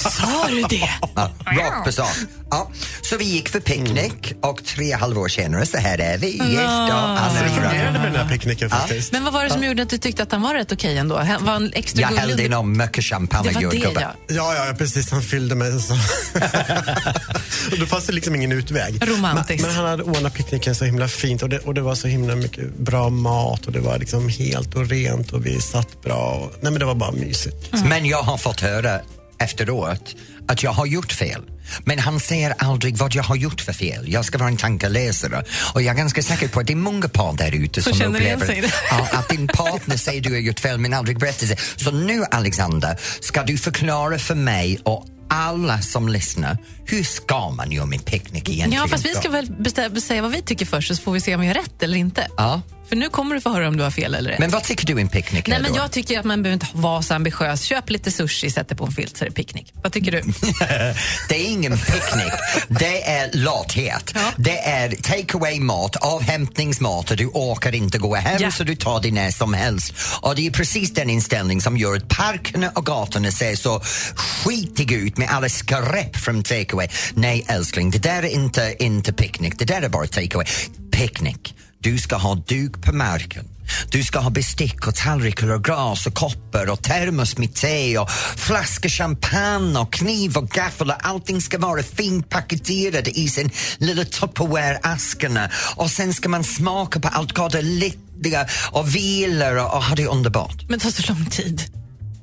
Sa 0.00 0.48
du 0.48 0.62
det? 0.62 0.90
Ja, 1.16 1.30
rakt 1.46 1.84
på 1.84 1.92
sak. 1.92 2.08
Ja, 2.50 2.70
så 3.02 3.16
vi 3.16 3.24
gick 3.24 3.48
för 3.48 3.60
picknick 3.60 4.32
och 4.42 4.64
tre 4.64 4.92
halvår 4.94 5.28
senare 5.28 5.66
så 5.66 5.76
här 5.76 5.98
är 6.00 6.18
vi 6.18 6.26
gifta 6.26 6.46
och 6.46 6.88
Det 6.88 6.94
alla 6.94 7.48
fungerade 7.48 7.98
med 7.98 8.12
den 8.12 8.16
här 8.16 8.28
picknicken 8.28 8.70
faktiskt. 8.70 9.12
Men 9.12 9.24
vad 9.24 9.32
var 9.32 9.44
det 9.44 9.50
som 9.50 9.64
gjorde 9.64 9.82
att 9.82 9.90
du 9.90 9.98
tyckte 9.98 10.22
att 10.22 10.32
han 10.32 10.42
var 10.42 10.54
rätt 10.54 10.72
okej 10.72 10.98
ändå? 10.98 11.18
Han 11.18 11.44
var 11.44 11.54
en 11.56 11.72
extra 11.74 12.00
Jag 12.00 12.08
gullig 12.10 12.20
hällde 12.20 12.44
under- 12.44 12.60
in 12.60 12.76
mycket 12.76 13.04
champagne 13.04 13.42
Det 13.50 13.56
och 13.56 13.62
var 13.62 13.70
det 13.70 13.76
jordgubbar. 13.76 14.02
ja. 14.02 14.34
Ja, 14.56 14.66
ja, 14.68 14.74
precis. 14.78 15.10
Han 15.10 15.22
fyllde 15.22 15.54
mig. 15.54 15.80
Så. 15.80 15.92
och 17.72 17.78
då 17.80 17.86
fanns 17.86 18.06
det 18.06 18.12
liksom 18.12 18.34
ingen 18.34 18.52
utväg. 18.52 19.08
Romantiskt. 19.08 19.62
Men, 19.62 19.70
men 19.70 19.76
han 19.76 19.86
hade 19.90 20.02
ordnat 20.02 20.34
picknicken 20.34 20.74
så 20.74 20.84
himla 20.84 21.08
fint 21.08 21.42
och 21.42 21.48
det, 21.48 21.58
och 21.58 21.74
det 21.74 21.80
var 21.80 21.94
så 21.94 22.08
himla 22.08 22.36
mycket 22.36 22.78
bra 22.78 23.08
mat 23.10 23.66
och 23.66 23.72
det 23.72 23.80
var 23.80 23.98
liksom 23.98 24.28
helt 24.28 24.74
och 24.74 24.88
rent 24.88 25.32
och 25.32 25.46
vi 25.46 25.60
satt 25.60 26.02
bra. 26.02 26.16
Och, 26.16 26.52
nej, 26.60 26.72
men 26.72 26.78
det 26.80 26.84
var 26.86 26.94
bara 26.94 27.12
mysigt. 27.12 27.56
Men 27.84 28.06
jag 28.06 28.22
har 28.22 28.38
fått 28.38 28.60
höra 28.60 29.00
efteråt 29.38 30.16
att 30.48 30.62
jag 30.62 30.70
har 30.70 30.86
gjort 30.86 31.12
fel. 31.12 31.42
Men 31.84 31.98
han 31.98 32.20
säger 32.20 32.54
aldrig 32.58 32.96
vad 32.96 33.14
jag 33.14 33.22
har 33.22 33.36
gjort 33.36 33.60
för 33.60 33.72
fel. 33.72 34.12
Jag 34.12 34.24
ska 34.24 34.38
vara 34.38 34.48
en 34.48 34.56
tankeläsare. 34.56 35.44
Och 35.74 35.82
jag 35.82 35.94
är 35.94 35.98
ganska 35.98 36.22
säker 36.22 36.48
på 36.48 36.60
att 36.60 36.66
det 36.66 36.72
är 36.72 36.76
många 36.76 37.08
par 37.08 37.36
där 37.36 37.54
ute 37.54 37.82
som 37.82 38.02
upplever 38.02 38.64
att 39.12 39.28
din 39.28 39.48
partner 39.48 39.96
säger 39.96 40.20
du 40.20 40.30
har 40.30 40.38
gjort 40.38 40.60
fel 40.60 40.78
men 40.78 40.94
aldrig 40.94 41.18
berättar 41.18 41.46
det. 41.46 41.56
Så 41.76 41.90
nu 41.90 42.24
Alexander, 42.30 42.96
ska 43.20 43.42
du 43.42 43.58
förklara 43.58 44.18
för 44.18 44.34
mig 44.34 44.78
och 44.82 45.06
alla 45.28 45.80
som 45.80 46.08
lyssnar, 46.08 46.58
hur 46.84 47.04
ska 47.04 47.50
man 47.50 47.72
göra 47.72 47.86
med 47.86 48.04
picknick 48.04 48.48
egentligen? 48.48 48.82
Ja, 48.82 48.88
fast 48.88 49.06
vi 49.06 49.14
ska 49.14 49.28
väl 49.28 49.46
bestämma, 49.58 50.00
säga 50.00 50.22
vad 50.22 50.30
vi 50.30 50.42
tycker 50.42 50.66
först 50.66 50.96
så 50.96 51.02
får 51.02 51.12
vi 51.12 51.20
se 51.20 51.34
om 51.34 51.40
vi 51.40 51.46
har 51.46 51.54
rätt 51.54 51.82
eller 51.82 51.98
inte. 51.98 52.28
Ja. 52.36 52.62
För 52.88 52.96
nu 52.96 53.08
kommer 53.08 53.34
du 53.34 53.40
få 53.40 53.50
höra 53.50 53.68
om 53.68 53.76
du 53.76 53.82
har 53.82 53.90
fel 53.90 54.14
eller 54.14 54.30
rätt. 54.30 54.38
Men 54.38 54.50
vad 54.50 54.64
tycker 54.64 54.86
du 54.86 55.00
en 55.00 55.08
picknick 55.08 55.46
Nej, 55.46 55.58
är 55.58 55.62
men 55.62 55.72
då? 55.72 55.78
jag 55.78 55.92
tycker 55.92 56.18
att 56.18 56.24
man 56.24 56.42
behöver 56.42 56.54
inte 56.64 56.66
vara 56.72 57.02
så 57.02 57.14
ambitiös. 57.14 57.62
Köp 57.62 57.90
lite 57.90 58.10
sushi, 58.12 58.50
sätt 58.50 58.68
det 58.68 58.74
på 58.74 58.84
en 58.84 58.92
filt 58.92 59.16
så 59.16 59.24
är 59.24 59.28
det 59.28 59.34
picknick. 59.34 59.72
Vad 59.82 59.92
tycker 59.92 60.12
du? 60.12 60.20
Det 61.28 61.36
är 61.36 61.46
ingen 61.46 61.78
picknick, 61.78 62.32
det 62.68 63.02
är 63.10 63.30
lathet. 63.32 64.12
Ja. 64.14 64.20
Det 64.36 64.58
är 64.58 64.88
take 64.90 65.36
away 65.36 65.60
mat, 65.60 65.96
avhämtningsmat 65.96 67.10
och 67.10 67.16
du 67.16 67.26
orkar 67.26 67.74
inte 67.74 67.98
gå 67.98 68.14
hem 68.14 68.36
Ja. 68.42 68.50
så 68.50 68.64
du 68.64 68.74
tar 68.76 69.00
det 69.00 69.10
när 69.12 69.30
som 69.30 69.54
helst. 69.54 69.92
Och 70.20 70.34
det 70.36 70.46
är 70.46 70.50
precis 70.50 70.94
den 70.94 71.10
inställning 71.10 71.60
som 71.60 71.76
gör 71.76 71.96
att 71.96 72.08
parkerna 72.08 72.70
och 72.70 72.86
gatorna 72.86 73.30
ser 73.30 73.56
så 73.56 73.80
skitiga 74.16 74.96
ut 74.96 75.16
med 75.16 75.28
alla 75.30 75.48
skräp 75.48 76.16
från 76.16 76.42
take 76.42 76.72
away. 76.72 76.88
Nej 77.14 77.44
älskling, 77.48 77.90
det 77.90 77.98
där 77.98 78.22
är 78.22 78.28
inte, 78.28 78.76
inte 78.78 79.12
picknick, 79.12 79.58
det 79.58 79.64
där 79.64 79.82
är 79.82 79.88
bara 79.88 80.06
take 80.06 80.34
away. 80.34 80.46
Picknick, 80.90 81.54
du 81.86 81.98
ska 81.98 82.16
ha 82.16 82.34
duk 82.34 82.82
på 82.82 82.92
marken. 82.92 83.44
Du 83.90 84.02
ska 84.02 84.18
ha 84.18 84.30
bestick 84.30 84.86
och 84.86 84.94
tallrikar 84.94 85.50
och 85.50 85.64
glas 85.64 86.06
och 86.06 86.14
koppar 86.14 86.70
och 86.70 86.82
termos 86.82 87.38
med 87.38 87.54
te 87.54 87.98
och 87.98 88.10
flaskor 88.36 88.88
champagne 88.88 89.78
och 89.78 89.92
kniv 89.92 90.36
och 90.36 90.48
gaffel 90.48 90.90
och 90.90 91.06
allting 91.06 91.40
ska 91.40 91.58
vara 91.58 91.82
fint 91.82 92.28
paketerat 92.28 93.08
i 93.08 93.28
sin 93.28 93.50
lilla 93.78 94.02
Tupperware-askarna 94.02 95.50
och 95.76 95.90
sen 95.90 96.14
ska 96.14 96.28
man 96.28 96.44
smaka 96.44 97.00
på 97.00 97.08
allt 97.08 97.32
gott 97.32 97.54
och 97.54 97.64
lyckliga 97.64 98.46
och 98.72 98.94
vila 98.94 99.64
och, 99.64 99.74
och 99.74 99.84
ha 99.84 99.94
det 99.94 100.06
underbart. 100.06 100.68
Men 100.68 100.78
det 100.78 100.84
tar 100.84 100.90
så 100.90 101.12
lång 101.12 101.26
tid. 101.26 101.62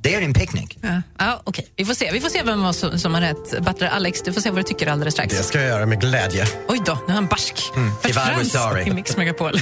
Det 0.04 0.16
är 0.16 0.22
en 0.22 0.34
picknick. 0.34 0.78
Ja, 0.82 1.02
ja 1.18 1.42
okej. 1.44 1.68
Vi 1.76 1.86
får 1.86 1.94
se. 1.94 2.10
Vi 2.12 2.22
får 2.22 2.30
se 2.30 2.44
vem 2.44 2.74
som, 2.74 3.00
som 3.00 3.14
har 3.14 3.22
rätt. 3.22 3.62
Butler 3.62 3.88
Alex, 3.88 4.22
du 4.22 4.34
får 4.34 4.42
se 4.42 4.50
vad 4.50 4.60
du 4.60 4.64
tycker 4.64 4.88
alldeles 4.88 5.14
strax. 5.14 5.38
Det 5.38 5.44
ska 5.44 5.60
jag 5.60 5.68
göra 5.68 5.86
med 5.86 6.02
glädje. 6.02 6.46
Oj 6.68 6.82
då, 6.86 6.98
nu 7.08 7.12
är 7.12 7.16
han 7.16 7.28
barsk. 7.28 7.72
Mm. 7.76 7.92
If 8.04 8.10
I 8.10 8.38
was 8.38 8.52
sorry. 8.52 8.84
i 8.84 8.94
Mix 8.94 9.18
Megapol. 9.18 9.54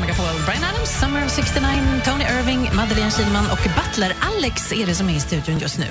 Megapol. 0.00 0.44
Brian 0.46 0.64
Adams, 0.64 1.00
Summer 1.00 1.24
of 1.24 1.30
69, 1.30 2.00
Tony 2.04 2.24
Irving, 2.24 2.70
Madeleine 2.74 3.10
Kilman 3.10 3.50
och 3.50 3.58
Butler 3.76 4.14
Alex 4.20 4.72
är 4.72 4.86
det 4.86 4.94
som 4.94 5.08
är 5.08 5.16
i 5.16 5.20
studion 5.20 5.58
just 5.58 5.78
nu. 5.78 5.86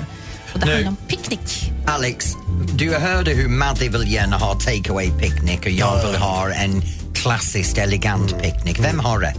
Och 0.54 0.60
det 0.60 0.66
Nu. 0.66 0.72
handlar 0.72 0.90
om 0.90 0.96
picknick. 1.08 1.72
Alex, 1.86 2.26
du 2.74 2.90
hörde 2.94 3.30
hur 3.30 3.48
Maddie 3.48 3.88
vill 3.88 4.12
gärna 4.12 4.36
ha 4.36 4.54
take 4.54 4.90
away 4.90 5.10
picknick 5.10 5.60
och 5.60 5.70
jag 5.70 5.98
Ja. 6.04 6.06
vill 6.10 6.20
ha 6.20 6.50
en 6.52 6.82
klassiskt 7.14 7.78
elegant 7.78 8.42
picknick. 8.42 8.78
Vem 8.80 9.00
har 9.00 9.18
rätt? 9.18 9.36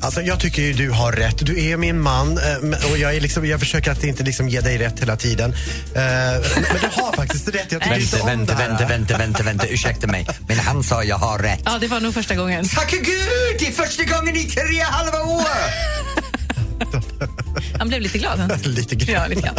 Alltså, 0.00 0.22
jag 0.22 0.40
tycker 0.40 0.62
ju 0.62 0.72
du 0.72 0.90
har 0.90 1.12
rätt. 1.12 1.46
Du 1.46 1.64
är 1.64 1.76
min 1.76 2.00
man 2.00 2.38
eh, 2.38 2.90
och 2.90 2.98
jag, 2.98 3.14
är 3.16 3.20
liksom, 3.20 3.46
jag 3.46 3.60
försöker 3.60 3.90
att 3.92 4.04
inte 4.04 4.22
liksom 4.22 4.48
ge 4.48 4.60
dig 4.60 4.78
rätt 4.78 5.00
hela 5.00 5.16
tiden. 5.16 5.50
Eh, 5.94 6.00
men 6.54 6.80
du 6.80 7.02
har 7.02 7.12
faktiskt 7.16 7.48
rätt. 7.48 7.66
Jag 7.72 7.82
tycker 7.82 7.98
inte 8.00 8.16
Vänta, 8.16 8.22
om 8.22 8.26
vänta, 8.38 8.54
det 8.54 8.62
här. 8.62 8.68
vänta, 8.68 8.86
vänta, 8.88 9.18
vänta, 9.18 9.42
vänta, 9.42 9.66
ursäkta 9.66 10.06
mig. 10.06 10.26
Men 10.48 10.58
han 10.58 10.82
sa 10.84 11.04
jag 11.04 11.16
har 11.16 11.38
rätt. 11.38 11.60
Ja, 11.64 11.78
det 11.80 11.86
var 11.88 12.00
nog 12.00 12.14
första 12.14 12.34
gången. 12.34 12.64
Tacka 12.68 12.96
gud! 12.96 13.56
Det 13.58 13.66
är 13.66 13.72
första 13.72 14.04
gången 14.04 14.36
i 14.36 14.44
tre 14.44 14.80
halva 14.80 15.22
år! 15.22 15.46
Han 17.78 17.88
blev 17.88 18.00
lite 18.00 18.18
glad. 18.18 18.60
Lite 18.66 18.94
grann. 18.94 19.14
Ja, 19.22 19.26
lite 19.26 19.42
grann. 19.42 19.54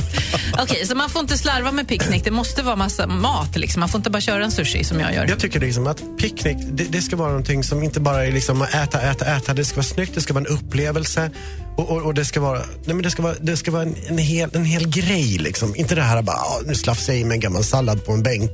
Okej, 0.60 0.86
så 0.88 0.96
man 0.96 1.10
får 1.10 1.22
inte 1.22 1.38
slarva 1.38 1.72
med 1.72 1.88
picknick. 1.88 2.24
Det 2.24 2.32
måste 2.32 2.64
vara 2.64 2.76
massa 2.76 3.08
mat. 3.08 3.58
Liksom. 3.58 3.80
Man 3.80 3.90
får 3.90 4.00
inte 4.00 4.10
bara 4.10 4.22
köra 4.22 4.44
en 4.44 4.52
sushi 4.52 4.84
som 4.84 5.00
jag 5.00 5.14
gör. 5.14 5.28
Jag 5.28 5.40
tycker 5.40 5.60
liksom 5.60 5.88
att 5.88 6.04
picknick, 6.18 6.58
det, 6.72 6.84
det 6.84 7.02
ska 7.02 7.16
vara 7.16 7.30
någonting 7.30 7.64
som 7.64 7.84
inte 7.84 8.00
bara 8.00 8.26
är 8.26 8.32
liksom 8.32 8.62
att 8.62 8.74
äta, 8.74 9.02
äta, 9.02 9.26
äta. 9.26 9.54
Det 9.54 9.66
ska 9.66 9.76
vara 9.76 9.86
snyggt, 9.86 10.16
det 10.16 10.22
ska 10.22 10.34
vara 10.34 10.46
en 10.46 10.58
upplevelse. 10.58 11.32
Och, 11.78 11.90
och, 11.90 12.02
och 12.02 12.14
det 12.14 12.26
ska 12.26 12.40
vara, 12.40 12.60
nej 12.60 12.96
men 12.96 13.02
det 13.02 13.12
ska 13.12 13.24
vara, 13.24 13.36
det 13.42 13.58
ska 13.58 13.72
vara 13.72 13.82
en, 13.82 13.96
en, 14.08 14.18
hel, 14.18 14.50
en 14.54 14.66
hel 14.66 14.90
grej. 14.90 15.38
Liksom. 15.38 15.76
Inte 15.76 15.96
det 15.96 16.02
här 16.02 16.22
bara, 16.22 16.38
ah, 16.38 16.62
nu 16.66 16.76
slafsar 16.76 17.14
jag 17.14 17.22
i 17.22 17.26
mig 17.26 17.36
en 17.36 17.40
gammal 17.40 17.64
sallad 17.64 18.06
på 18.06 18.12
en 18.12 18.24
bänk. 18.24 18.52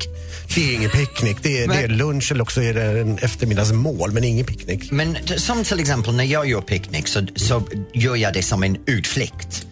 Det 0.56 0.70
är 0.70 0.74
ingen 0.76 0.90
picknick. 0.90 1.38
Det 1.42 1.64
är, 1.64 1.68
det 1.68 1.76
är 1.76 1.88
lunch 1.88 2.32
eller 2.32 2.42
också 2.42 2.62
är 2.62 2.74
det 2.74 3.02
en 3.02 3.18
eftermiddagsmål, 3.18 4.12
men 4.12 4.24
ingen 4.24 4.46
picknick. 4.46 4.92
Men 4.92 5.18
som 5.38 5.64
till 5.64 5.80
exempel 5.80 6.16
när 6.16 6.24
jag 6.24 6.48
gör 6.48 6.62
picknick 6.62 7.08
så, 7.08 7.28
så 7.36 7.64
gör 7.94 8.16
jag 8.16 8.34
det 8.34 8.44
som 8.44 8.64
en 8.64 8.78
utflykt. 8.86 9.27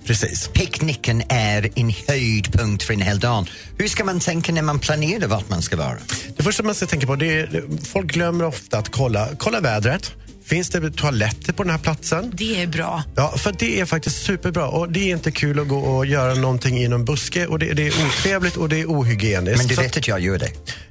Precis. 0.05 0.47
Picknicken 0.47 1.23
är 1.29 1.69
en 1.75 1.93
höjdpunkt 2.07 2.83
för 2.83 2.93
en 2.93 3.01
hel 3.01 3.19
dag. 3.19 3.51
Hur 3.77 3.87
ska 3.87 4.03
man 4.03 4.19
tänka 4.19 4.51
när 4.51 4.61
man 4.61 4.79
planerar 4.79 5.27
vart 5.27 5.49
man 5.49 5.61
ska 5.61 5.77
vara? 5.77 5.97
Det 6.37 6.43
första 6.43 6.63
man 6.63 6.75
ska 6.75 6.85
tänka 6.85 7.07
på, 7.07 7.13
är, 7.13 7.63
folk 7.85 8.13
glömmer 8.13 8.45
ofta 8.45 8.77
att 8.77 8.89
kolla, 8.89 9.29
kolla 9.37 9.59
vädret. 9.59 10.11
Finns 10.45 10.69
det 10.69 10.91
toaletter 10.91 11.53
på 11.53 11.63
den 11.63 11.71
här 11.71 11.77
platsen? 11.77 12.31
Det 12.33 12.61
är 12.61 12.67
bra. 12.67 13.03
Ja, 13.15 13.37
för 13.37 13.55
det 13.59 13.79
är 13.79 13.85
faktiskt 13.85 14.25
superbra. 14.25 14.67
Och 14.67 14.91
det 14.91 14.99
är 14.99 15.15
inte 15.15 15.31
kul 15.31 15.59
att 15.59 15.67
gå 15.67 15.79
och 15.79 16.05
göra 16.05 16.33
någonting 16.35 16.77
i 16.77 16.87
någon 16.87 17.05
buske. 17.05 17.47
Och 17.47 17.59
det, 17.59 17.73
det 17.73 17.87
är 17.87 17.93
otrevligt 18.07 18.55
och 18.55 18.69
det 18.69 18.81
är 18.81 18.85
ohygieniskt. 18.85 19.57
Men 19.57 19.67
du 19.67 19.75
vet 19.75 19.97
att 19.97 20.07
jag 20.07 20.19
gör 20.19 20.37
det. 20.37 20.49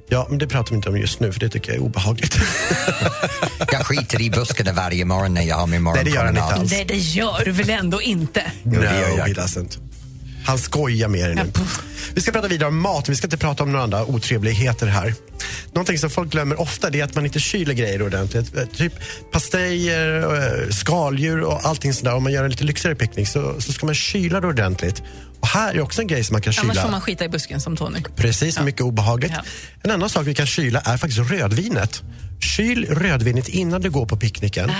Ja, 0.09 0.27
men 0.29 0.37
det 0.37 0.47
pratar 0.47 0.69
vi 0.69 0.75
inte 0.75 0.89
om 0.89 0.97
just 0.97 1.19
nu 1.19 1.31
för 1.31 1.39
det 1.39 1.49
tycker 1.49 1.69
jag 1.71 1.77
är 1.77 1.83
obehagligt. 1.83 2.37
Jag 3.71 3.85
skiter 3.85 4.21
i 4.21 4.29
buskarna 4.29 4.73
varje 4.73 5.05
morgon 5.05 5.33
när 5.33 5.41
jag 5.41 5.55
har 5.55 5.67
min 5.67 5.83
Nej, 5.83 6.03
det 6.03 6.09
gör 6.09 6.17
han 6.25 6.27
inte 6.27 6.41
morgonpromenad. 6.41 6.61
alls. 6.61 6.71
Nej, 6.71 6.85
det 6.85 6.97
gör 6.97 7.45
du 7.45 7.51
väl 7.51 7.69
ändå 7.69 8.01
inte? 8.01 8.51
no, 8.63 8.79
det 8.79 8.85
gör 8.85 9.17
jag. 9.17 9.27
he 9.27 9.33
doesn't. 9.33 9.77
Han 10.45 10.57
skojar 10.59 11.07
med 11.07 11.21
er 11.21 11.33
nu. 11.33 11.51
Vi 12.13 12.21
ska 12.21 12.31
prata 12.31 12.47
vidare 12.47 12.69
om 12.69 12.81
mat. 12.81 13.09
Vi 13.09 13.15
ska 13.15 13.27
inte 13.27 13.37
prata 13.37 13.63
om 13.63 13.71
några 13.71 13.83
andra 13.83 14.05
otrevligheter 14.05 14.87
här. 14.87 15.13
Någonting 15.73 15.99
som 15.99 16.09
folk 16.09 16.31
glömmer 16.31 16.61
ofta 16.61 16.89
det 16.89 16.99
är 16.99 17.03
att 17.03 17.15
man 17.15 17.25
inte 17.25 17.39
kyler 17.39 17.73
grejer 17.73 18.01
ordentligt. 18.01 18.57
Eh, 18.57 18.65
Typ 18.65 18.93
pastejer, 19.31 20.23
eh, 20.63 20.69
skaldjur 20.69 21.41
och 21.41 21.65
allting 21.65 21.93
sådär. 21.93 22.13
Om 22.13 22.23
man 22.23 22.31
gör 22.31 22.43
en 22.43 22.51
lite 22.51 22.63
lyxigare 22.63 22.95
picknick 22.95 23.27
så, 23.27 23.61
så 23.61 23.73
ska 23.73 23.85
man 23.85 23.95
kyla 23.95 24.41
det 24.41 24.47
ordentligt. 24.47 25.03
Och 25.39 25.47
här 25.47 25.73
är 25.73 25.81
också 25.81 26.01
en 26.01 26.07
grej 26.07 26.23
som 26.23 26.33
man 26.33 26.41
kan 26.41 26.53
kyla. 26.53 26.71
Annars 26.71 26.83
får 26.83 26.91
man 26.91 27.01
skita 27.01 27.25
i 27.25 27.29
busken 27.29 27.61
som 27.61 27.77
Tony. 27.77 27.99
Precis, 28.15 28.59
mycket 28.59 28.81
obehagligt. 28.81 29.33
Ja. 29.35 29.43
En 29.83 29.91
annan 29.91 30.09
sak 30.09 30.27
vi 30.27 30.33
kan 30.35 30.45
kyla 30.47 30.79
är 30.79 30.97
faktiskt 30.97 31.31
rödvinet. 31.31 32.01
Kyl 32.39 32.85
rödvinet 32.89 33.47
innan 33.47 33.81
du 33.81 33.89
går 33.89 34.05
på 34.05 34.17
picknicken. 34.17 34.71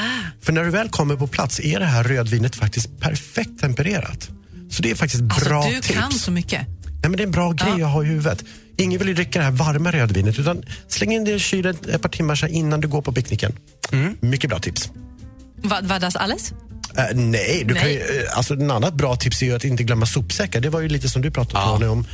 För 0.41 0.54
när 0.54 0.63
du 0.63 0.69
väl 0.69 0.89
kommer 0.89 1.15
på 1.15 1.28
plats 1.28 1.60
är 1.60 1.80
det 1.80 1.86
här 1.86 2.04
rödvinet 2.04 2.56
faktiskt 2.56 2.99
perfekt 2.99 3.62
tempererat. 3.62 4.30
Så 4.71 4.82
det 4.82 4.91
är 4.91 4.95
faktiskt 4.95 5.23
Alltså, 5.23 5.49
bra 5.49 5.65
du 5.65 5.75
tips. 5.75 5.88
kan 5.88 6.12
så 6.12 6.32
mycket. 6.32 6.62
Nej, 6.62 6.99
men 7.10 7.12
det 7.12 7.23
är 7.23 7.25
en 7.25 7.32
bra 7.32 7.51
grej 7.51 7.84
att 7.84 7.91
ha 7.91 8.04
i 8.04 8.06
huvudet. 8.06 8.43
Ingen 8.78 8.99
vill 8.99 9.08
ju 9.08 9.13
dricka 9.13 9.39
det 9.39 9.45
här 9.45 9.51
varma 9.51 9.91
rödvinet 9.91 10.39
utan 10.39 10.63
släng 10.88 11.12
in 11.13 11.23
det 11.25 11.32
i 11.32 11.39
kylen 11.39 11.78
ett 11.93 12.01
par 12.01 12.10
timmar 12.10 12.47
innan 12.47 12.82
du 12.82 12.88
går 12.88 13.01
på 13.01 13.12
picknicken. 13.12 13.54
Mm. 13.91 14.17
Mycket 14.21 14.49
bra 14.49 14.60
tips. 14.60 14.89
Vad 15.63 16.01
das 16.01 16.15
alles? 16.15 16.51
Eh, 16.97 17.04
nej, 17.15 17.63
du 17.65 17.73
Kan 17.73 17.84
Nej. 17.84 17.93
ju, 17.93 17.99
eh, 18.23 18.38
alltså, 18.38 18.54
en 18.54 18.71
annat 18.71 18.93
bra 18.93 19.15
tips 19.15 19.41
är 19.41 19.45
ju 19.45 19.56
att 19.56 19.63
inte 19.63 19.84
glömma 19.84 20.06
sopsäckar. 20.06 20.60
Det 20.62 20.69
var 20.69 20.80
ju 20.82 20.89
lite 20.89 21.10
som 21.10 21.21
du 21.21 21.32
pratade 21.32 21.65
Tony, 21.65 21.86
om. 21.86 22.06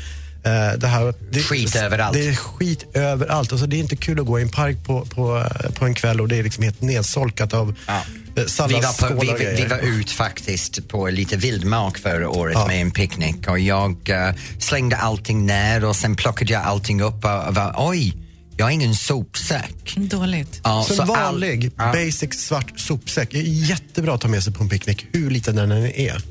Eh, 0.44 0.78
det 0.78 0.88
här, 0.88 1.14
det, 1.32 1.40
Skit 1.40 1.76
överallt. 1.76 2.14
Det 2.14 2.28
är 2.28 2.36
skit 2.36 2.86
överallt. 2.94 3.52
Alltså, 3.52 3.68
det 3.68 3.76
är 3.76 3.80
inte 3.80 3.96
kul 3.96 4.20
att 4.20 4.26
gå 4.26 4.40
i 4.40 4.42
en 4.42 4.50
park 4.50 4.78
på, 4.84 5.06
på, 5.06 5.46
på 5.76 5.86
en 5.86 5.94
kväll 5.94 6.22
och 6.22 6.28
det 6.28 6.36
är 6.40 6.44
liksom 6.44 6.64
helt 6.64 6.82
nedsolkat 6.82 7.54
av 7.54 7.76
Ja. 7.88 8.02
Eh, 8.36 8.68
Vi 8.68 8.74
var, 8.74 9.10
på, 9.10 9.22
vi, 9.22 9.56
vi, 9.62 9.66
var 9.68 9.78
ut 9.80 10.12
faktiskt 10.12 10.88
på 10.88 11.08
lite 11.10 11.38
vildmark 11.38 11.98
förra 11.98 12.30
året 12.30 12.54
Ja. 12.56 12.68
med 12.68 12.82
en 12.82 12.92
picknick 12.92 13.48
och 13.48 13.60
jag 13.60 14.10
eh, 14.10 14.36
slängde 14.60 14.96
allting 14.98 15.46
ner 15.46 15.86
och 15.86 15.96
sen 15.96 16.16
plockade 16.16 16.54
jag 16.54 16.64
allting 16.64 17.02
upp 17.02 17.26
och, 17.26 17.48
och 17.48 17.56
var 17.56 17.76
oj, 17.78 18.14
jag 18.58 18.66
har 18.66 18.72
ingen 18.72 18.96
sopsäck. 18.96 19.94
Dåligt. 19.98 20.62
Ja, 20.64 20.86
Så 20.88 20.94
en 20.94 21.00
all- 21.02 21.08
vanlig 21.08 21.72
ja. 21.78 21.92
basic 21.94 22.34
svart 22.48 22.80
sopsäck 22.80 23.34
är 23.34 23.42
jättebra 23.42 24.14
att 24.14 24.22
ta 24.22 24.28
med 24.28 24.44
sig 24.44 24.54
på 24.54 24.64
en 24.64 24.70
picknick, 24.70 25.06
hur 25.14 25.30
liten 25.30 25.56
den 25.56 25.72
än 25.72 25.86
är. 25.86 26.22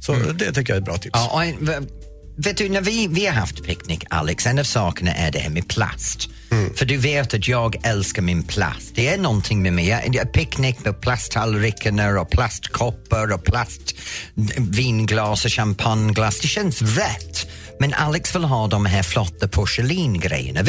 Så 0.00 0.12
det 0.14 0.52
tycker 0.52 0.72
jag 0.72 0.76
är 0.76 0.80
ett 0.80 0.84
bra 0.84 0.96
tips. 0.98 1.10
Ja, 1.12 1.30
och 1.32 1.44
en, 1.44 1.86
vet 2.36 2.56
du, 2.56 2.68
när 2.68 2.80
vi, 2.80 3.06
vi 3.06 3.26
har 3.26 3.32
haft 3.34 3.64
picknick, 3.64 4.04
Alex, 4.10 4.46
en 4.46 4.58
av 4.58 4.64
sakerna 4.64 5.14
är 5.14 5.32
det 5.32 5.38
här 5.38 5.50
med 5.50 5.68
plast. 5.68 6.28
Mm. 6.50 6.74
För 6.74 6.86
du 6.86 6.96
vet 6.96 7.34
att 7.34 7.48
jag 7.48 7.76
älskar 7.82 8.22
min 8.22 8.42
plast. 8.42 8.92
Det 8.94 9.08
är 9.08 9.18
någonting 9.18 9.62
med 9.62 9.72
mig. 9.72 9.88
Jag, 9.88 10.14
jag, 10.14 10.32
picknick 10.32 10.84
med 10.84 11.00
plasttallrikarna 11.00 12.20
och 12.20 12.30
plastkoppar 12.30 13.32
och 13.32 13.44
plastvinglas 13.44 15.44
och 15.44 15.50
champagneglas. 15.50 16.40
Det 16.40 16.48
känns 16.48 16.82
rätt. 16.82 17.46
Men 17.80 17.94
Alex 17.94 18.34
vill 18.34 18.44
ha 18.44 18.66
de 18.66 18.86
här 18.86 19.02
flotta 19.02 19.48
porslingrejerna. 19.48 20.62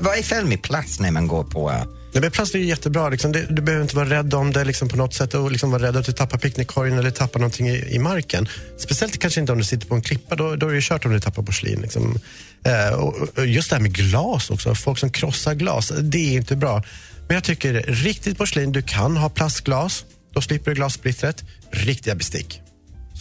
Vad 0.00 0.18
är 0.18 0.22
fel 0.22 0.44
med 0.44 0.62
plast 0.62 1.00
när 1.00 1.10
man 1.10 1.28
går 1.28 1.44
på... 1.44 1.72
Nej, 2.12 2.22
men 2.22 2.30
plast 2.30 2.54
är 2.54 2.58
ju 2.58 2.64
jättebra. 2.64 3.08
Liksom. 3.08 3.32
Det, 3.32 3.46
du 3.50 3.62
behöver 3.62 3.82
inte 3.82 3.96
vara 3.96 4.10
rädd 4.10 4.34
om 4.34 4.52
det 4.52 4.64
liksom, 4.64 4.88
på 4.88 4.96
något 4.96 5.14
sätt 5.14 5.34
och 5.34 5.52
liksom 5.52 5.70
vara 5.70 5.82
rädd 5.82 5.96
att 5.96 6.06
du 6.06 6.12
tappar 6.12 6.38
picknickkorgen 6.38 6.98
eller 6.98 7.10
tappar 7.10 7.40
någonting 7.40 7.68
i, 7.68 7.94
i 7.94 7.98
marken. 7.98 8.48
Speciellt 8.78 9.18
kanske 9.18 9.40
inte 9.40 9.52
om 9.52 9.58
du 9.58 9.64
sitter 9.64 9.86
på 9.86 9.94
en 9.94 10.02
klippa, 10.02 10.36
då, 10.36 10.56
då 10.56 10.68
är 10.68 10.74
det 10.74 10.80
kört 10.82 11.04
om 11.04 11.12
du 11.12 11.20
tappar 11.20 11.42
porslin. 11.42 11.80
Liksom. 11.80 12.18
Eh, 12.64 12.94
och, 12.94 13.38
och 13.38 13.46
just 13.46 13.70
det 13.70 13.76
här 13.76 13.82
med 13.82 13.94
glas 13.94 14.50
också, 14.50 14.74
folk 14.74 14.98
som 14.98 15.10
krossar 15.10 15.54
glas, 15.54 15.92
det 16.00 16.18
är 16.18 16.36
inte 16.36 16.56
bra. 16.56 16.82
Men 17.26 17.34
jag 17.34 17.44
tycker 17.44 17.74
riktigt 17.74 18.38
porslin, 18.38 18.72
du 18.72 18.82
kan 18.82 19.16
ha 19.16 19.28
plastglas, 19.28 20.04
då 20.32 20.40
slipper 20.40 20.70
du 20.70 20.74
glassplittret. 20.74 21.44
Riktiga 21.70 22.14
bestick. 22.14 22.60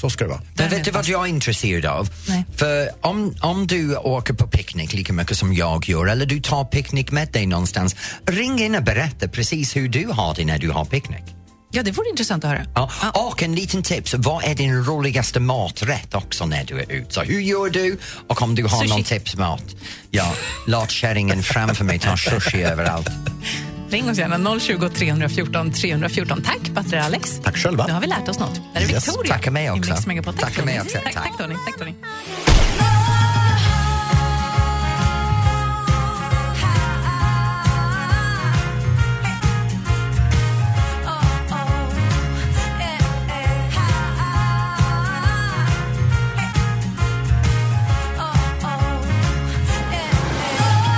Så 0.01 0.10
ska 0.10 0.23
det 0.23 0.29
vara. 0.29 0.41
Men 0.55 0.69
vet 0.69 0.83
du 0.86 0.91
vad 0.91 1.07
jag 1.07 1.23
är 1.23 1.29
intresserad 1.29 1.86
av? 1.86 2.10
Nej. 2.27 2.45
För 2.55 2.89
om, 3.01 3.36
om 3.41 3.67
du 3.67 3.95
åker 3.95 4.33
på 4.33 4.47
picknick 4.47 4.93
lika 4.93 5.13
mycket 5.13 5.38
som 5.38 5.53
jag 5.53 5.89
gör 5.89 6.07
eller 6.07 6.25
du 6.25 6.39
tar 6.39 6.65
picknick 6.65 7.12
med 7.12 7.31
dig 7.31 7.45
någonstans, 7.45 7.95
ring 8.25 8.60
in 8.60 8.75
och 8.75 8.83
berätta 8.83 9.27
precis 9.27 9.75
hur 9.75 9.89
du 9.89 10.07
har 10.07 10.36
det 10.36 10.45
när 10.45 10.60
du 10.60 10.69
har 10.69 10.86
picknick. 10.86 11.23
Ja, 11.71 11.83
det 11.83 11.91
vore 11.91 12.10
intressant 12.10 12.43
att 12.43 12.49
höra. 12.49 12.65
Ja. 12.75 12.89
Och 13.13 13.43
en 13.43 13.55
liten 13.55 13.83
tips, 13.83 14.13
vad 14.17 14.43
är 14.43 14.55
din 14.55 14.83
roligaste 14.83 15.39
maträtt 15.39 16.13
också 16.15 16.45
när 16.45 16.63
du 16.63 16.79
är 16.79 16.91
ute? 16.91 17.13
Så 17.13 17.21
hur 17.21 17.39
gör 17.39 17.69
du? 17.69 17.97
Och 18.27 18.41
om 18.41 18.55
du 18.55 18.63
har 18.63 18.79
Sushi. 18.79 18.89
någon 18.89 19.03
tipsmat, 19.03 19.63
ja, 20.12 20.33
låt 20.67 20.91
kärringen 20.91 21.43
framför 21.43 21.83
mig 21.86 21.99
ta 21.99 22.17
sushi 22.17 22.63
överallt. 22.63 23.10
Ring 23.89 24.10
oss 24.10 24.17
gärna 24.17 24.60
020 24.60 24.89
314 24.89 25.71
314. 25.71 26.41
Tack, 26.41 26.69
Butler 26.69 27.00
Alex. 27.00 27.39
Tack 27.43 27.58
själva. 27.58 27.88
Nu 27.88 27.93
har 27.93 28.02
vi 28.02 28.08
lärt 28.08 28.28
oss 28.30 28.39
något. 28.39 28.62
Där 28.73 28.82
är 28.82 28.86
Yes. 28.91 29.08
Victoria. 29.08 29.34
Tacka 29.34 29.52
mig 29.52 29.65
i 29.65 29.69
också. 29.69 29.91
Mix 29.93 30.08
Megapol. 30.08 30.34
Tack, 30.34 30.43
Tacka 30.54 30.65
mig 30.65 30.78
Tony. 30.78 30.86
också. 30.88 30.97
Tack, 31.04 31.13
Tack. 31.13 31.23
tack, 31.23 31.38
Tony. 31.38 31.56
Tack, 31.65 31.78
Tony. 31.80 31.93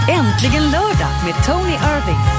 Äntligen 0.09 0.71
lördag 0.71 1.13
med 1.25 1.45
Tony 1.45 1.73
Irving. 1.73 2.38